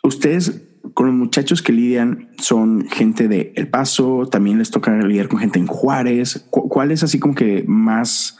Ustedes 0.03 0.61
con 0.93 1.07
los 1.07 1.15
muchachos 1.15 1.61
que 1.61 1.71
lidian 1.71 2.29
son 2.37 2.87
gente 2.89 3.27
de 3.27 3.53
El 3.55 3.69
Paso, 3.69 4.27
también 4.27 4.57
les 4.57 4.71
toca 4.71 4.91
lidiar 4.91 5.27
con 5.27 5.39
gente 5.39 5.59
en 5.59 5.67
Juárez. 5.67 6.47
¿Cuál 6.49 6.91
es 6.91 7.03
así 7.03 7.19
como 7.19 7.35
que 7.35 7.63
más 7.67 8.37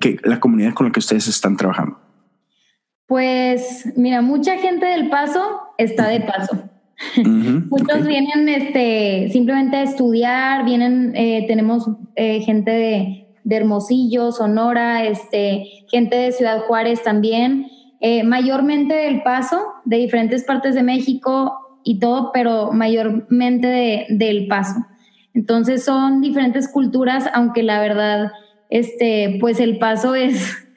que 0.00 0.18
la 0.22 0.40
comunidad 0.40 0.74
con 0.74 0.86
la 0.86 0.92
que 0.92 1.00
ustedes 1.00 1.26
están 1.28 1.56
trabajando? 1.56 1.98
Pues 3.06 3.88
mira, 3.96 4.20
mucha 4.20 4.58
gente 4.58 4.86
del 4.86 5.08
Paso 5.08 5.72
está 5.78 6.08
de 6.08 6.20
paso. 6.20 6.68
Muchos 7.24 8.06
vienen 8.06 8.48
este, 8.48 9.28
simplemente 9.30 9.76
a 9.76 9.82
estudiar, 9.82 10.64
vienen, 10.64 11.12
eh, 11.14 11.44
tenemos 11.46 11.88
eh, 12.16 12.40
gente 12.40 12.70
de, 12.70 13.24
Hermosillo, 13.50 14.30
Sonora, 14.30 15.06
este, 15.06 15.64
gente 15.88 16.16
de 16.16 16.32
Ciudad 16.32 16.64
Juárez 16.66 17.02
también, 17.02 17.66
eh, 18.00 18.22
mayormente 18.22 18.92
del 18.92 19.22
Paso, 19.22 19.58
de 19.86 19.96
diferentes 19.96 20.44
partes 20.44 20.74
de 20.74 20.82
México 20.82 21.54
y 21.82 21.98
todo, 21.98 22.30
pero 22.34 22.72
mayormente 22.72 23.66
de, 23.66 24.06
del 24.10 24.48
Paso. 24.48 24.84
Entonces 25.32 25.82
son 25.82 26.20
diferentes 26.20 26.70
culturas, 26.70 27.30
aunque 27.32 27.62
la 27.62 27.80
verdad, 27.80 28.32
este, 28.68 29.38
pues 29.40 29.60
el 29.60 29.78
Paso 29.78 30.14
es 30.14 30.67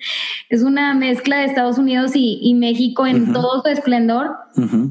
es 0.50 0.64
una 0.64 0.94
mezcla 0.94 1.40
de 1.40 1.46
Estados 1.46 1.78
Unidos 1.78 2.12
y, 2.16 2.54
México 2.56 3.08
en 3.08 3.32
todo 3.34 3.62
su 3.62 3.70
esplendor, 3.70 4.32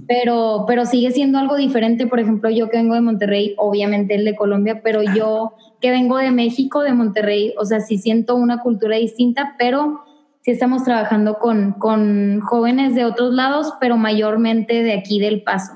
pero, 0.09 0.65
pero 0.67 0.87
sigue 0.87 1.11
siendo 1.11 1.39
algo 1.39 1.57
diferente. 1.57 2.07
Por 2.07 2.21
ejemplo, 2.21 2.51
yo 2.51 2.69
que 2.69 2.79
vengo 2.79 2.95
de 2.95 3.01
Monterrey, 3.01 3.55
obviamente 3.59 4.15
el 4.15 4.25
de 4.25 4.35
Colombia, 4.35 4.81
pero 4.83 5.03
yo 5.03 5.55
que 5.81 5.91
vengo 5.91 6.17
de 6.19 6.31
México, 6.31 6.81
de 6.81 6.95
Monterrey, 6.95 7.55
o 7.59 7.65
sea, 7.65 7.81
sí 7.81 7.99
siento 7.99 8.35
una 8.35 8.61
cultura 8.61 8.97
distinta, 8.97 9.55
pero 9.59 10.01
sí 10.43 10.51
estamos 10.51 10.85
trabajando 10.85 11.39
con, 11.39 11.73
con 11.73 12.41
jóvenes 12.41 12.95
de 12.95 13.05
otros 13.05 13.33
lados, 13.35 13.75
pero 13.81 13.97
mayormente 13.97 14.83
de 14.83 14.95
aquí 14.95 15.21
del 15.21 15.43
Paso. 15.43 15.73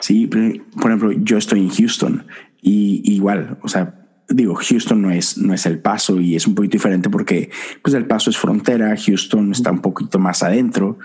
Sí, 0.00 0.26
por 0.26 0.90
ejemplo, 0.90 1.12
yo 1.12 1.36
estoy 1.36 1.60
en 1.60 1.68
Houston 1.68 2.26
y 2.62 3.02
igual, 3.04 3.58
o 3.62 3.68
sea, 3.68 3.99
digo, 4.30 4.54
Houston 4.54 5.02
no 5.02 5.10
es, 5.10 5.38
no 5.38 5.52
es 5.52 5.66
el 5.66 5.80
paso 5.80 6.20
y 6.20 6.36
es 6.36 6.46
un 6.46 6.54
poquito 6.54 6.72
diferente 6.72 7.10
porque 7.10 7.50
pues 7.82 7.94
el 7.94 8.06
paso 8.06 8.30
es 8.30 8.38
frontera, 8.38 8.94
Houston 8.96 9.52
está 9.52 9.70
un 9.70 9.80
poquito 9.80 10.18
más 10.18 10.42
adentro, 10.42 10.98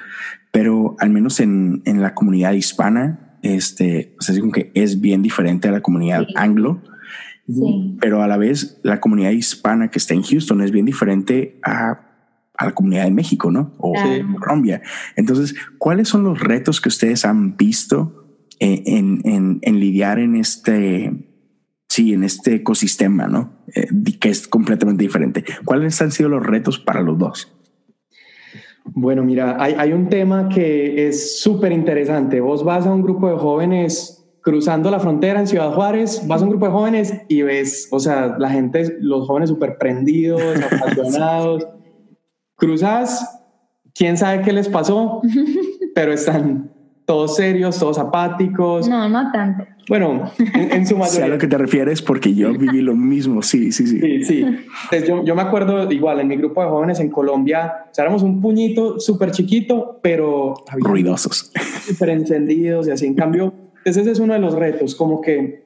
pero 0.52 0.96
al 1.00 1.10
menos 1.10 1.40
en, 1.40 1.82
en 1.86 2.02
la 2.02 2.14
comunidad 2.14 2.54
hispana, 2.54 3.38
este, 3.42 4.16
o 4.20 4.22
sea, 4.22 4.36
que 4.54 4.72
es 4.74 5.02
bien 5.02 5.22
diferente 5.22 5.68
a 5.68 5.72
la 5.72 5.82
comunidad 5.82 6.26
anglo 6.36 6.82
Pero 8.00 8.24
a 8.24 8.28
la 8.28 8.38
vez, 8.38 8.80
la 8.84 9.00
comunidad 9.00 9.32
hispana 9.32 9.90
que 9.90 10.00
está 10.00 10.14
en 10.14 10.24
Houston 10.24 10.62
es 10.62 10.72
bien 10.72 10.86
diferente 10.86 11.60
a, 11.64 12.02
a 12.58 12.66
la 12.66 12.74
comunidad 12.74 13.04
de 13.04 13.12
México, 13.12 13.52
¿no? 13.52 13.74
O 13.78 13.94
Colombia. 14.40 14.82
Entonces, 15.16 15.56
¿cuáles 15.78 16.10
son 16.10 16.24
los 16.24 16.40
retos 16.40 16.82
que 16.82 16.90
ustedes 16.90 17.26
han 17.26 17.56
visto 17.56 18.40
en, 18.60 19.22
en, 19.26 19.60
en 19.62 19.80
lidiar 19.80 20.20
en 20.20 20.36
este, 20.36 21.35
sí, 21.96 22.14
en 22.14 22.26
este 22.26 22.56
ecosistema, 22.56 23.28
¿no? 23.28 23.54
Eh, 23.74 23.88
que 24.20 24.30
es 24.30 24.48
completamente 24.50 25.04
diferente. 25.04 25.46
¿Cuáles 25.64 26.02
han 26.02 26.12
sido 26.12 26.28
los 26.28 26.46
retos 26.46 26.78
para 26.78 27.02
los 27.02 27.18
dos? 27.18 27.52
Bueno, 28.84 29.24
mira, 29.24 29.56
hay, 29.60 29.76
hay 29.78 29.94
un 29.94 30.10
tema 30.10 30.50
que 30.50 31.08
es 31.08 31.40
súper 31.40 31.72
interesante. 31.72 32.42
Vos 32.42 32.66
vas 32.66 32.86
a 32.86 32.94
un 32.94 33.02
grupo 33.02 33.30
de 33.30 33.38
jóvenes 33.38 34.22
cruzando 34.42 34.92
la 34.92 35.00
frontera 35.00 35.40
en 35.40 35.48
Ciudad 35.48 35.74
Juárez, 35.74 36.22
vas 36.28 36.42
a 36.42 36.44
un 36.44 36.52
grupo 36.52 36.68
de 36.68 36.72
jóvenes 36.72 37.14
y 37.30 37.42
ves, 37.42 37.88
o 37.92 38.00
sea, 38.00 38.36
la 38.38 38.50
gente, 38.50 38.98
los 39.00 39.26
jóvenes 39.26 39.50
súper 39.50 39.78
prendidos, 39.78 40.42
apasionados. 40.72 41.68
Cruzas, 42.56 43.42
quién 43.96 44.18
sabe 44.18 44.44
qué 44.44 44.52
les 44.52 44.68
pasó, 44.68 45.22
pero 45.96 46.12
están 46.12 46.75
todos 47.06 47.36
serios, 47.36 47.80
todos 47.80 48.00
apáticos. 48.00 48.88
No, 48.90 49.08
no 49.08 49.32
tanto. 49.32 49.66
Bueno, 49.88 50.32
en, 50.40 50.88
su 50.88 50.96
mayoría. 50.98 51.20
Sé 51.20 51.24
a 51.24 51.28
lo 51.28 51.38
que 51.38 51.48
te 51.48 51.58
refieres 51.58 52.02
porque 52.02 52.34
yo 52.34 52.52
viví 52.52 52.82
lo 52.82 52.96
mismo, 52.96 53.42
sí, 53.44 53.72
sí, 53.72 53.86
sí. 53.86 54.00
Sí, 54.00 54.26
sí. 54.26 54.40
Entonces 54.40 55.08
yo, 55.08 55.24
yo, 55.24 55.36
me 55.36 55.44
acuerdo 55.44 55.92
igual 55.92 56.20
en 56.20 56.28
mi 56.28 56.36
grupo 56.36 56.64
de 56.64 56.70
jóvenes 56.70 57.00
en 57.00 57.10
Colombia, 57.10 57.86
o 57.92 57.94
sea, 57.94 58.04
éramos 58.06 58.24
un 58.24 58.42
puñito 58.42 59.00
súper 59.00 59.32
chiquito, 59.32 60.00
pero... 60.02 60.56
Ruidosos. 60.78 61.52
Súper 61.86 62.10
encendidos 62.10 62.88
y 62.88 62.92
así. 62.92 63.06
En 63.06 63.14
cambio, 63.14 63.54
ese 63.84 64.10
es 64.10 64.20
uno 64.20 64.34
de 64.34 64.40
los 64.40 64.56
retos, 64.56 64.96
como 64.96 65.22
que, 65.22 65.64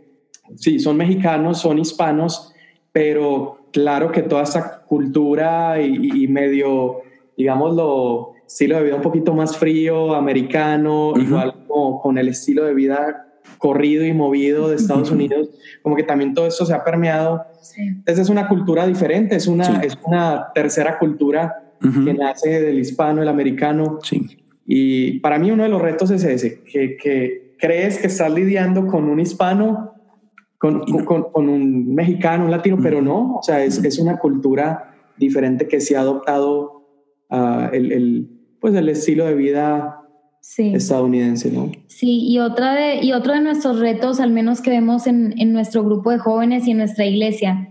sí, 0.55 0.79
son 0.79 0.97
mexicanos, 0.97 1.59
son 1.59 1.79
hispanos, 1.79 2.53
pero 2.91 3.69
claro 3.71 4.11
que 4.11 4.23
toda 4.23 4.43
esta 4.43 4.81
cultura 4.81 5.81
y, 5.81 6.23
y 6.23 6.27
medio, 6.27 6.97
digámoslo, 7.37 8.33
estilo 8.50 8.78
de 8.78 8.84
vida 8.84 8.95
un 8.95 9.04
poquito 9.04 9.36
más 9.36 9.56
frío, 9.56 10.16
americano, 10.16 11.14
igual 11.16 11.54
como 11.68 12.02
con 12.02 12.18
el 12.18 12.30
estilo 12.30 12.66
de 12.66 12.74
vida 12.74 13.28
corrido 13.60 14.04
y 14.06 14.12
movido 14.12 14.70
de 14.70 14.76
Estados 14.76 15.12
Unidos, 15.12 15.50
como 15.84 15.95
que 15.95 16.02
también 16.02 16.34
todo 16.34 16.47
eso 16.47 16.66
se 16.66 16.74
ha 16.74 16.84
permeado. 16.84 17.45
Entonces 17.78 18.24
es 18.24 18.30
una 18.30 18.47
cultura 18.47 18.88
diferente, 18.88 19.36
es 19.36 19.45
una, 19.45 19.82
es 19.82 19.95
una 20.04 20.47
tercera 20.56 20.97
cultura 20.97 21.74
que 21.80 22.14
nace 22.14 22.62
del 22.62 22.80
hispano, 22.80 23.22
el 23.22 23.28
americano. 23.28 24.00
Y 24.66 25.20
para 25.20 25.38
mí 25.38 25.52
uno 25.52 25.64
de 25.64 25.70
los 25.70 25.82
retos 25.82 26.10
es 26.10 26.24
ese, 26.24 26.64
que, 26.64 26.97
que 26.97 27.56
crees 27.60 28.00
que 28.00 28.08
estás 28.08 28.34
lidiando 28.34 28.88
con 28.88 29.08
un 29.08 29.20
hispano, 29.20 29.93
con, 30.58 30.82
con, 31.06 31.32
con 31.32 31.50
un 31.50 31.93
mexicano, 31.93 32.45
un 32.45 32.52
latino, 32.52 32.80
pero 32.82 33.00
no, 33.00 33.36
o 33.36 33.43
sea, 33.43 33.64
es, 33.64 33.84
es, 33.84 34.00
una 34.00 34.18
cultura 34.18 34.95
diferente 35.18 35.68
que 35.68 35.80
se 35.80 35.95
ha 35.95 36.02
adoptado 36.02 36.84
uh, 37.30 37.70
el, 37.72 37.91
el 37.91 38.38
pues 38.60 38.76
el 38.76 38.89
estilo 38.89 39.26
de 39.26 39.36
vida 39.36 39.99
estadounidense, 40.57 41.51
¿no? 41.51 41.72
Sí, 41.88 42.28
y, 42.28 42.39
otra 42.39 42.74
de, 42.74 43.03
y 43.03 43.14
otro 43.14 43.34
de 43.34 43.41
nuestros 43.41 43.80
retos, 43.80 44.20
al 44.20 44.32
menos 44.32 44.62
que 44.62 44.72
vemos 44.72 45.05
en, 45.07 45.34
en, 45.38 45.53
nuestro 45.53 45.84
grupo 45.84 46.12
de 46.12 46.18
jóvenes 46.18 46.68
y 46.68 46.72
en 46.72 46.78
nuestra 46.78 47.05
iglesia, 47.05 47.70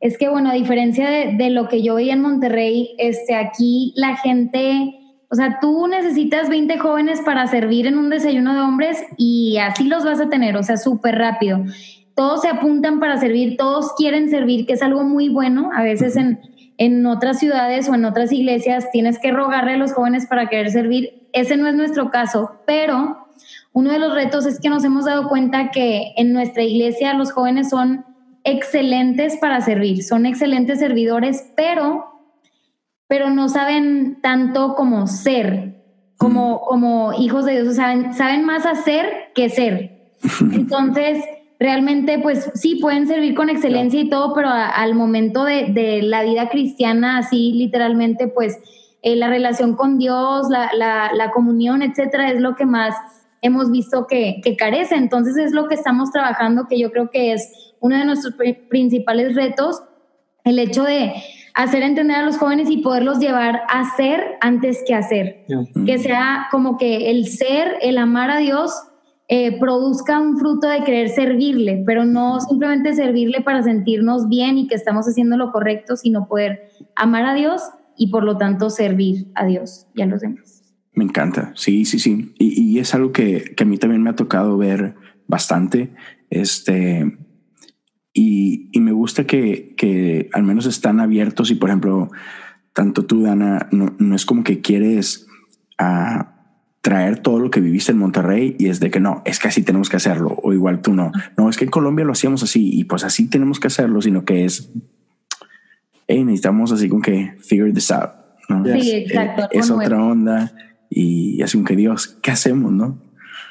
es 0.00 0.18
que, 0.18 0.28
bueno, 0.28 0.50
a 0.50 0.54
diferencia 0.54 1.08
de, 1.08 1.34
de, 1.36 1.50
lo 1.50 1.68
que 1.68 1.82
yo 1.82 1.94
veía 1.94 2.12
en 2.12 2.20
Monterrey, 2.20 2.94
este, 2.98 3.34
aquí 3.34 3.92
la 3.96 4.16
gente, 4.16 4.94
o 5.30 5.34
sea, 5.34 5.58
tú 5.60 5.86
necesitas 5.86 6.48
20 6.48 6.78
jóvenes 6.78 7.20
para 7.24 7.46
servir 7.46 7.86
en 7.86 7.98
un 7.98 8.10
desayuno 8.10 8.54
de 8.54 8.60
hombres 8.60 8.98
y 9.16 9.56
así 9.58 9.84
los 9.84 10.04
vas 10.04 10.20
a 10.20 10.28
tener, 10.28 10.56
o 10.56 10.62
sea, 10.62 10.76
súper 10.76 11.16
rápido. 11.16 11.64
Todos 12.14 12.42
se 12.42 12.48
apuntan 12.48 13.00
para 13.00 13.18
servir, 13.18 13.56
todos 13.56 13.92
quieren 13.96 14.28
servir, 14.28 14.66
que 14.66 14.72
es 14.74 14.82
algo 14.82 15.04
muy 15.04 15.28
bueno. 15.28 15.70
A 15.74 15.82
veces 15.82 16.16
en, 16.16 16.40
en 16.78 17.04
otras 17.06 17.40
ciudades 17.40 17.88
o 17.88 17.94
en 17.94 18.04
otras 18.04 18.32
iglesias 18.32 18.90
tienes 18.92 19.18
que 19.18 19.32
rogarle 19.32 19.72
a 19.74 19.76
los 19.76 19.92
jóvenes 19.92 20.26
para 20.26 20.48
querer 20.48 20.70
servir. 20.70 21.28
Ese 21.32 21.56
no 21.56 21.68
es 21.68 21.74
nuestro 21.74 22.10
caso, 22.10 22.52
pero 22.66 23.26
uno 23.72 23.92
de 23.92 23.98
los 23.98 24.14
retos 24.14 24.46
es 24.46 24.60
que 24.60 24.70
nos 24.70 24.84
hemos 24.84 25.04
dado 25.04 25.28
cuenta 25.28 25.70
que 25.70 26.12
en 26.16 26.32
nuestra 26.32 26.62
iglesia 26.62 27.14
los 27.14 27.32
jóvenes 27.32 27.68
son 27.68 28.04
excelentes 28.44 29.36
para 29.36 29.60
servir, 29.60 30.04
son 30.04 30.24
excelentes 30.24 30.78
servidores, 30.78 31.52
pero, 31.56 32.06
pero 33.08 33.28
no 33.28 33.48
saben 33.48 34.20
tanto 34.22 34.74
como 34.76 35.08
ser, 35.08 35.82
como, 36.16 36.60
como 36.60 37.12
hijos 37.12 37.44
de 37.44 37.60
Dios, 37.60 37.74
saben, 37.74 38.14
saben 38.14 38.44
más 38.44 38.66
hacer 38.66 39.32
que 39.34 39.48
ser. 39.48 40.12
Entonces, 40.52 41.24
realmente 41.58 42.18
pues 42.20 42.50
sí 42.54 42.76
pueden 42.76 43.06
servir 43.06 43.34
con 43.34 43.50
excelencia 43.50 44.00
y 44.00 44.08
todo, 44.08 44.34
pero 44.34 44.48
al 44.48 44.94
momento 44.94 45.44
de, 45.44 46.00
la 46.02 46.22
vida 46.22 46.48
cristiana, 46.48 47.18
así 47.18 47.52
literalmente 47.52 48.28
pues 48.28 48.58
eh, 49.02 49.16
la 49.16 49.28
relación 49.28 49.74
con 49.74 49.98
Dios, 49.98 50.48
la, 50.48 51.30
comunión, 51.34 51.82
etcétera, 51.82 52.30
es 52.30 52.40
lo 52.40 52.54
que 52.54 52.66
más 52.66 52.94
hemos 53.42 53.70
visto 53.70 54.06
que, 54.06 54.40
carece. 54.56 54.96
Entonces 54.96 55.36
es 55.36 55.52
lo 55.52 55.68
que 55.68 55.74
estamos 55.74 56.10
trabajando, 56.10 56.66
que 56.68 56.78
yo 56.78 56.90
creo 56.92 57.10
que 57.10 57.32
es 57.32 57.74
uno 57.80 57.96
de 57.96 58.04
nuestros 58.04 58.34
principales 58.68 59.34
retos, 59.34 59.82
el 60.44 60.58
hecho 60.58 60.84
de 60.84 61.12
hacer 61.54 61.82
entender 61.82 62.16
a 62.16 62.22
los 62.22 62.38
jóvenes 62.38 62.70
y 62.70 62.78
poderlos 62.78 63.18
llevar 63.18 63.62
a 63.68 63.96
ser 63.96 64.38
antes 64.40 64.82
que 64.86 64.94
hacer. 64.94 65.44
Que 65.84 65.98
sea 65.98 66.46
como 66.52 66.78
que 66.78 67.10
el 67.10 67.26
ser, 67.26 67.76
el 67.82 67.98
amar 67.98 68.30
a 68.30 68.38
Dios 68.38 68.72
eh, 69.30 69.58
produzca 69.60 70.18
un 70.18 70.38
fruto 70.38 70.68
de 70.68 70.82
querer 70.84 71.10
servirle, 71.10 71.82
pero 71.84 72.06
no 72.06 72.40
simplemente 72.40 72.94
servirle 72.94 73.42
para 73.42 73.62
sentirnos 73.62 74.26
bien 74.30 74.56
y 74.56 74.68
que 74.68 74.74
estamos 74.74 75.06
haciendo 75.06 75.36
lo 75.36 75.52
correcto, 75.52 75.96
sino 75.96 76.26
poder 76.26 76.70
amar 76.96 77.26
a 77.26 77.34
Dios 77.34 77.60
y 77.94 78.10
por 78.10 78.24
lo 78.24 78.38
tanto 78.38 78.70
servir 78.70 79.26
a 79.34 79.44
Dios 79.44 79.86
y 79.94 80.00
a 80.00 80.06
los 80.06 80.22
demás. 80.22 80.62
Me 80.94 81.04
encanta, 81.04 81.52
sí, 81.56 81.84
sí, 81.84 81.98
sí. 81.98 82.34
Y, 82.38 82.78
es 82.78 82.94
algo 82.94 83.12
que, 83.12 83.52
que, 83.54 83.64
a 83.64 83.66
mí 83.66 83.76
también 83.76 84.02
me 84.02 84.08
ha 84.08 84.16
tocado 84.16 84.56
ver 84.56 84.94
bastante. 85.26 85.92
Este, 86.30 87.18
y, 88.14 88.70
y 88.72 88.80
me 88.80 88.92
gusta 88.92 89.26
que, 89.26 89.74
que, 89.76 90.30
al 90.32 90.42
menos 90.42 90.64
están 90.64 91.00
abiertos 91.00 91.50
y, 91.50 91.54
por 91.54 91.68
ejemplo, 91.68 92.10
tanto 92.72 93.04
tú, 93.04 93.22
Dana, 93.22 93.68
no, 93.72 93.94
no 93.98 94.16
es 94.16 94.24
como 94.24 94.42
que 94.42 94.62
quieres... 94.62 95.26
a 95.76 96.37
traer 96.80 97.18
todo 97.18 97.38
lo 97.38 97.50
que 97.50 97.60
viviste 97.60 97.92
en 97.92 97.98
Monterrey 97.98 98.56
y 98.58 98.68
es 98.68 98.80
de 98.80 98.90
que 98.90 99.00
no, 99.00 99.22
es 99.24 99.38
que 99.38 99.48
así 99.48 99.62
tenemos 99.62 99.88
que 99.88 99.96
hacerlo, 99.96 100.38
o 100.42 100.52
igual 100.52 100.80
tú 100.80 100.94
no, 100.94 101.12
no, 101.36 101.50
es 101.50 101.56
que 101.56 101.64
en 101.64 101.70
Colombia 101.70 102.04
lo 102.04 102.12
hacíamos 102.12 102.42
así 102.42 102.70
y 102.72 102.84
pues 102.84 103.04
así 103.04 103.28
tenemos 103.28 103.60
que 103.60 103.66
hacerlo, 103.66 104.00
sino 104.00 104.24
que 104.24 104.44
es, 104.44 104.72
hey, 106.06 106.24
necesitamos 106.24 106.72
así 106.72 106.88
con 106.88 107.02
que 107.02 107.34
figure 107.40 107.72
this 107.72 107.90
out. 107.90 108.10
¿no? 108.48 108.64
Sí, 108.64 108.92
exacto. 108.92 109.48
Es, 109.50 109.70
otra 109.70 110.02
onda 110.02 110.52
y 110.88 111.42
así 111.42 111.62
que 111.64 111.76
Dios, 111.76 112.18
¿qué 112.22 112.30
hacemos, 112.30 112.72
no? 112.72 112.98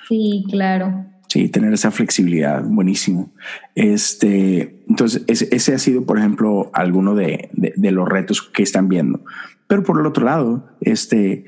Sí, 0.08 0.46
claro. 0.50 1.06
Sí, 1.38 1.50
tener 1.50 1.72
esa 1.72 1.92
flexibilidad, 1.92 2.64
buenísimo. 2.64 3.32
Este, 3.76 4.84
entonces, 4.90 5.24
ese, 5.28 5.76
ha 5.76 5.78
sido, 5.78 6.04
por 6.04 6.18
ejemplo, 6.18 6.72
alguno 6.74 7.14
de, 7.14 7.52
los 7.76 8.10
retos 8.10 8.42
que 8.42 8.64
están 8.64 8.90
viendo. 8.90 9.24
Pero 9.68 9.84
por 9.84 10.00
el 10.00 10.08
otro 10.08 10.26
lado, 10.26 10.68
este, 10.82 11.46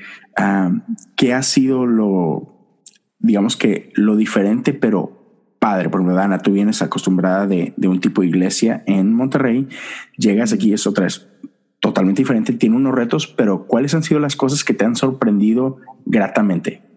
¿qué 1.16 1.34
ha 1.34 1.42
sido 1.42 1.88
lo, 1.88 2.68
digamos 3.18 3.58
que 3.58 3.92
lo 3.96 4.16
diferente, 4.16 4.74
pero 4.74 5.58
padre? 5.58 5.90
Por 5.90 6.02
ejemplo, 6.02 6.16
Dana, 6.16 6.38
tú 6.38 6.52
vienes 6.52 6.84
acostumbrada 6.84 7.48
de, 7.48 7.74
de 7.76 7.88
un 7.88 8.00
tipo 8.00 8.22
de 8.22 8.28
iglesia 8.28 8.84
en 8.86 9.12
Monterrey, 9.12 9.68
llegas 10.20 10.54
aquí, 10.54 10.72
es 10.72 10.86
otra 10.86 11.06
vez 11.06 11.28
totalmente 11.80 12.22
diferente, 12.22 12.54
tiene 12.54 12.76
unos 12.76 12.94
retos, 12.94 13.26
pero 13.26 13.66
¿cuáles 13.66 13.96
han 13.96 14.04
sido 14.04 14.20
las 14.20 14.36
cosas 14.36 14.64
que 14.64 14.76
te 14.76 14.86
han 14.86 14.96
sorprendido 14.96 15.78
gratamente? 16.06 16.89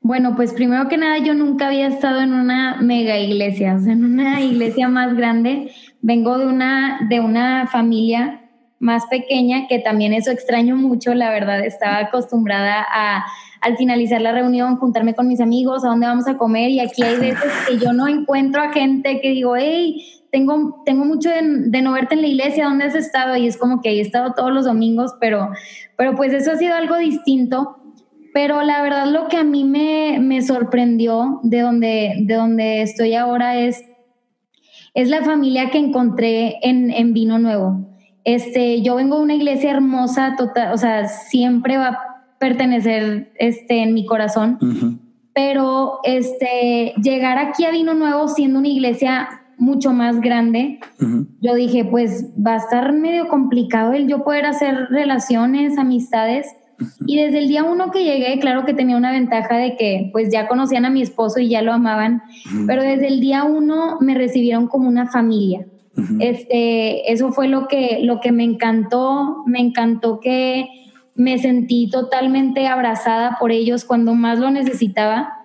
Bueno, 0.00 0.36
pues 0.36 0.52
primero 0.52 0.88
que 0.88 0.96
nada, 0.96 1.18
yo 1.18 1.34
nunca 1.34 1.68
había 1.68 1.88
estado 1.88 2.20
en 2.20 2.32
una 2.32 2.80
mega 2.80 3.18
iglesia, 3.18 3.74
o 3.74 3.80
sea, 3.80 3.92
en 3.92 4.04
una 4.04 4.40
iglesia 4.42 4.88
más 4.88 5.14
grande. 5.16 5.72
Vengo 6.00 6.38
de 6.38 6.46
una, 6.46 7.00
de 7.08 7.20
una 7.20 7.66
familia 7.66 8.42
más 8.78 9.06
pequeña, 9.06 9.66
que 9.68 9.78
también 9.78 10.12
eso 10.12 10.30
extraño 10.30 10.76
mucho, 10.76 11.14
la 11.14 11.30
verdad, 11.30 11.64
estaba 11.64 11.98
acostumbrada 11.98 12.86
a 12.92 13.24
al 13.60 13.76
finalizar 13.76 14.20
la 14.20 14.32
reunión 14.32 14.76
juntarme 14.76 15.14
con 15.14 15.26
mis 15.26 15.40
amigos, 15.40 15.84
a 15.84 15.88
dónde 15.88 16.06
vamos 16.06 16.28
a 16.28 16.36
comer 16.36 16.70
y 16.70 16.80
aquí 16.80 17.02
hay 17.02 17.18
veces 17.18 17.52
que 17.66 17.78
yo 17.78 17.92
no 17.92 18.06
encuentro 18.06 18.62
a 18.62 18.72
gente 18.72 19.20
que 19.20 19.30
digo, 19.30 19.56
hey, 19.56 20.04
tengo, 20.30 20.82
tengo 20.84 21.04
mucho 21.04 21.30
de, 21.30 21.82
no 21.82 21.92
verte 21.92 22.14
en 22.14 22.22
la 22.22 22.28
iglesia, 22.28 22.66
¿dónde 22.66 22.84
has 22.84 22.94
estado? 22.94 23.36
Y 23.36 23.46
es 23.46 23.56
como 23.56 23.80
que 23.80 23.90
he 23.90 24.00
estado 24.00 24.34
todos 24.34 24.52
los 24.52 24.66
domingos, 24.66 25.14
pero, 25.20 25.48
pero 25.96 26.14
pues 26.14 26.32
eso 26.32 26.52
ha 26.52 26.56
sido 26.56 26.74
algo 26.74 26.96
distinto. 26.96 27.78
Pero 28.36 28.60
la 28.60 28.82
verdad 28.82 29.06
lo 29.06 29.28
que 29.28 29.38
a 29.38 29.44
mí 29.44 29.64
me, 29.64 30.18
me 30.20 30.42
sorprendió 30.42 31.40
de 31.42 31.60
donde, 31.60 32.16
de 32.20 32.34
donde 32.34 32.82
estoy 32.82 33.14
ahora 33.14 33.56
es, 33.56 33.82
es 34.92 35.08
la 35.08 35.22
familia 35.22 35.70
que 35.70 35.78
encontré 35.78 36.58
en, 36.60 36.90
en 36.90 37.14
Vino 37.14 37.38
Nuevo 37.38 37.86
este, 38.26 38.82
yo 38.82 38.96
vengo 38.96 39.18
de 39.18 39.22
una 39.22 39.34
iglesia 39.34 39.70
hermosa, 39.70 40.34
total, 40.36 40.74
o 40.74 40.76
sea, 40.76 41.06
siempre 41.06 41.78
va 41.78 41.88
a 41.90 41.98
pertenecer 42.40 43.32
este, 43.38 43.84
en 43.84 43.94
mi 43.94 44.04
corazón. 44.04 44.58
Pero 45.32 46.00
este, 46.02 46.92
llegar 47.00 47.38
aquí 47.38 47.64
a 47.64 47.70
Vino 47.70 47.94
Nuevo 47.94 48.26
siendo 48.26 48.58
una 48.58 48.66
iglesia 48.66 49.28
mucho 49.58 49.92
más 49.92 50.20
grande, 50.20 50.80
yo 51.40 51.54
dije, 51.54 51.84
pues 51.84 52.32
va 52.44 52.54
a 52.54 52.56
estar 52.56 52.92
medio 52.92 53.28
complicado 53.28 53.92
el 53.92 54.08
yo 54.08 54.24
poder 54.24 54.44
hacer 54.44 54.88
relaciones, 54.90 55.78
amistades. 55.78 56.48
Y 57.06 57.16
desde 57.16 57.38
el 57.38 57.48
día 57.48 57.64
uno 57.64 57.90
que 57.90 58.04
llegué, 58.04 58.38
claro 58.38 58.64
que 58.64 58.74
tenía 58.74 58.96
una 58.96 59.12
ventaja 59.12 59.56
de 59.56 59.76
que 59.76 60.10
pues 60.12 60.30
ya 60.30 60.48
conocían 60.48 60.84
a 60.84 60.90
mi 60.90 61.02
esposo 61.02 61.40
y 61.40 61.48
ya 61.48 61.62
lo 61.62 61.72
amaban, 61.72 62.22
pero 62.66 62.82
desde 62.82 63.08
el 63.08 63.20
día 63.20 63.44
uno 63.44 63.98
me 64.00 64.14
recibieron 64.14 64.66
como 64.66 64.88
una 64.88 65.06
familia. 65.06 65.66
Este, 66.20 67.10
eso 67.10 67.32
fue 67.32 67.48
lo 67.48 67.68
que, 67.68 68.00
lo 68.02 68.20
que 68.20 68.30
me 68.30 68.44
encantó, 68.44 69.44
me 69.46 69.60
encantó 69.60 70.20
que 70.20 70.68
me 71.14 71.38
sentí 71.38 71.88
totalmente 71.88 72.66
abrazada 72.66 73.38
por 73.40 73.50
ellos 73.50 73.86
cuando 73.86 74.14
más 74.14 74.38
lo 74.38 74.50
necesitaba 74.50 75.36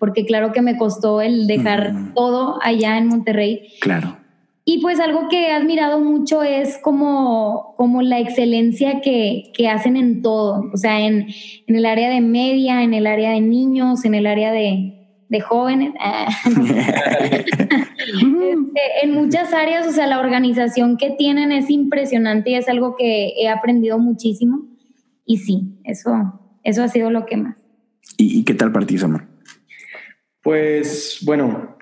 porque 0.00 0.24
claro 0.24 0.50
que 0.50 0.62
me 0.62 0.76
costó 0.76 1.20
el 1.20 1.46
dejar 1.46 1.92
todo 2.14 2.58
allá 2.62 2.96
en 2.96 3.06
Monterrey. 3.06 3.74
Claro. 3.80 4.16
Y 4.64 4.80
pues 4.80 5.00
algo 5.00 5.28
que 5.28 5.48
he 5.48 5.52
admirado 5.52 6.00
mucho 6.00 6.42
es 6.42 6.78
como, 6.78 7.74
como 7.76 8.02
la 8.02 8.20
excelencia 8.20 9.00
que, 9.00 9.50
que 9.54 9.68
hacen 9.68 9.96
en 9.96 10.22
todo, 10.22 10.70
o 10.72 10.76
sea, 10.76 11.00
en, 11.00 11.26
en, 11.66 11.76
el 11.76 11.86
área 11.86 12.10
de 12.10 12.20
media, 12.20 12.82
en 12.82 12.94
el 12.94 13.06
área 13.06 13.30
de 13.30 13.40
niños, 13.40 14.04
en 14.04 14.14
el 14.14 14.26
área 14.26 14.52
de, 14.52 15.00
de 15.28 15.40
jóvenes, 15.40 15.92
este, 18.10 19.04
en 19.04 19.14
muchas 19.14 19.52
áreas, 19.52 19.86
o 19.86 19.92
sea, 19.92 20.06
la 20.06 20.20
organización 20.20 20.96
que 20.96 21.10
tienen 21.10 21.52
es 21.52 21.70
impresionante 21.70 22.50
y 22.50 22.54
es 22.54 22.68
algo 22.68 22.96
que 22.96 23.32
he 23.36 23.48
aprendido 23.48 23.98
muchísimo. 23.98 24.66
Y 25.24 25.38
sí, 25.38 25.80
eso, 25.84 26.10
eso 26.64 26.82
ha 26.82 26.88
sido 26.88 27.10
lo 27.10 27.26
que 27.26 27.36
más. 27.36 27.56
¿Y, 28.16 28.44
qué 28.44 28.54
tal 28.54 28.72
para 28.72 28.86
ti, 28.86 28.98
Samar? 28.98 29.28
Pues 30.42 31.18
bueno, 31.22 31.76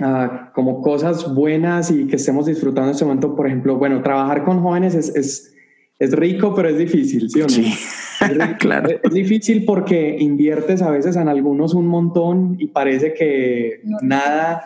ah, 0.00 0.50
como 0.54 0.82
cosas 0.82 1.34
buenas 1.34 1.90
y 1.90 2.06
que 2.06 2.16
estemos 2.16 2.46
disfrutando 2.46 2.88
en 2.88 2.92
este 2.92 3.04
momento, 3.04 3.34
por 3.34 3.46
ejemplo, 3.46 3.76
bueno, 3.76 4.02
trabajar 4.02 4.44
con 4.44 4.60
jóvenes 4.62 4.94
es, 4.94 5.14
es, 5.14 5.54
es 5.98 6.12
rico, 6.12 6.54
pero 6.54 6.68
es 6.68 6.78
difícil, 6.78 7.30
¿sí 7.30 7.40
o 7.40 7.44
no? 7.44 7.48
Sí, 7.48 7.72
claro. 8.58 8.88
Es, 9.02 9.12
difícil 9.12 9.64
porque 9.64 10.16
inviertes 10.18 10.82
a 10.82 10.90
veces 10.90 11.16
en 11.16 11.28
algunos 11.28 11.74
un 11.74 11.86
montón 11.86 12.56
y 12.58 12.68
parece 12.68 13.14
que 13.14 13.82
nada 14.02 14.62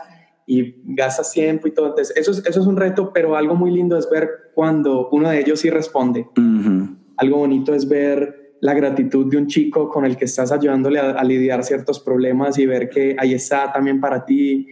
y 0.47 0.77
gastas 0.85 1.33
tiempo 1.33 1.69
y 1.69 1.73
todo. 1.73 1.89
Entonces, 1.89 2.17
eso 2.17 2.31
es, 2.31 2.45
eso 2.47 2.61
es 2.61 2.67
un 2.67 2.77
reto, 2.77 3.13
pero 3.13 3.37
algo 3.37 3.55
muy 3.55 3.71
lindo 3.71 3.97
es 3.97 4.09
ver 4.11 4.29
cuando 4.55 5.09
uno 5.11 5.31
de 5.31 5.41
ellos 5.41 5.61
sí 5.61 5.71
responde. 5.71 6.27
Algo 7.17 7.39
bonito 7.39 7.75
es 7.75 7.89
ver 7.89 8.45
la 8.61 8.73
gratitud 8.73 9.31
de 9.31 9.37
un 9.37 9.47
chico 9.47 9.91
con 9.91 10.07
el 10.07 10.17
que 10.17 10.25
estás 10.25 10.51
ayudándole 10.51 10.99
a, 10.99 11.23
lidiar 11.23 11.65
ciertos 11.65 12.01
problemas 12.01 12.59
y 12.59 12.65
ver 12.65 12.89
que 12.89 13.15
ahí 13.19 13.35
está 13.35 13.71
también 13.71 14.01
para 14.01 14.25
ti, 14.25 14.67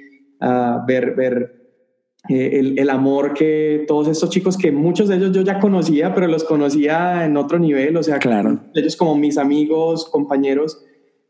ver, 0.86 1.14
ver 1.14 1.62
eh, 2.28 2.59
el, 2.59 2.78
el, 2.78 2.90
amor 2.90 3.34
que 3.34 3.84
todos 3.86 4.09
estos 4.09 4.30
chicos, 4.30 4.57
que 4.57 4.72
muchos 4.72 5.09
de 5.09 5.16
ellos 5.16 5.32
yo 5.32 5.43
ya 5.43 5.61
conocía, 5.61 6.14
pero 6.14 6.26
los 6.26 6.45
conocía 6.45 7.24
en 7.24 7.36
otro 7.36 7.59
nivel, 7.59 7.97
o 7.97 8.03
sea, 8.03 8.18
claro. 8.18 8.61
ellos 8.74 8.97
como 8.97 9.16
mis 9.16 9.38
amigos, 9.38 10.09
compañeros, 10.11 10.84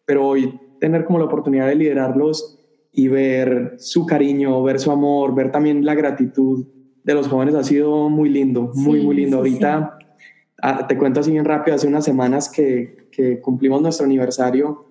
pero 0.04 0.26
hoy 0.26 0.58
tener 0.80 1.04
como 1.04 1.18
la 1.18 1.26
oportunidad 1.26 1.68
de 1.68 1.76
liderarlos 1.76 2.58
y 2.92 3.08
ver 3.08 3.74
su 3.78 4.06
cariño, 4.06 4.62
ver 4.62 4.78
su 4.78 4.90
amor, 4.90 5.34
ver 5.34 5.50
también 5.50 5.84
la 5.84 5.94
gratitud 5.94 6.66
de 7.04 7.14
los 7.14 7.28
jóvenes 7.28 7.54
ha 7.54 7.64
sido 7.64 8.08
muy 8.08 8.28
lindo, 8.28 8.70
muy, 8.74 9.00
muy 9.00 9.16
lindo. 9.16 9.38
Ahorita 9.38 9.98
Ah, 10.64 10.86
te 10.86 10.96
cuento 10.96 11.18
así 11.18 11.32
bien 11.32 11.44
rápido, 11.44 11.74
hace 11.74 11.88
unas 11.88 12.04
semanas 12.04 12.48
que, 12.48 13.08
que 13.10 13.40
cumplimos 13.40 13.82
nuestro 13.82 14.06
aniversario, 14.06 14.86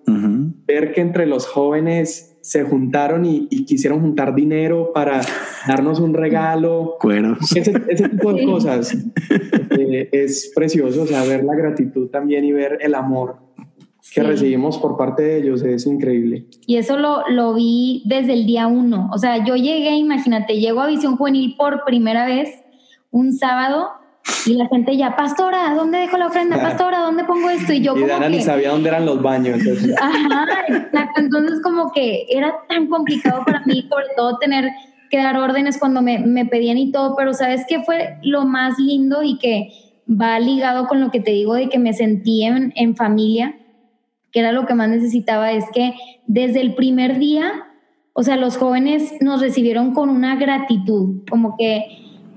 ver 0.66 0.92
que 0.92 1.00
entre 1.00 1.24
los 1.24 1.46
jóvenes 1.46 2.31
se 2.42 2.64
juntaron 2.64 3.24
y, 3.24 3.46
quisieron 3.64 4.00
juntar 4.00 4.34
dinero 4.34 4.92
para 4.92 5.20
darnos 5.66 6.00
un 6.00 6.12
regalo. 6.12 6.96
Cueros. 7.00 7.38
Ese, 7.56 7.72
tipo 8.08 8.32
de 8.34 8.44
cosas 8.44 8.94
eh, 9.70 10.08
es 10.12 10.52
precioso, 10.54 11.02
o 11.02 11.06
sea, 11.06 11.24
ver 11.24 11.44
la 11.44 11.54
gratitud 11.54 12.08
también 12.08 12.44
y 12.44 12.52
ver 12.52 12.78
el 12.82 12.94
amor 12.94 13.36
que 14.12 14.22
recibimos 14.22 14.78
por 14.78 14.96
parte 14.96 15.22
de 15.22 15.38
ellos 15.38 15.62
es 15.62 15.86
increíble. 15.86 16.46
Y 16.66 16.76
eso 16.76 16.98
lo, 16.98 17.26
lo 17.28 17.54
vi 17.54 18.02
desde 18.04 18.34
el 18.34 18.46
día 18.46 18.66
uno. 18.66 19.08
O 19.12 19.18
sea, 19.18 19.44
yo 19.44 19.54
llegué, 19.56 19.96
imagínate, 19.96 20.58
llego 20.58 20.80
a 20.80 20.88
Visión 20.88 21.16
Juvenil 21.16 21.54
por 21.56 21.84
primera 21.84 22.26
vez 22.26 22.50
un 23.10 23.32
sábado 23.32 24.01
y 24.46 24.54
la 24.54 24.66
gente 24.68 24.96
ya, 24.96 25.16
pastora, 25.16 25.74
¿dónde 25.74 25.98
dejo 25.98 26.16
la 26.16 26.26
ofrenda? 26.26 26.60
Pastora, 26.60 27.00
¿dónde 27.00 27.24
pongo 27.24 27.50
esto? 27.50 27.72
Y 27.72 27.80
yo 27.80 27.96
y 27.96 28.04
Dana 28.04 28.28
ni 28.28 28.40
sabía 28.40 28.70
dónde 28.70 28.88
eran 28.88 29.06
los 29.06 29.22
baños. 29.22 29.60
Entonces... 29.60 29.94
Ajá, 30.00 30.46
exacto. 30.68 31.20
Entonces 31.20 31.60
como 31.62 31.92
que 31.92 32.26
era 32.28 32.54
tan 32.68 32.86
complicado 32.88 33.44
para 33.44 33.62
mí, 33.66 33.86
sobre 33.88 34.06
todo 34.16 34.38
tener 34.38 34.70
que 35.10 35.18
dar 35.18 35.36
órdenes 35.36 35.78
cuando 35.78 36.02
me, 36.02 36.18
me 36.18 36.46
pedían 36.46 36.78
y 36.78 36.90
todo, 36.90 37.14
pero 37.16 37.34
¿sabes 37.34 37.64
qué 37.68 37.82
fue 37.82 38.16
lo 38.22 38.44
más 38.44 38.78
lindo 38.78 39.22
y 39.22 39.38
que 39.38 39.68
va 40.08 40.38
ligado 40.40 40.86
con 40.86 41.00
lo 41.00 41.10
que 41.10 41.20
te 41.20 41.30
digo 41.30 41.54
de 41.54 41.68
que 41.68 41.78
me 41.78 41.92
sentí 41.92 42.44
en, 42.44 42.72
en 42.76 42.96
familia? 42.96 43.56
que 44.32 44.40
era 44.40 44.52
lo 44.52 44.66
que 44.66 44.74
más 44.74 44.88
necesitaba, 44.88 45.52
es 45.52 45.64
que 45.72 45.94
desde 46.26 46.60
el 46.62 46.74
primer 46.74 47.18
día, 47.18 47.66
o 48.14 48.22
sea, 48.22 48.36
los 48.36 48.56
jóvenes 48.56 49.12
nos 49.20 49.40
recibieron 49.40 49.92
con 49.92 50.08
una 50.08 50.36
gratitud, 50.36 51.22
como 51.30 51.56
que 51.56 51.84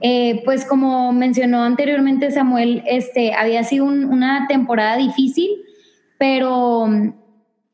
eh, 0.07 0.43
pues 0.45 0.65
como 0.65 1.11
mencionó 1.13 1.63
anteriormente 1.63 2.29
Samuel, 2.29 2.83
este, 2.85 3.33
había 3.33 3.63
sido 3.63 3.85
una 3.85 4.45
temporada 4.47 4.97
difícil, 4.97 5.49
pero, 6.19 6.87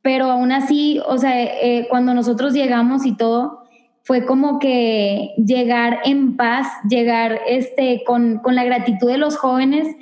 pero 0.02 0.32
aún 0.32 0.54
así, 0.54 1.02
o 1.06 1.18
sea, 1.18 1.44
eh, 1.44 1.88
cuando 1.90 2.14
nosotros 2.14 2.54
llegamos 2.54 3.06
y 3.06 3.18
todo, 3.18 3.64
fue 4.04 4.26
como 4.26 4.60
que 4.60 5.34
llegar 5.46 6.00
en 6.06 6.38
paz, 6.38 6.68
llegar 6.88 7.42
este, 7.48 8.02
con, 8.06 8.38
con 8.38 8.56
la 8.56 8.64
gratitud 8.64 9.10
de 9.10 9.18
los 9.18 9.36
jóvenes, 9.36 9.94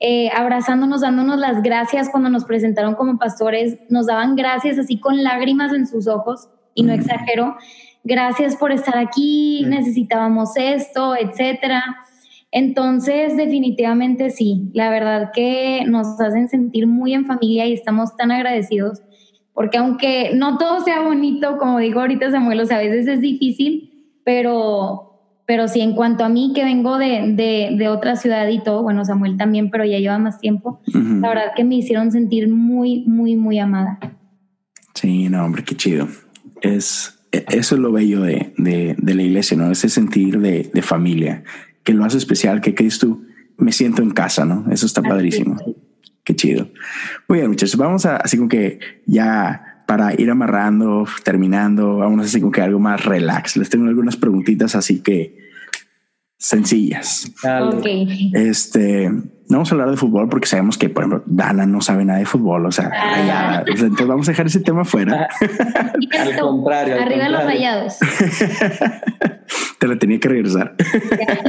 eh, 0.00 0.28
abrazándonos, 0.34 1.02
dándonos 1.02 1.38
las 1.38 1.62
gracias 1.62 2.10
cuando 2.10 2.30
nos 2.30 2.46
presentaron 2.46 2.96
como 2.96 3.16
pastores, 3.16 3.78
nos 3.90 4.06
daban 4.06 4.34
gracias 4.34 4.76
así 4.76 4.98
con 4.98 5.22
lágrimas 5.22 5.72
en 5.72 5.86
sus 5.86 6.08
ojos, 6.08 6.48
y 6.74 6.82
no 6.82 6.92
exagero, 6.92 7.56
gracias 8.06 8.56
por 8.56 8.72
estar 8.72 8.96
aquí, 8.96 9.64
necesitábamos 9.66 10.56
esto, 10.56 11.14
etcétera. 11.16 11.82
Entonces, 12.52 13.36
definitivamente 13.36 14.30
sí, 14.30 14.70
la 14.72 14.88
verdad 14.88 15.30
que 15.34 15.84
nos 15.86 16.18
hacen 16.20 16.48
sentir 16.48 16.86
muy 16.86 17.12
en 17.12 17.26
familia 17.26 17.66
y 17.66 17.72
estamos 17.72 18.16
tan 18.16 18.30
agradecidos, 18.30 19.02
porque 19.52 19.78
aunque 19.78 20.30
no 20.34 20.56
todo 20.56 20.80
sea 20.80 21.02
bonito, 21.02 21.58
como 21.58 21.78
digo 21.78 22.00
ahorita 22.00 22.30
Samuel, 22.30 22.60
o 22.60 22.66
sea, 22.66 22.78
a 22.78 22.82
veces 22.82 23.08
es 23.08 23.20
difícil, 23.20 24.14
pero, 24.24 25.20
pero 25.44 25.66
sí, 25.66 25.80
en 25.80 25.94
cuanto 25.94 26.24
a 26.24 26.28
mí 26.28 26.52
que 26.54 26.64
vengo 26.64 26.98
de, 26.98 27.32
de, 27.34 27.74
de 27.76 27.88
otra 27.88 28.16
ciudad 28.16 28.48
y 28.48 28.62
todo, 28.62 28.82
bueno, 28.82 29.04
Samuel 29.04 29.36
también, 29.36 29.70
pero 29.70 29.84
ya 29.84 29.98
lleva 29.98 30.18
más 30.18 30.38
tiempo, 30.38 30.80
la 30.86 31.28
verdad 31.28 31.52
que 31.56 31.64
me 31.64 31.74
hicieron 31.74 32.12
sentir 32.12 32.48
muy, 32.48 33.04
muy, 33.06 33.36
muy 33.36 33.58
amada. 33.58 33.98
Sí, 34.94 35.28
no, 35.28 35.44
hombre, 35.44 35.62
qué 35.62 35.74
chido. 35.76 36.08
Es, 36.62 37.15
eso 37.30 37.74
es 37.74 37.80
lo 37.80 37.92
bello 37.92 38.22
de, 38.22 38.52
de, 38.56 39.14
la 39.14 39.22
iglesia, 39.22 39.56
¿no? 39.56 39.70
Ese 39.70 39.88
sentir 39.88 40.38
de, 40.40 40.70
de, 40.72 40.82
familia, 40.82 41.44
que 41.82 41.92
lo 41.92 42.04
hace 42.04 42.18
especial, 42.18 42.60
que 42.60 42.74
crees 42.74 42.98
tú, 42.98 43.24
me 43.56 43.72
siento 43.72 44.02
en 44.02 44.10
casa, 44.10 44.44
¿no? 44.44 44.66
Eso 44.70 44.86
está 44.86 45.02
padrísimo. 45.02 45.56
Qué 46.24 46.34
chido. 46.34 46.68
Muy 47.28 47.38
bien, 47.38 47.48
muchachos, 47.48 47.76
vamos 47.76 48.04
a, 48.06 48.16
así 48.16 48.36
como 48.36 48.48
que 48.48 48.80
ya 49.06 49.84
para 49.86 50.20
ir 50.20 50.30
amarrando, 50.30 51.06
terminando, 51.22 51.98
vamos 51.98 52.26
así 52.26 52.40
como 52.40 52.52
que 52.52 52.60
algo 52.60 52.80
más 52.80 53.04
relax. 53.04 53.56
Les 53.56 53.70
tengo 53.70 53.86
algunas 53.86 54.16
preguntitas 54.16 54.74
así 54.74 55.00
que 55.00 55.38
sencillas. 56.38 57.32
Okay. 57.74 58.32
Este, 58.34 59.10
no 59.48 59.58
vamos 59.58 59.70
a 59.70 59.74
hablar 59.74 59.90
de 59.90 59.96
fútbol 59.96 60.28
porque 60.28 60.46
sabemos 60.46 60.76
que, 60.76 60.88
por 60.88 61.04
ejemplo, 61.04 61.22
Dana 61.26 61.66
no 61.66 61.80
sabe 61.80 62.04
nada 62.04 62.18
de 62.18 62.26
fútbol. 62.26 62.66
O 62.66 62.72
sea, 62.72 62.90
ah. 62.92 63.64
entonces 63.66 64.06
vamos 64.06 64.28
a 64.28 64.32
dejar 64.32 64.46
ese 64.46 64.60
tema 64.60 64.84
fuera. 64.84 65.28
al 66.18 66.40
contrario. 66.40 67.00
Arriba 67.00 67.28
los 67.28 67.44
rayados. 67.44 67.98
Te 69.78 69.86
lo 69.86 69.98
tenía 69.98 70.18
que 70.18 70.28
regresar. 70.28 70.74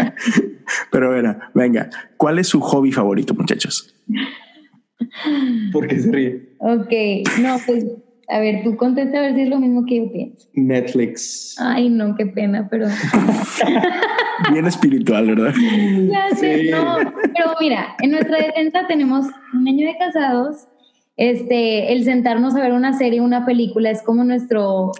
Pero 0.91 1.11
bueno, 1.11 1.37
venga, 1.53 1.89
¿cuál 2.17 2.37
es 2.39 2.47
su 2.47 2.59
hobby 2.61 2.91
favorito, 2.91 3.33
muchachos? 3.33 3.95
¿Por 5.71 5.87
qué 5.87 5.99
se 5.99 6.11
ríe? 6.11 6.49
Ok, 6.59 6.91
no, 7.41 7.57
pues 7.65 7.85
a 8.29 8.39
ver, 8.39 8.61
tú 8.63 8.75
contesta 8.75 9.19
a 9.19 9.21
ver 9.21 9.35
si 9.35 9.41
es 9.41 9.49
lo 9.49 9.59
mismo 9.59 9.85
que 9.85 9.97
yo 9.97 10.11
pienso. 10.11 10.49
Netflix. 10.53 11.55
Ay, 11.59 11.89
no, 11.89 12.15
qué 12.15 12.25
pena, 12.25 12.67
pero. 12.69 12.87
Bien 14.51 14.65
espiritual, 14.65 15.27
¿verdad? 15.27 15.53
Ya 16.11 16.35
sé, 16.35 16.69
no. 16.71 16.97
Pero 17.21 17.55
mira, 17.59 17.95
en 18.01 18.11
nuestra 18.11 18.37
defensa 18.37 18.85
tenemos 18.87 19.25
un 19.53 19.67
año 19.67 19.87
de 19.87 19.97
casados. 19.97 20.67
Este, 21.15 21.93
el 21.93 22.03
sentarnos 22.03 22.55
a 22.55 22.59
ver 22.59 22.73
una 22.73 22.95
serie, 22.95 23.21
una 23.21 23.45
película, 23.45 23.89
es 23.89 24.03
como 24.03 24.23
nuestro. 24.23 24.91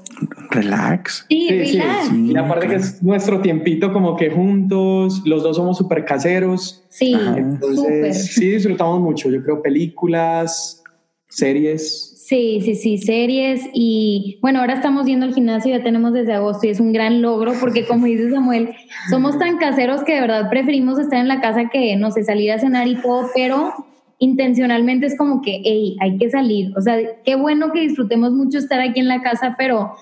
Relax. 0.50 1.26
Sí, 1.30 1.50
relax. 1.50 2.14
y 2.14 2.36
aparte 2.36 2.68
que 2.68 2.76
es 2.76 3.04
nuestro 3.04 3.42
tiempito 3.42 3.94
como 3.94 4.16
que 4.16 4.32
juntos, 4.32 5.22
los 5.26 5.44
dos 5.44 5.58
somos 5.58 5.78
súper 5.78 6.06
caseros. 6.06 6.86
Sí, 6.90 7.14
entonces 7.14 8.34
sí 8.34 8.50
disfrutamos 8.50 9.02
mucho. 9.02 9.30
Yo 9.30 9.44
creo 9.44 9.62
películas, 9.62 10.82
series 11.28 12.17
Sí, 12.28 12.60
sí, 12.62 12.76
sí, 12.76 12.98
series 12.98 13.70
y 13.72 14.38
bueno, 14.42 14.60
ahora 14.60 14.74
estamos 14.74 15.08
yendo 15.08 15.26
al 15.26 15.34
gimnasio, 15.34 15.78
ya 15.78 15.82
tenemos 15.82 16.12
desde 16.12 16.34
agosto 16.34 16.68
y 16.68 16.72
es 16.72 16.82
un 16.82 16.92
gran 16.92 17.22
logro 17.22 17.54
porque 17.58 17.88
como 17.88 18.06
dice 18.06 18.30
Samuel, 18.30 18.72
somos 19.10 19.40
tan 19.40 19.58
caseros 19.58 20.04
que 20.04 20.16
de 20.16 20.20
verdad 20.20 20.50
preferimos 20.50 21.00
estar 21.00 21.20
en 21.20 21.30
la 21.30 21.40
casa 21.40 21.70
que, 21.72 21.96
no 21.96 22.12
sé, 22.12 22.26
salir 22.26 22.52
a 22.52 22.60
cenar 22.60 22.86
y 22.86 22.96
todo, 22.96 23.30
pero 23.34 23.72
intencionalmente 24.20 25.06
es 25.06 25.18
como 25.18 25.42
que, 25.42 25.62
hey, 25.64 25.96
hay 26.02 26.18
que 26.18 26.30
salir. 26.30 26.74
O 26.78 26.82
sea, 26.82 26.98
qué 27.24 27.38
bueno 27.38 27.72
que 27.72 27.80
disfrutemos 27.80 28.34
mucho 28.34 28.58
estar 28.58 28.82
aquí 28.82 29.00
en 29.00 29.08
la 29.08 29.22
casa, 29.22 29.56
pero, 29.58 29.94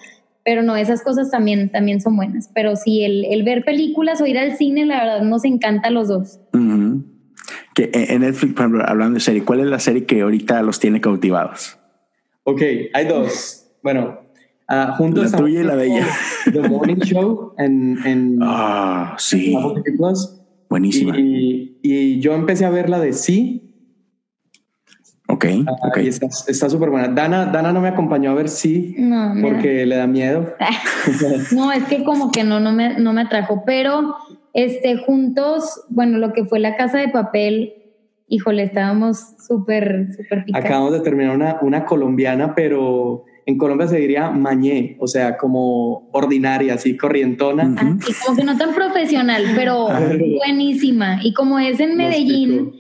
pero 0.44 0.64
no, 0.64 0.76
esas 0.76 1.04
cosas 1.04 1.30
también, 1.30 1.70
también 1.70 2.02
son 2.02 2.16
buenas. 2.16 2.50
Pero 2.56 2.76
sí, 2.76 3.04
el, 3.04 3.26
el 3.26 3.44
ver 3.44 3.64
películas 3.64 4.20
o 4.20 4.26
ir 4.26 4.40
al 4.40 4.58
cine, 4.58 4.88
la 4.88 4.98
verdad, 4.98 5.22
nos 5.22 5.46
encanta 5.46 5.90
a 5.90 5.92
los 5.92 6.08
dos. 6.08 6.40
Que 7.76 7.92
en 7.94 8.22
Netflix, 8.22 8.60
hablando 8.60 9.14
de 9.14 9.20
serie, 9.20 9.44
¿cuál 9.44 9.60
es 9.60 9.68
la 9.68 9.80
serie 9.80 10.06
que 10.06 10.22
ahorita 10.22 10.64
los 10.64 10.80
tiene 10.80 11.02
cautivados? 11.02 11.78
Ok, 12.48 12.62
hay 12.94 13.08
dos. 13.08 13.66
Bueno, 13.82 14.20
uh, 14.70 14.94
juntos. 14.98 15.32
La 15.32 15.38
tuya 15.38 15.62
y 15.62 15.64
la 15.64 15.76
de 15.76 15.88
ella. 15.88 16.08
The 16.54 16.70
Morning 16.70 16.98
Show 16.98 17.54
en. 17.58 17.98
en 18.06 18.40
ah, 18.44 19.16
sí. 19.18 19.58
Plus. 19.98 20.42
Buenísima. 20.70 21.18
Y, 21.18 21.80
y, 21.82 22.20
yo 22.20 22.36
empecé 22.36 22.66
a 22.66 22.70
ver 22.70 22.90
la 22.90 23.00
de 23.00 23.14
Sí. 23.14 23.62
Ok, 25.28 25.46
uh, 25.46 25.88
okay. 25.88 26.08
está 26.08 26.70
súper 26.70 26.92
buena. 26.92 27.08
Dana, 27.08 27.48
Dana 27.48 27.74
no 27.74 27.82
me 27.82 27.88
acompañó 27.88 28.30
a 28.30 28.36
ver 28.36 28.48
Sí 28.48 28.94
no, 29.00 29.34
porque 29.42 29.84
le 29.88 29.96
da 29.96 30.06
miedo. 30.06 30.54
no, 31.52 31.72
es 31.72 31.84
que 31.86 32.04
como 32.04 32.32
que 32.32 32.44
no, 32.44 32.60
no 32.60 32.72
me, 32.72 33.00
no 33.00 33.12
me 33.12 33.22
atrajo, 33.22 33.64
pero 33.66 34.16
este, 34.54 34.98
juntos, 34.98 35.82
bueno, 35.90 36.20
lo 36.20 36.32
que 36.32 36.46
fue 36.46 36.60
la 36.60 36.78
casa 36.78 37.00
de 37.00 37.10
papel, 37.10 37.74
híjole, 38.28 38.64
estábamos 38.64 39.36
súper, 39.48 40.08
súper 40.16 40.46
picados. 40.46 40.66
Acabamos 40.66 40.94
de 40.94 41.00
terminar 41.02 41.36
una, 41.36 41.60
una 41.62 41.86
colombiana, 41.86 42.56
pero 42.56 43.26
en 43.46 43.58
Colombia 43.58 43.88
se 43.88 43.98
diría 43.98 44.32
mañé, 44.32 44.98
o 45.00 45.08
sea, 45.08 45.38
como 45.38 46.10
ordinaria, 46.12 46.74
así 46.74 46.98
corrientona. 46.98 47.64
y 48.08 48.14
como 48.26 48.38
que 48.38 48.44
no 48.44 48.58
tan 48.58 48.74
profesional, 48.74 49.44
pero 49.56 49.88
buenísima. 50.38 51.20
Y 51.24 51.34
como 51.34 51.60
es 51.60 51.80
en 51.80 51.96
Medellín, 51.96 52.72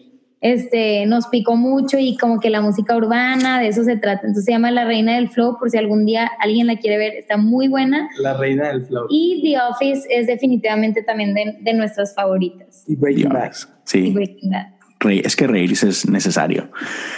este, 0.41 1.05
nos 1.05 1.27
picó 1.27 1.55
mucho 1.55 1.97
y 1.99 2.17
como 2.17 2.39
que 2.39 2.49
la 2.49 2.61
música 2.61 2.95
urbana, 2.95 3.59
de 3.59 3.67
eso 3.67 3.83
se 3.83 3.97
trata. 3.97 4.21
Entonces 4.21 4.45
se 4.45 4.51
llama 4.51 4.71
La 4.71 4.85
Reina 4.85 5.15
del 5.15 5.29
Flow, 5.29 5.57
por 5.59 5.69
si 5.69 5.77
algún 5.77 6.05
día 6.05 6.31
alguien 6.39 6.65
la 6.65 6.77
quiere 6.77 6.97
ver, 6.97 7.13
está 7.13 7.37
muy 7.37 7.67
buena. 7.67 8.09
La 8.19 8.35
Reina 8.35 8.69
del 8.69 8.85
Flow. 8.85 9.05
Y 9.09 9.41
The 9.43 9.61
Office 9.69 10.07
es 10.09 10.25
definitivamente 10.25 11.03
también 11.03 11.35
de, 11.35 11.57
de 11.61 11.73
nuestras 11.73 12.15
favoritas. 12.15 12.83
Y 12.87 12.95
Breaking 12.95 13.29
Bad. 13.29 13.51
Sí. 13.83 14.07
Y 14.07 14.13
Breaking 14.13 14.49
Bad 14.49 14.74
es 15.09 15.35
que 15.35 15.47
reírse 15.47 15.89
es 15.89 16.07
necesario. 16.07 16.69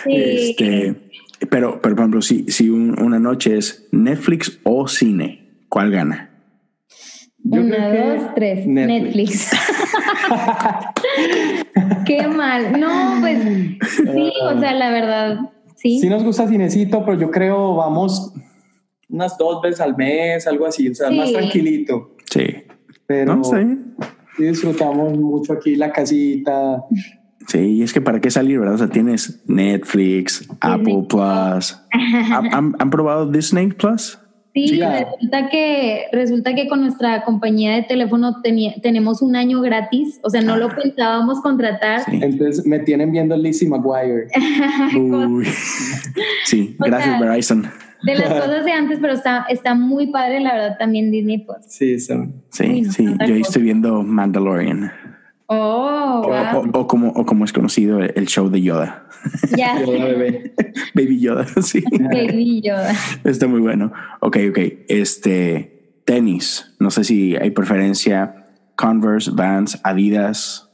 Este, 0.06 0.96
pero, 1.50 1.82
por 1.82 1.94
ejemplo, 1.94 2.22
si, 2.22 2.46
si 2.48 2.70
una 2.70 3.20
noche 3.20 3.58
es 3.58 3.88
Netflix 3.92 4.60
o 4.64 4.88
cine, 4.88 5.64
¿cuál 5.70 5.92
gana? 5.92 6.32
una, 7.44 7.90
dos, 7.90 8.36
tres. 8.36 8.68
Netflix. 8.68 9.50
Qué 12.06 12.28
mal. 12.28 12.80
No, 12.80 13.18
pues 13.22 13.42
sí, 13.42 14.34
o 14.44 14.60
sea, 14.60 14.74
la 14.74 14.90
verdad, 14.90 15.40
sí. 15.76 16.00
Sí 16.00 16.10
nos 16.10 16.24
gusta 16.24 16.48
cinecito, 16.48 17.06
pero 17.06 17.18
yo 17.18 17.32
creo 17.32 17.76
vamos 17.76 18.34
unas 19.10 19.38
dos 19.38 19.62
veces 19.62 19.80
al 19.80 19.96
mes, 19.96 20.46
algo 20.48 20.66
así, 20.66 20.90
o 20.90 20.96
sea, 20.96 21.10
más 21.10 21.32
tranquilito. 21.32 22.16
Sí. 22.30 22.46
Pero 23.06 23.42
sí 23.44 23.78
disfrutamos 24.38 25.18
mucho 25.18 25.54
aquí 25.54 25.76
la 25.76 25.92
casita, 25.92 26.84
Sí, 27.48 27.82
es 27.82 27.94
que 27.94 28.02
para 28.02 28.20
qué 28.20 28.30
salir, 28.30 28.60
¿verdad? 28.60 28.76
O 28.76 28.78
sea, 28.78 28.88
tienes 28.88 29.42
Netflix, 29.48 30.48
Apple 30.60 31.06
Plus. 31.08 31.78
¿Han, 32.52 32.90
probado 32.92 33.32
Disney 33.32 33.68
Plus? 33.68 34.20
Sí, 34.54 34.82
resulta 34.82 35.50
que 35.50 36.06
resulta 36.12 36.56
que 36.56 36.68
con 36.68 36.82
nuestra 36.82 37.24
compañía 37.24 37.76
de 37.76 37.84
teléfono 37.84 38.42
tenemos 38.82 39.22
un 39.22 39.36
año 39.36 39.62
gratis, 39.62 40.20
o 40.24 40.30
sea, 40.30 40.42
no 40.42 40.58
lo 40.58 40.66
ah. 40.66 40.76
pensábamos 40.76 41.42
contratar. 41.42 42.02
Entonces 42.12 42.66
me 42.66 42.80
tienen 42.80 43.12
viendo 43.12 43.38
Lizzie 43.38 43.70
McGuire. 43.70 44.28
Sí, 46.44 46.76
gracias 46.80 47.20
Verizon. 47.20 47.68
De 48.04 48.16
las 48.16 48.30
cosas 48.34 48.64
de 48.64 48.72
antes, 48.72 49.00
pero 49.02 49.14
está, 49.14 49.46
está 49.50 49.74
muy 49.74 50.08
padre, 50.08 50.40
la 50.40 50.54
verdad, 50.54 50.78
también 50.80 51.12
Disney 51.12 51.40
Plus. 51.40 51.58
Sí, 51.68 52.00
sí, 52.00 52.16
sí. 52.86 53.06
Yo 53.28 53.36
estoy 53.36 53.64
viendo 53.64 54.02
Mandalorian. 54.04 54.92
Oh, 55.50 56.24
o, 56.74 56.88
como, 56.88 57.10
o 57.10 57.26
como 57.26 57.46
es 57.46 57.54
conocido 57.54 58.02
el 58.02 58.28
show 58.28 58.50
de 58.50 58.62
Yoda. 58.62 59.08
Ya. 59.56 59.76
Baby 60.94 61.20
Yoda, 61.22 61.46
sí. 61.62 61.84
Baby 61.90 62.62
Yoda. 62.62 62.94
Está 63.24 63.48
muy 63.48 63.62
bueno. 63.62 63.94
Ok, 64.20 64.38
ok. 64.50 64.60
Este, 64.90 66.02
tenis. 66.06 66.76
No 66.80 66.92
sé 66.92 67.06
si 67.06 67.36
hay 67.38 67.52
preferencia. 67.52 68.44
Converse, 68.76 69.32
Vans, 69.34 69.80
Adidas. 69.84 70.70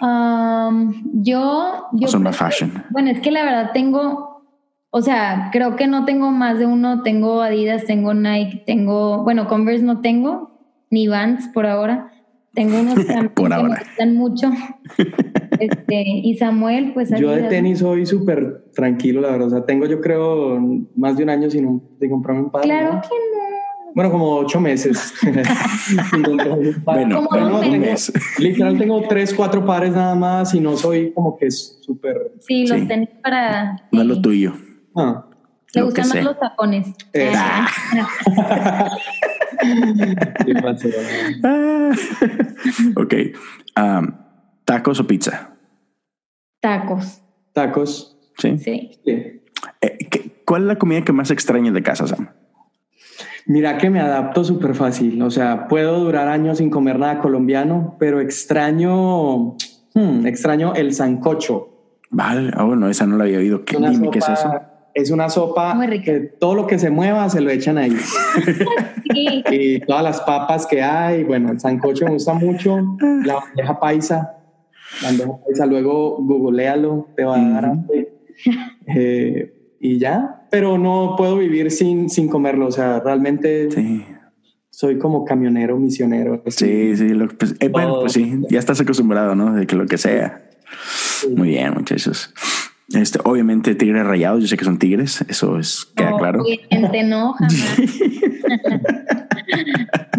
Um, 0.00 1.22
yo, 1.22 1.88
yo 1.92 2.08
son 2.08 2.22
más 2.22 2.36
fashion. 2.36 2.84
Bueno, 2.90 3.10
es 3.10 3.20
que 3.20 3.30
la 3.30 3.44
verdad 3.44 3.72
tengo, 3.74 4.46
o 4.90 5.02
sea, 5.02 5.50
creo 5.52 5.76
que 5.76 5.88
no 5.88 6.06
tengo 6.06 6.30
más 6.30 6.58
de 6.58 6.66
uno. 6.66 7.02
Tengo 7.02 7.42
Adidas, 7.42 7.84
tengo 7.84 8.14
Nike, 8.14 8.62
tengo, 8.64 9.24
bueno, 9.24 9.46
Converse 9.46 9.84
no 9.84 10.00
tengo, 10.00 10.52
ni 10.88 11.08
Vans 11.08 11.48
por 11.48 11.66
ahora. 11.66 12.10
Tengo 12.54 12.80
unos 12.80 12.94
que 13.06 13.14
me 13.14 13.68
gustan 13.68 14.14
mucho. 14.14 14.50
Este, 15.60 16.02
y 16.06 16.38
Samuel, 16.38 16.92
pues... 16.94 17.10
Yo 17.20 17.32
de 17.32 17.42
tenis 17.42 17.80
soy 17.80 18.06
súper 18.06 18.64
tranquilo, 18.74 19.20
la 19.20 19.32
verdad. 19.32 19.48
O 19.48 19.50
sea, 19.50 19.66
tengo 19.66 19.84
yo 19.84 20.00
creo 20.00 20.58
más 20.96 21.18
de 21.18 21.24
un 21.24 21.28
año 21.28 21.50
sin, 21.50 21.82
comprarme 22.08 22.44
un 22.44 22.50
par. 22.50 22.62
Claro 22.62 23.02
que 23.02 23.08
no. 23.08 23.94
Bueno, 23.94 24.10
como 24.10 24.36
ocho 24.36 24.58
meses. 24.58 25.12
bueno, 26.84 27.26
bueno 27.28 27.60
un 27.60 27.78
mes. 27.78 28.10
Literal 28.38 28.78
tengo 28.78 29.02
tres, 29.06 29.34
cuatro 29.34 29.66
pares 29.66 29.92
nada 29.92 30.14
más 30.14 30.54
y 30.54 30.60
no 30.60 30.78
soy 30.78 31.12
como 31.12 31.36
que 31.36 31.48
es 31.48 31.78
súper... 31.82 32.32
Sí, 32.40 32.66
los 32.66 32.88
tenis 32.88 33.10
para... 33.22 33.76
No 33.92 34.00
es 34.00 34.06
lo 34.06 34.22
tuyo. 34.22 34.54
Ah. 34.96 35.26
Le 35.74 35.82
gustan 35.82 36.08
más 36.08 36.24
los 36.24 36.38
tapones. 36.38 36.88
Eh. 37.12 37.32
Ah. 37.36 38.88
ok. 42.96 43.14
Um, 43.76 44.12
¿Tacos 44.64 45.00
o 45.00 45.06
pizza? 45.06 45.50
Tacos. 46.60 47.22
¿Tacos? 47.52 48.16
Sí. 48.38 48.58
Sí. 48.58 48.90
Eh, 49.80 49.98
¿Cuál 50.44 50.62
es 50.62 50.68
la 50.68 50.78
comida 50.78 51.02
que 51.02 51.12
más 51.12 51.30
extrañas 51.30 51.74
de 51.74 51.82
casa, 51.82 52.06
Sam? 52.06 52.30
Mira 53.46 53.78
que 53.78 53.90
me 53.90 54.00
adapto 54.00 54.44
súper 54.44 54.74
fácil. 54.74 55.20
O 55.22 55.30
sea, 55.30 55.68
puedo 55.68 56.00
durar 56.00 56.28
años 56.28 56.58
sin 56.58 56.70
comer 56.70 56.98
nada 56.98 57.20
colombiano, 57.20 57.96
pero 57.98 58.20
extraño, 58.20 59.56
hmm, 59.94 60.26
extraño 60.26 60.74
el 60.74 60.94
sancocho. 60.94 61.68
Vale, 62.10 62.50
ah, 62.54 62.64
bueno, 62.64 62.88
esa 62.88 63.06
no 63.06 63.16
la 63.16 63.24
había 63.24 63.38
oído. 63.38 63.64
¿Qué, 63.64 63.76
dime, 63.76 64.10
¿qué 64.10 64.18
es 64.18 64.28
eso? 64.28 64.52
Es 64.94 65.10
una 65.10 65.28
sopa 65.28 65.78
que 66.04 66.20
todo 66.38 66.54
lo 66.54 66.66
que 66.66 66.78
se 66.78 66.90
mueva 66.90 67.28
se 67.30 67.40
lo 67.40 67.50
echan 67.50 67.78
ahí. 67.78 67.96
Y 69.12 69.80
todas 69.80 70.04
las 70.04 70.20
papas 70.20 70.66
que 70.66 70.82
hay, 70.82 71.24
bueno, 71.24 71.50
el 71.50 71.58
sancocho 71.58 72.04
me 72.04 72.12
gusta 72.12 72.32
mucho, 72.32 72.78
la 73.24 73.34
bandeja 73.34 73.80
paisa, 73.80 74.36
la 75.02 75.08
bandeja 75.08 75.32
paisa, 75.44 75.66
luego 75.66 76.18
googlealo, 76.20 77.08
te 77.16 77.24
va 77.24 77.36
a 77.36 77.48
dar 77.48 77.64
hambre. 77.64 78.12
Eh, 78.86 79.76
y 79.80 79.98
ya, 79.98 80.46
pero 80.50 80.78
no 80.78 81.14
puedo 81.16 81.38
vivir 81.38 81.72
sin, 81.72 82.08
sin 82.08 82.28
comerlo, 82.28 82.66
o 82.66 82.70
sea, 82.70 83.00
realmente 83.00 83.68
soy 84.70 84.98
como 84.98 85.24
camionero, 85.24 85.76
misionero. 85.76 86.42
Sí, 86.46 86.96
sí, 86.96 87.08
pues, 87.38 87.56
eh, 87.58 87.68
bueno, 87.68 88.00
pues 88.00 88.12
sí, 88.12 88.40
ya 88.48 88.58
estás 88.58 88.80
acostumbrado, 88.80 89.34
¿no? 89.34 89.54
De 89.54 89.66
que 89.66 89.74
lo 89.74 89.86
que 89.86 89.98
sea. 89.98 90.48
Muy 91.36 91.48
bien, 91.48 91.74
muchachos. 91.74 92.32
Este, 92.94 93.20
obviamente 93.24 93.74
tigres 93.76 94.04
rayados, 94.04 94.40
yo 94.40 94.48
sé 94.48 94.56
que 94.56 94.64
son 94.64 94.78
tigres, 94.78 95.24
eso 95.28 95.58
es 95.58 95.86
queda 95.94 96.16
claro. 96.16 96.42
Obviamente 96.42 97.04
no, 97.04 97.36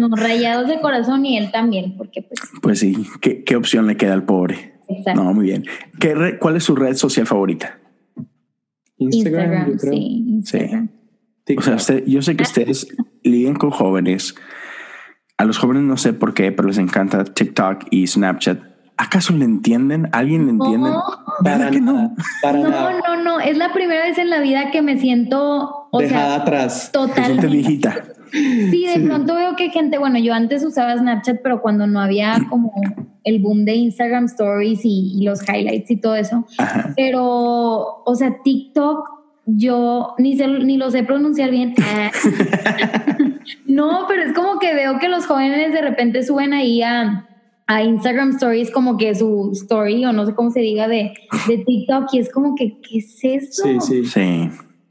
no, 0.00 0.16
rayados 0.16 0.68
de 0.68 0.80
corazón 0.80 1.26
y 1.26 1.36
él 1.36 1.50
también, 1.50 1.96
porque 1.98 2.22
pues. 2.22 2.40
Pues 2.62 2.78
sí, 2.78 3.06
¿qué, 3.20 3.44
qué 3.44 3.56
opción 3.56 3.86
le 3.86 3.98
queda 3.98 4.14
al 4.14 4.24
pobre? 4.24 4.72
Exacto. 4.88 5.22
No, 5.22 5.34
muy 5.34 5.46
bien. 5.46 5.64
¿Qué 6.00 6.38
¿Cuál 6.40 6.56
es 6.56 6.64
su 6.64 6.74
red 6.74 6.96
social 6.96 7.26
favorita? 7.26 7.78
Instagram, 8.96 9.78
sí. 9.78 10.24
Instagram. 10.28 10.88
sí. 11.46 11.56
O 11.56 11.62
sea, 11.62 12.04
yo 12.06 12.22
sé 12.22 12.36
que 12.36 12.42
ustedes 12.42 12.88
lidian 13.22 13.54
con 13.54 13.70
jóvenes. 13.70 14.34
A 15.36 15.44
los 15.44 15.58
jóvenes 15.58 15.82
no 15.82 15.96
sé 15.96 16.12
por 16.12 16.34
qué, 16.34 16.52
pero 16.52 16.68
les 16.68 16.78
encanta 16.78 17.24
TikTok 17.24 17.86
y 17.90 18.06
Snapchat 18.06 18.71
¿Acaso 18.96 19.32
le 19.32 19.44
entienden? 19.44 20.08
¿Alguien 20.12 20.46
le 20.46 20.52
entiende? 20.52 20.90
No, 20.90 21.02
para 21.42 21.70
que 21.70 21.80
no? 21.80 22.14
no, 22.44 23.00
no, 23.00 23.22
no. 23.22 23.40
Es 23.40 23.56
la 23.56 23.72
primera 23.72 24.04
vez 24.04 24.18
en 24.18 24.30
la 24.30 24.40
vida 24.40 24.70
que 24.70 24.82
me 24.82 24.98
siento, 24.98 25.88
o 25.90 25.98
Dejada 25.98 26.36
atrás. 26.36 26.90
Totalmente. 26.92 27.46
viejita. 27.46 27.94
Sí, 28.30 28.86
de 28.86 29.00
pronto 29.00 29.34
veo 29.34 29.56
que 29.56 29.70
gente, 29.70 29.98
bueno, 29.98 30.18
yo 30.18 30.32
antes 30.32 30.64
usaba 30.64 30.96
Snapchat, 30.96 31.40
pero 31.42 31.60
cuando 31.60 31.86
no 31.86 32.00
había 32.00 32.38
como 32.48 32.72
el 33.24 33.40
boom 33.40 33.64
de 33.64 33.74
Instagram 33.74 34.24
Stories 34.24 34.80
y, 34.84 35.22
los 35.22 35.46
highlights 35.48 35.90
y 35.90 36.00
todo 36.00 36.14
eso. 36.14 36.46
Pero, 36.96 38.02
o 38.04 38.14
sea, 38.14 38.38
TikTok, 38.42 39.08
yo 39.44 40.14
ni, 40.18 40.34
ni 40.34 40.76
lo 40.76 40.90
sé 40.90 41.02
pronunciar 41.02 41.50
bien. 41.50 41.74
no, 43.66 44.06
pero 44.08 44.22
es 44.22 44.32
como 44.32 44.58
que 44.58 44.74
veo 44.74 44.98
que 44.98 45.08
los 45.08 45.26
jóvenes 45.26 45.72
de 45.72 45.82
repente 45.82 46.22
suben 46.22 46.52
ahí 46.54 46.82
a, 46.82 47.26
a 47.76 47.82
Instagram 47.82 48.30
Stories 48.30 48.70
como 48.70 48.96
que 48.96 49.14
su 49.14 49.50
story 49.52 50.04
o 50.04 50.12
no 50.12 50.26
sé 50.26 50.34
cómo 50.34 50.50
se 50.50 50.60
diga 50.60 50.88
de, 50.88 51.12
de 51.48 51.58
TikTok 51.58 52.08
y 52.12 52.18
es 52.18 52.30
como 52.30 52.54
que, 52.54 52.78
¿qué 52.80 52.98
es 52.98 53.18
eso? 53.22 53.62
Sí, 53.64 53.78
sí. 53.80 54.04
Sí. 54.04 54.50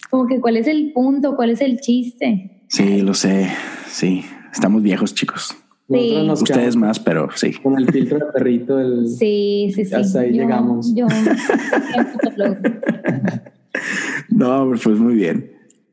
Como 0.10 0.28
que, 0.28 0.42
¿cuál 0.42 0.58
es 0.58 0.68
el 0.68 0.92
punto? 0.94 1.36
¿Cuál 1.36 1.52
es 1.52 1.62
el 1.62 1.80
chiste? 1.80 2.64
Sí, 2.68 3.02
lo 3.02 3.14
sé. 3.14 3.50
Sí, 3.88 4.24
estamos 4.52 4.82
viejos, 4.82 5.14
chicos. 5.14 5.56
Sí. 5.90 6.30
Ustedes 6.32 6.76
más, 6.78 7.00
pero 7.00 7.28
sí. 7.36 7.52
Con 7.54 7.78
el 7.78 7.90
filtro 7.92 8.18
de 8.20 8.26
perrito, 8.34 8.80
el, 8.80 9.08
Sí, 9.10 9.72
sí, 9.76 9.86
sí. 9.86 9.94
Hasta 9.94 10.22
ahí 10.22 10.34
Yo- 10.36 10.44
llegamos. 10.44 10.94
Yo, 10.96 11.08
No, 14.30 14.72
pues 14.84 15.00
muy 15.00 15.16
bien. 15.16 15.52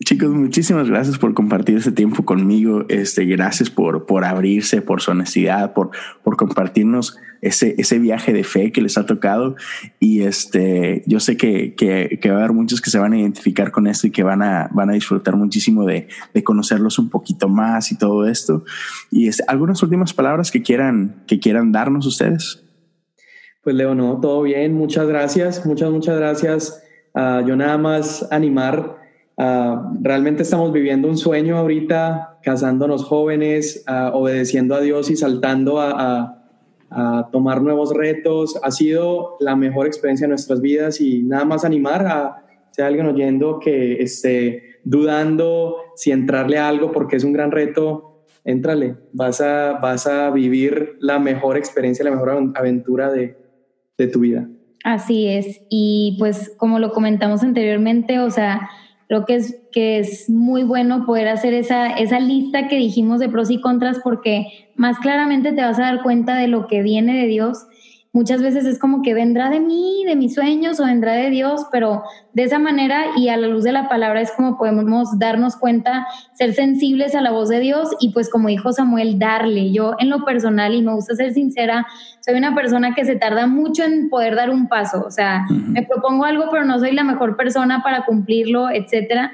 Chicos, 0.09 0.31
muchísimas 0.31 0.89
gracias 0.89 1.19
por 1.19 1.35
compartir 1.35 1.77
este 1.77 1.93
tiempo 1.93 2.25
conmigo. 2.25 2.87
Este, 2.89 3.27
gracias 3.27 3.69
por, 3.69 4.07
por 4.07 4.25
abrirse, 4.25 4.81
por 4.81 5.03
su 5.03 5.11
honestidad, 5.11 5.75
por, 5.75 5.91
por 6.25 6.39
compartirnos 6.39 7.19
ese, 7.43 7.75
ese 7.77 7.99
viaje 7.99 8.33
de 8.33 8.43
fe 8.43 8.73
que 8.73 8.81
les 8.81 8.97
ha 8.97 9.05
tocado. 9.05 9.55
Y 10.01 10.23
este, 10.23 11.03
yo 11.05 11.21
sé 11.21 11.37
que, 11.37 11.75
que, 11.75 12.31
va 12.31 12.37
a 12.37 12.39
haber 12.39 12.55
muchos 12.55 12.81
que 12.81 12.89
se 12.89 12.99
van 12.99 13.13
a 13.13 13.19
identificar 13.19 13.71
con 13.71 13.87
esto 13.87 14.07
y 14.07 14.11
que 14.11 14.23
van 14.23 14.41
a, 14.41 14.71
van 14.73 14.89
a 14.89 14.95
disfrutar 14.95 15.37
muchísimo 15.37 15.85
de, 15.85 16.09
de 16.33 16.43
conocerlos 16.43 16.99
un 16.99 17.11
poquito 17.11 17.51
más 17.51 17.93
y 17.93 17.99
todo 17.99 18.27
esto. 18.27 18.65
Y 19.11 19.29
este, 19.29 19.45
algunas 19.47 19.83
últimas 19.83 20.15
palabras 20.15 20.51
que 20.51 20.63
quieran, 20.63 21.23
que 21.27 21.39
quieran 21.39 21.71
darnos 21.71 22.07
ustedes. 22.07 22.65
Pues 23.63 23.77
Leo, 23.77 23.95
no, 23.95 24.19
todo 24.19 24.41
bien, 24.41 24.73
muchas 24.73 25.07
gracias, 25.07 25.67
muchas, 25.67 25.91
muchas 25.91 26.17
gracias. 26.17 26.83
Ah, 27.15 27.43
yo 27.47 27.57
nada 27.57 27.77
más 27.77 28.27
animar, 28.31 28.98
ah, 29.39 29.93
realmente 30.03 30.43
estamos 30.43 30.73
viviendo 30.73 31.09
un 31.09 31.17
sueño 31.17 31.57
ahorita, 31.57 32.39
casándonos 32.43 33.05
jóvenes, 33.05 33.85
ah, 33.87 34.11
obedeciendo 34.15 34.75
a 34.75 34.81
Dios 34.81 35.11
y 35.11 35.17
saltando 35.17 35.81
a, 35.81 35.91
a- 35.93 36.35
a 36.91 37.29
tomar 37.31 37.61
nuevos 37.61 37.93
retos. 37.95 38.59
Ha 38.63 38.71
sido 38.71 39.37
la 39.41 39.57
mejor 39.57 39.87
experiencia 39.87 40.27
de 40.27 40.31
nuestras 40.31 40.63
vidas 40.63 41.01
y 41.03 41.23
nada 41.23 41.45
más 41.45 41.65
animar 41.67 42.07
a 42.07 42.45
si 42.71 42.81
hay 42.81 42.89
alguien 42.89 43.07
oyendo 43.07 43.59
que 43.61 44.03
esté 44.03 44.63
dudando 44.85 45.77
si 45.97 46.13
entrarle 46.13 46.57
a 46.57 46.67
algo 46.69 46.91
porque 46.93 47.17
es 47.17 47.25
un 47.25 47.35
gran 47.35 47.51
reto, 47.51 48.23
éntrale, 48.45 48.97
vas 49.13 49.41
a, 49.43 49.75
vas 49.83 50.07
a 50.07 50.31
vivir 50.31 50.97
la 51.01 51.19
mejor 51.19 51.59
experiencia, 51.59 52.05
la 52.07 52.11
mejor 52.13 52.31
aven- 52.31 52.53
aventura 52.57 53.11
de, 53.13 53.37
de 53.99 54.07
tu 54.07 54.21
vida. 54.21 54.49
Así 54.83 55.27
es. 55.29 55.61
Y 55.69 56.17
pues 56.19 56.55
como 56.57 56.79
lo 56.79 56.93
comentamos 56.93 57.43
anteriormente, 57.43 58.19
o 58.21 58.31
sea, 58.31 58.71
creo 59.09 59.25
que 59.25 59.37
es, 59.37 59.59
que 59.73 59.99
es 59.99 60.29
muy 60.29 60.63
bueno 60.63 61.07
poder 61.07 61.29
hacer 61.29 61.55
esa, 61.55 61.89
esa 61.89 62.21
lista 62.21 62.69
que 62.69 62.77
dijimos 62.77 63.21
de 63.21 63.29
pros 63.29 63.51
y 63.51 63.61
contras 63.61 63.99
porque 64.05 64.47
más 64.77 64.99
claramente 64.99 65.53
te 65.53 65.63
vas 65.63 65.79
a 65.79 65.83
dar 65.83 66.03
cuenta 66.03 66.37
de 66.37 66.47
lo 66.47 66.67
que 66.67 66.83
viene 66.83 67.19
de 67.19 67.27
Dios. 67.27 67.67
Muchas 68.15 68.41
veces 68.41 68.65
es 68.65 68.79
como 68.79 69.03
que 69.03 69.13
vendrá 69.13 69.51
de 69.51 69.61
mí, 69.61 70.03
de 70.07 70.17
mis 70.17 70.35
sueños 70.35 70.81
o 70.81 70.87
vendrá 70.87 71.13
de 71.13 71.29
Dios, 71.29 71.67
pero 71.71 72.03
de 72.33 72.45
esa 72.45 72.59
manera 72.59 73.05
y 73.17 73.29
a 73.29 73.37
la 73.37 73.49
luz 73.49 73.65
de 73.65 73.73
la 73.73 73.89
palabra 73.89 74.23
es 74.23 74.33
como 74.33 74.57
podemos 74.57 75.19
darnos 75.19 75.57
cuenta, 75.57 76.07
ser 76.33 76.55
sensibles 76.55 77.15
a 77.15 77.21
la 77.21 77.31
voz 77.31 77.51
de 77.51 77.61
Dios 77.61 77.91
y 78.01 78.13
pues 78.13 78.31
como 78.31 78.49
dijo 78.49 78.73
Samuel, 78.73 79.19
darle. 79.19 79.73
Yo 79.73 79.95
en 79.99 80.09
lo 80.09 80.25
personal, 80.25 80.75
y 80.75 80.83
me 80.83 80.95
gusta 80.95 81.15
ser 81.17 81.35
sincera, 81.35 81.87
soy 82.25 82.37
una 82.37 82.55
persona 82.55 82.95
que 82.95 83.05
se 83.05 83.17
tarda 83.17 83.47
mucho 83.47 83.85
en 83.85 84.09
poder 84.09 84.37
dar 84.37 84.49
un 84.49 84.69
paso. 84.69 85.05
O 85.07 85.11
sea, 85.11 85.45
me 85.51 85.83
propongo 85.83 86.25
algo, 86.25 86.47
pero 86.51 86.65
no 86.65 86.79
soy 86.79 86.93
la 86.93 87.05
mejor 87.05 87.37
persona 87.37 87.83
para 87.83 88.07
cumplirlo, 88.07 88.71
etcétera. 88.71 89.33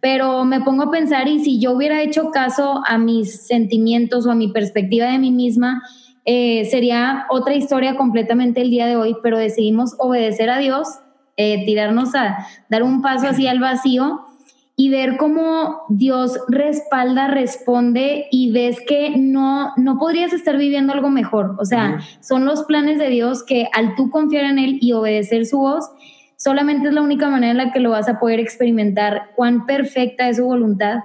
Pero 0.00 0.44
me 0.44 0.60
pongo 0.60 0.84
a 0.84 0.90
pensar, 0.90 1.28
y 1.28 1.38
si 1.38 1.60
yo 1.60 1.72
hubiera 1.72 2.02
hecho 2.02 2.30
caso 2.30 2.82
a 2.86 2.98
mis 2.98 3.46
sentimientos 3.46 4.26
o 4.26 4.32
a 4.32 4.34
mi 4.34 4.48
perspectiva 4.48 5.06
de 5.06 5.18
mí 5.18 5.30
misma, 5.30 5.82
eh, 6.26 6.64
sería 6.64 7.26
otra 7.30 7.54
historia 7.54 7.96
completamente 7.96 8.60
el 8.60 8.70
día 8.70 8.86
de 8.86 8.96
hoy, 8.96 9.16
pero 9.22 9.38
decidimos 9.38 9.94
obedecer 9.98 10.50
a 10.50 10.58
Dios, 10.58 10.88
eh, 11.36 11.64
tirarnos 11.64 12.14
a 12.16 12.46
dar 12.68 12.82
un 12.82 13.00
paso 13.00 13.28
hacia 13.28 13.52
el 13.52 13.60
vacío 13.60 14.26
y 14.74 14.90
ver 14.90 15.16
cómo 15.18 15.82
Dios 15.88 16.38
respalda, 16.48 17.28
responde 17.28 18.26
y 18.32 18.50
ves 18.50 18.78
que 18.86 19.16
no, 19.16 19.72
no 19.76 19.98
podrías 19.98 20.32
estar 20.32 20.56
viviendo 20.58 20.92
algo 20.92 21.10
mejor. 21.10 21.56
O 21.60 21.64
sea, 21.64 22.00
son 22.20 22.44
los 22.44 22.64
planes 22.64 22.98
de 22.98 23.08
Dios 23.08 23.44
que 23.44 23.68
al 23.72 23.94
tú 23.94 24.10
confiar 24.10 24.44
en 24.44 24.58
Él 24.58 24.78
y 24.82 24.92
obedecer 24.92 25.46
su 25.46 25.58
voz, 25.58 25.88
solamente 26.36 26.88
es 26.88 26.94
la 26.94 27.02
única 27.02 27.30
manera 27.30 27.52
en 27.52 27.56
la 27.56 27.72
que 27.72 27.80
lo 27.80 27.90
vas 27.90 28.08
a 28.08 28.18
poder 28.18 28.40
experimentar, 28.40 29.30
cuán 29.36 29.64
perfecta 29.64 30.28
es 30.28 30.38
su 30.38 30.44
voluntad. 30.44 30.98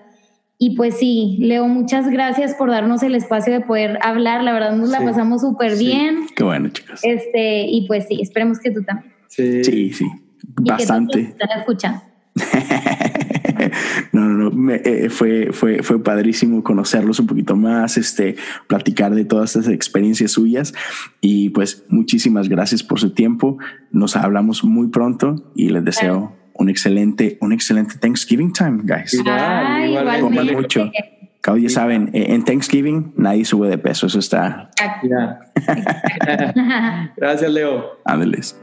Y 0.64 0.76
pues 0.76 0.99
sí, 0.99 1.38
Leo, 1.39 1.68
muchas 1.68 2.07
gracias 2.07 2.53
por 2.53 2.70
darnos 2.70 3.01
el 3.01 3.16
espacio 3.16 3.51
de 3.51 3.62
poder 3.62 3.97
hablar. 4.03 4.43
La 4.43 4.53
verdad 4.53 4.76
nos 4.76 4.89
la 4.89 4.99
Sí, 4.99 5.05
pasamos 5.05 5.41
súper 5.41 5.76
sí. 5.76 5.88
bien. 5.88 6.28
Qué 6.36 6.43
bueno, 6.43 6.70
chicos. 6.70 6.99
Este, 7.03 7.66
y 7.68 7.88
pues 7.88 8.05
sí, 8.07 8.20
esperemos 8.22 8.59
que 8.59 8.70
tú 8.70 8.84
también. 8.84 9.12
Sí. 9.28 9.64
Sí, 9.64 9.91
sí, 9.91 10.05
bastante. 10.62 11.22
están 11.22 11.49
escuchando. 11.59 12.01
No, 14.12 14.22
no, 14.28 14.49
no. 14.49 14.51
me- 14.51 14.82
eh, 14.84 15.09
fue, 15.09 15.49
fue, 15.51 15.84
fue 15.84 16.03
padrísimo 16.03 16.64
conocerlos 16.64 17.20
un 17.20 17.28
poquito 17.28 17.55
más, 17.55 17.95
este, 17.97 18.36
platicar 18.68 19.14
de 19.14 19.24
todas 19.26 19.55
estas 19.55 19.72
experiencias 19.74 20.32
suyas. 20.32 20.74
Y 21.22 21.49
pues 21.49 21.86
muchísimas 21.89 22.49
gracias 22.49 22.82
por 22.84 22.99
su 22.99 23.12
tiempo. 23.12 23.57
Nos 23.91 24.16
hablamos 24.16 24.64
muy 24.64 24.88
pronto 24.88 25.51
y 25.55 25.70
les 25.70 25.84
deseo 25.86 26.36
un 26.53 26.69
excelente, 26.69 27.37
un 27.41 27.53
excelente 27.53 27.95
Thanksgiving 27.97 28.53
time, 28.53 28.81
guys. 28.83 29.13
Igual. 29.13 29.37
Coman 29.37 30.19
igualmente. 30.19 30.55
mucho. 30.55 30.91
Como 31.43 31.57
ya 31.57 31.69
saben, 31.69 32.11
eh, 32.13 32.27
en 32.29 32.45
Thanksgiving 32.45 33.13
nadie 33.17 33.45
sube 33.45 33.67
de 33.67 33.77
peso. 33.77 34.07
Eso 34.07 34.19
está. 34.19 34.69
Gracias, 37.17 37.51
Leo. 37.51 37.99
ándeles. 38.05 38.55